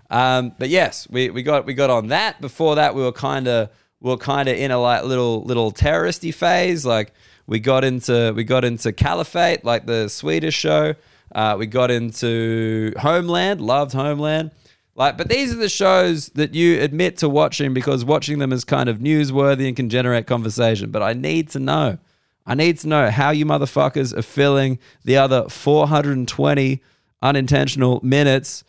Um, 0.09 0.55
but 0.57 0.69
yes, 0.69 1.09
we, 1.09 1.29
we 1.29 1.43
got 1.43 1.65
we 1.65 1.73
got 1.73 1.89
on 1.89 2.07
that. 2.07 2.39
Before 2.39 2.75
that, 2.75 2.95
we 2.95 3.01
were 3.01 3.11
kind 3.11 3.49
of 3.49 3.69
we 3.99 4.11
were 4.11 4.17
kind 4.17 4.47
of 4.47 4.55
in 4.55 4.71
a 4.71 4.79
like 4.79 5.03
little 5.03 5.43
little 5.43 5.73
terroristy 5.73 6.33
phase. 6.33 6.85
Like 6.85 7.13
we 7.47 7.59
got 7.59 7.83
into 7.83 8.31
we 8.33 8.45
got 8.45 8.63
into 8.63 8.93
Caliphate, 8.93 9.65
like 9.65 9.85
the 9.87 10.07
Swedish 10.07 10.55
show. 10.55 10.95
Uh, 11.33 11.55
we 11.57 11.65
got 11.65 11.91
into 11.91 12.93
Homeland, 12.99 13.61
loved 13.61 13.93
Homeland. 13.93 14.51
Like, 14.95 15.17
but 15.17 15.29
these 15.29 15.53
are 15.53 15.57
the 15.57 15.69
shows 15.69 16.29
that 16.29 16.53
you 16.53 16.81
admit 16.81 17.17
to 17.17 17.29
watching 17.29 17.73
because 17.73 18.03
watching 18.03 18.39
them 18.39 18.51
is 18.51 18.63
kind 18.63 18.89
of 18.89 18.99
newsworthy 18.99 19.67
and 19.67 19.75
can 19.75 19.89
generate 19.89 20.27
conversation. 20.27 20.91
But 20.91 21.01
I 21.01 21.13
need 21.13 21.49
to 21.51 21.59
know. 21.59 21.97
I 22.45 22.55
need 22.55 22.79
to 22.79 22.87
know 22.87 23.09
how 23.09 23.31
you 23.31 23.45
motherfuckers 23.45 24.17
are 24.17 24.21
filling 24.21 24.79
the 25.05 25.17
other 25.17 25.47
420 25.47 26.81
unintentional 27.21 27.99
minutes 28.03 28.63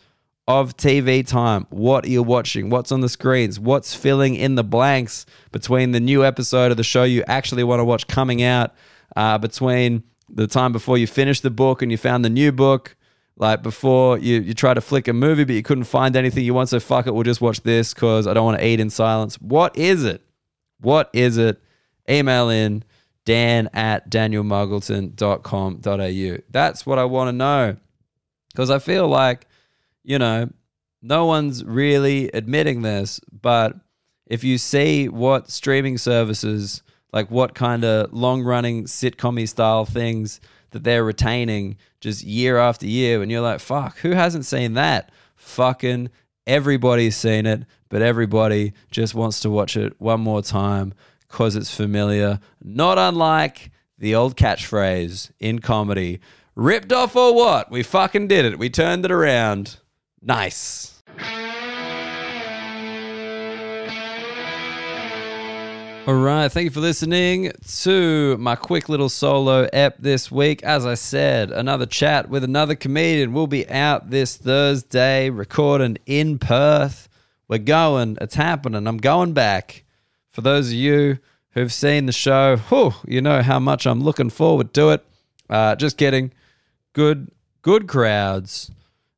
of 0.47 0.77
TV 0.77 1.25
time. 1.25 1.65
What 1.69 2.05
are 2.05 2.09
you 2.09 2.21
watching? 2.21 2.69
What's 2.69 2.91
on 2.91 3.01
the 3.01 3.09
screens? 3.09 3.59
What's 3.59 3.95
filling 3.95 4.35
in 4.35 4.55
the 4.55 4.63
blanks 4.63 5.25
between 5.51 5.91
the 5.91 5.99
new 5.99 6.23
episode 6.23 6.71
of 6.71 6.77
the 6.77 6.83
show 6.83 7.03
you 7.03 7.23
actually 7.27 7.63
want 7.63 7.79
to 7.79 7.85
watch 7.85 8.07
coming 8.07 8.43
out, 8.43 8.73
uh, 9.15 9.37
between 9.37 10.03
the 10.29 10.47
time 10.47 10.71
before 10.71 10.97
you 10.97 11.07
finished 11.07 11.43
the 11.43 11.49
book 11.49 11.81
and 11.81 11.91
you 11.91 11.97
found 11.97 12.23
the 12.23 12.29
new 12.29 12.51
book, 12.51 12.95
like 13.35 13.63
before 13.63 14.17
you, 14.17 14.41
you 14.41 14.53
try 14.53 14.73
to 14.73 14.81
flick 14.81 15.07
a 15.07 15.13
movie 15.13 15.43
but 15.43 15.55
you 15.55 15.63
couldn't 15.63 15.85
find 15.85 16.15
anything 16.15 16.45
you 16.45 16.53
want, 16.53 16.69
so 16.69 16.79
fuck 16.79 17.07
it, 17.07 17.13
we'll 17.13 17.23
just 17.23 17.41
watch 17.41 17.61
this 17.61 17.93
because 17.93 18.27
I 18.27 18.33
don't 18.33 18.45
want 18.45 18.59
to 18.59 18.65
eat 18.65 18.79
in 18.79 18.89
silence. 18.89 19.35
What 19.41 19.77
is 19.77 20.03
it? 20.03 20.21
What 20.79 21.09
is 21.13 21.37
it? 21.37 21.61
Email 22.09 22.49
in 22.49 22.83
dan 23.25 23.69
at 23.73 24.09
danielmuggleton.com.au. 24.09 26.37
That's 26.49 26.85
what 26.85 26.99
I 26.99 27.05
want 27.05 27.29
to 27.29 27.31
know 27.31 27.77
because 28.51 28.69
I 28.69 28.79
feel 28.79 29.07
like, 29.07 29.47
you 30.03 30.19
know, 30.19 30.49
no 31.01 31.25
one's 31.25 31.63
really 31.63 32.29
admitting 32.33 32.81
this, 32.81 33.21
but 33.29 33.75
if 34.27 34.43
you 34.43 34.57
see 34.57 35.07
what 35.09 35.49
streaming 35.49 35.97
services, 35.97 36.81
like 37.13 37.31
what 37.31 37.53
kind 37.53 37.85
of 37.85 38.11
long 38.11 38.43
running 38.43 38.85
sitcom 38.85 39.47
style 39.47 39.85
things 39.85 40.41
that 40.71 40.83
they're 40.83 41.05
retaining 41.05 41.77
just 42.01 42.23
year 42.23 42.57
after 42.57 42.87
year, 42.87 43.21
and 43.21 43.31
you're 43.31 43.41
like, 43.41 43.59
fuck, 43.59 43.99
who 43.99 44.11
hasn't 44.11 44.45
seen 44.45 44.73
that? 44.73 45.11
Fucking 45.35 46.09
everybody's 46.45 47.15
seen 47.15 47.45
it, 47.45 47.63
but 47.87 48.01
everybody 48.01 48.73
just 48.91 49.13
wants 49.13 49.39
to 49.41 49.49
watch 49.49 49.77
it 49.77 49.93
one 49.99 50.19
more 50.19 50.41
time 50.41 50.93
because 51.27 51.55
it's 51.55 51.73
familiar. 51.73 52.39
Not 52.61 52.97
unlike 52.97 53.71
the 53.97 54.15
old 54.15 54.35
catchphrase 54.35 55.31
in 55.39 55.59
comedy 55.59 56.19
ripped 56.55 56.91
off 56.91 57.15
or 57.15 57.33
what? 57.33 57.71
We 57.71 57.83
fucking 57.83 58.27
did 58.27 58.45
it. 58.45 58.59
We 58.59 58.69
turned 58.69 59.05
it 59.05 59.11
around. 59.11 59.77
Nice. 60.21 60.92
All 66.05 66.15
right, 66.15 66.51
thank 66.51 66.65
you 66.65 66.69
for 66.69 66.81
listening 66.81 67.53
to 67.77 68.35
my 68.37 68.57
quick 68.57 68.89
little 68.89 69.07
solo 69.07 69.69
ep 69.71 69.99
this 69.99 70.29
week. 70.29 70.61
As 70.61 70.85
I 70.85 70.95
said, 70.95 71.49
another 71.49 71.85
chat 71.85 72.27
with 72.27 72.43
another 72.43 72.75
comedian 72.75 73.31
will 73.31 73.47
be 73.47 73.69
out 73.69 74.09
this 74.09 74.35
Thursday, 74.35 75.29
recording 75.29 75.97
in 76.05 76.39
Perth. 76.39 77.07
We're 77.47 77.59
going, 77.59 78.17
it's 78.19 78.35
happening. 78.35 78.85
I'm 78.85 78.97
going 78.97 79.31
back. 79.31 79.85
For 80.29 80.41
those 80.41 80.67
of 80.67 80.73
you 80.73 81.19
who've 81.51 81.71
seen 81.71 82.05
the 82.05 82.11
show, 82.11 82.57
whew, 82.57 82.95
you 83.07 83.21
know 83.21 83.41
how 83.41 83.59
much 83.59 83.85
I'm 83.85 84.01
looking 84.01 84.29
forward 84.29 84.73
to 84.73 84.89
it. 84.89 85.05
Uh, 85.49 85.77
just 85.77 85.97
kidding. 85.97 86.33
Good, 86.91 87.31
good 87.61 87.87
crowds 87.87 88.69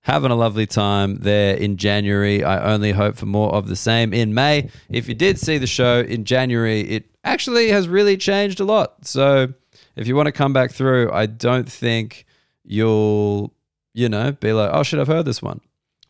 having 0.06 0.30
a 0.30 0.36
lovely 0.36 0.68
time 0.68 1.18
there 1.18 1.56
in 1.56 1.78
January. 1.78 2.44
I 2.44 2.72
only 2.74 2.92
hope 2.92 3.16
for 3.16 3.26
more 3.26 3.52
of 3.56 3.68
the 3.68 3.76
same 3.76 4.14
in 4.14 4.36
May. 4.36 4.70
If 4.88 5.10
you 5.10 5.16
did 5.16 5.40
see 5.40 5.58
the 5.58 5.66
show 5.66 6.02
in 6.02 6.26
January, 6.26 6.82
it 6.82 7.10
actually 7.24 7.70
has 7.70 7.88
really 7.88 8.16
changed 8.16 8.60
a 8.60 8.66
lot. 8.66 9.08
So 9.08 9.56
if 9.96 10.08
you 10.08 10.16
want 10.16 10.28
to 10.28 10.32
come 10.32 10.54
back 10.54 10.72
through, 10.72 11.12
I 11.12 11.26
don't 11.26 11.68
think 11.68 12.28
you'll, 12.64 13.52
you 13.96 14.08
know, 14.08 14.32
be 14.32 14.54
like, 14.54 14.70
oh 14.72 14.84
shit, 14.84 15.00
I've 15.00 15.08
heard 15.08 15.26
this 15.26 15.42
one, 15.42 15.60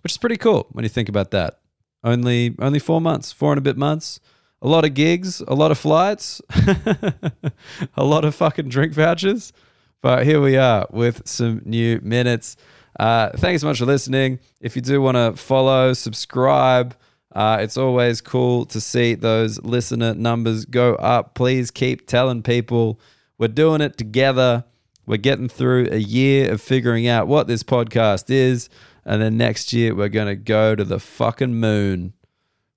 which 0.01 0.11
is 0.11 0.17
pretty 0.17 0.37
cool 0.37 0.67
when 0.73 0.83
you 0.83 0.89
think 0.89 1.07
about 1.07 1.31
that. 1.31 1.61
Only, 2.03 2.53
only 2.59 2.79
four 2.79 2.99
months, 2.99 3.31
four 3.31 3.53
and 3.53 3.59
a 3.59 3.61
bit 3.61 3.77
months. 3.77 4.19
A 4.61 4.67
lot 4.67 4.83
of 4.83 4.93
gigs, 4.93 5.39
a 5.47 5.55
lot 5.55 5.71
of 5.71 5.77
flights, 5.77 6.41
a 7.95 8.03
lot 8.03 8.25
of 8.25 8.35
fucking 8.35 8.67
drink 8.67 8.91
vouchers. 8.91 9.53
But 10.01 10.25
here 10.25 10.41
we 10.41 10.57
are 10.57 10.85
with 10.91 11.25
some 11.25 11.61
new 11.63 12.01
minutes. 12.03 12.57
Uh, 12.99 13.29
thanks 13.35 13.61
so 13.61 13.67
much 13.67 13.79
for 13.79 13.85
listening. 13.85 14.39
If 14.61 14.75
you 14.75 14.81
do 14.81 15.01
want 15.01 15.15
to 15.17 15.33
follow, 15.41 15.93
subscribe, 15.93 16.95
uh, 17.33 17.57
it's 17.59 17.75
always 17.75 18.21
cool 18.21 18.65
to 18.67 18.79
see 18.79 19.13
those 19.13 19.61
listener 19.61 20.13
numbers 20.13 20.63
go 20.65 20.95
up. 20.95 21.35
Please 21.35 21.69
keep 21.69 22.07
telling 22.07 22.41
people 22.41 22.99
we're 23.37 23.49
doing 23.49 23.81
it 23.81 23.97
together. 23.97 24.63
We're 25.05 25.17
getting 25.17 25.49
through 25.49 25.89
a 25.91 25.97
year 25.97 26.51
of 26.51 26.61
figuring 26.61 27.07
out 27.07 27.27
what 27.27 27.47
this 27.47 27.63
podcast 27.63 28.29
is. 28.29 28.69
And 29.03 29.21
then 29.21 29.37
next 29.37 29.73
year, 29.73 29.93
we're 29.93 30.09
going 30.09 30.27
to 30.27 30.35
go 30.35 30.75
to 30.75 30.83
the 30.83 30.99
fucking 30.99 31.55
moon. 31.55 32.13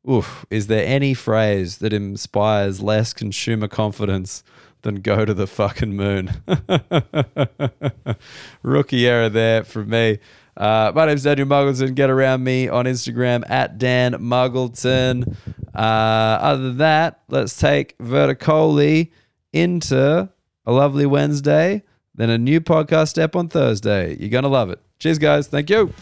Oof, 0.09 0.45
is 0.51 0.67
there 0.67 0.85
any 0.85 1.15
phrase 1.15 1.79
that 1.79 1.93
inspires 1.93 2.83
less 2.83 3.13
consumer 3.13 3.69
confidence 3.69 4.43
than 4.83 4.97
go 4.97 5.25
to 5.25 5.35
the 5.35 5.47
fucking 5.47 5.95
moon. 5.95 6.31
Rookie 8.63 9.07
error 9.07 9.29
there 9.29 9.65
from 9.65 9.91
me. 9.91 10.19
Uh, 10.57 10.91
my 10.95 11.07
name's 11.07 11.23
Daniel 11.23 11.47
Muggleton. 11.47 11.95
Get 11.95 12.11
around 12.11 12.43
me 12.43 12.69
on 12.69 12.85
Instagram 12.85 13.49
at 13.49 13.79
Dan 13.79 14.15
Muggleton. 14.15 15.37
Uh, 15.75 15.79
other 15.79 16.63
than 16.65 16.79
that, 16.79 17.23
let's 17.29 17.57
take 17.57 17.97
Verticoli 17.99 19.13
into 19.53 20.29
a 20.67 20.73
lovely 20.73 21.07
Wednesday, 21.07 21.83
then 22.15 22.31
a 22.31 22.39
new 22.39 22.61
podcast 22.61 23.09
step 23.09 23.37
on 23.37 23.49
Thursday. 23.49 24.17
You're 24.19 24.31
going 24.31 24.43
to 24.43 24.49
love 24.49 24.71
it. 24.71 24.81
Cheers, 24.99 25.19
guys. 25.19 25.47
Thank 25.47 25.71
you. 25.71 25.93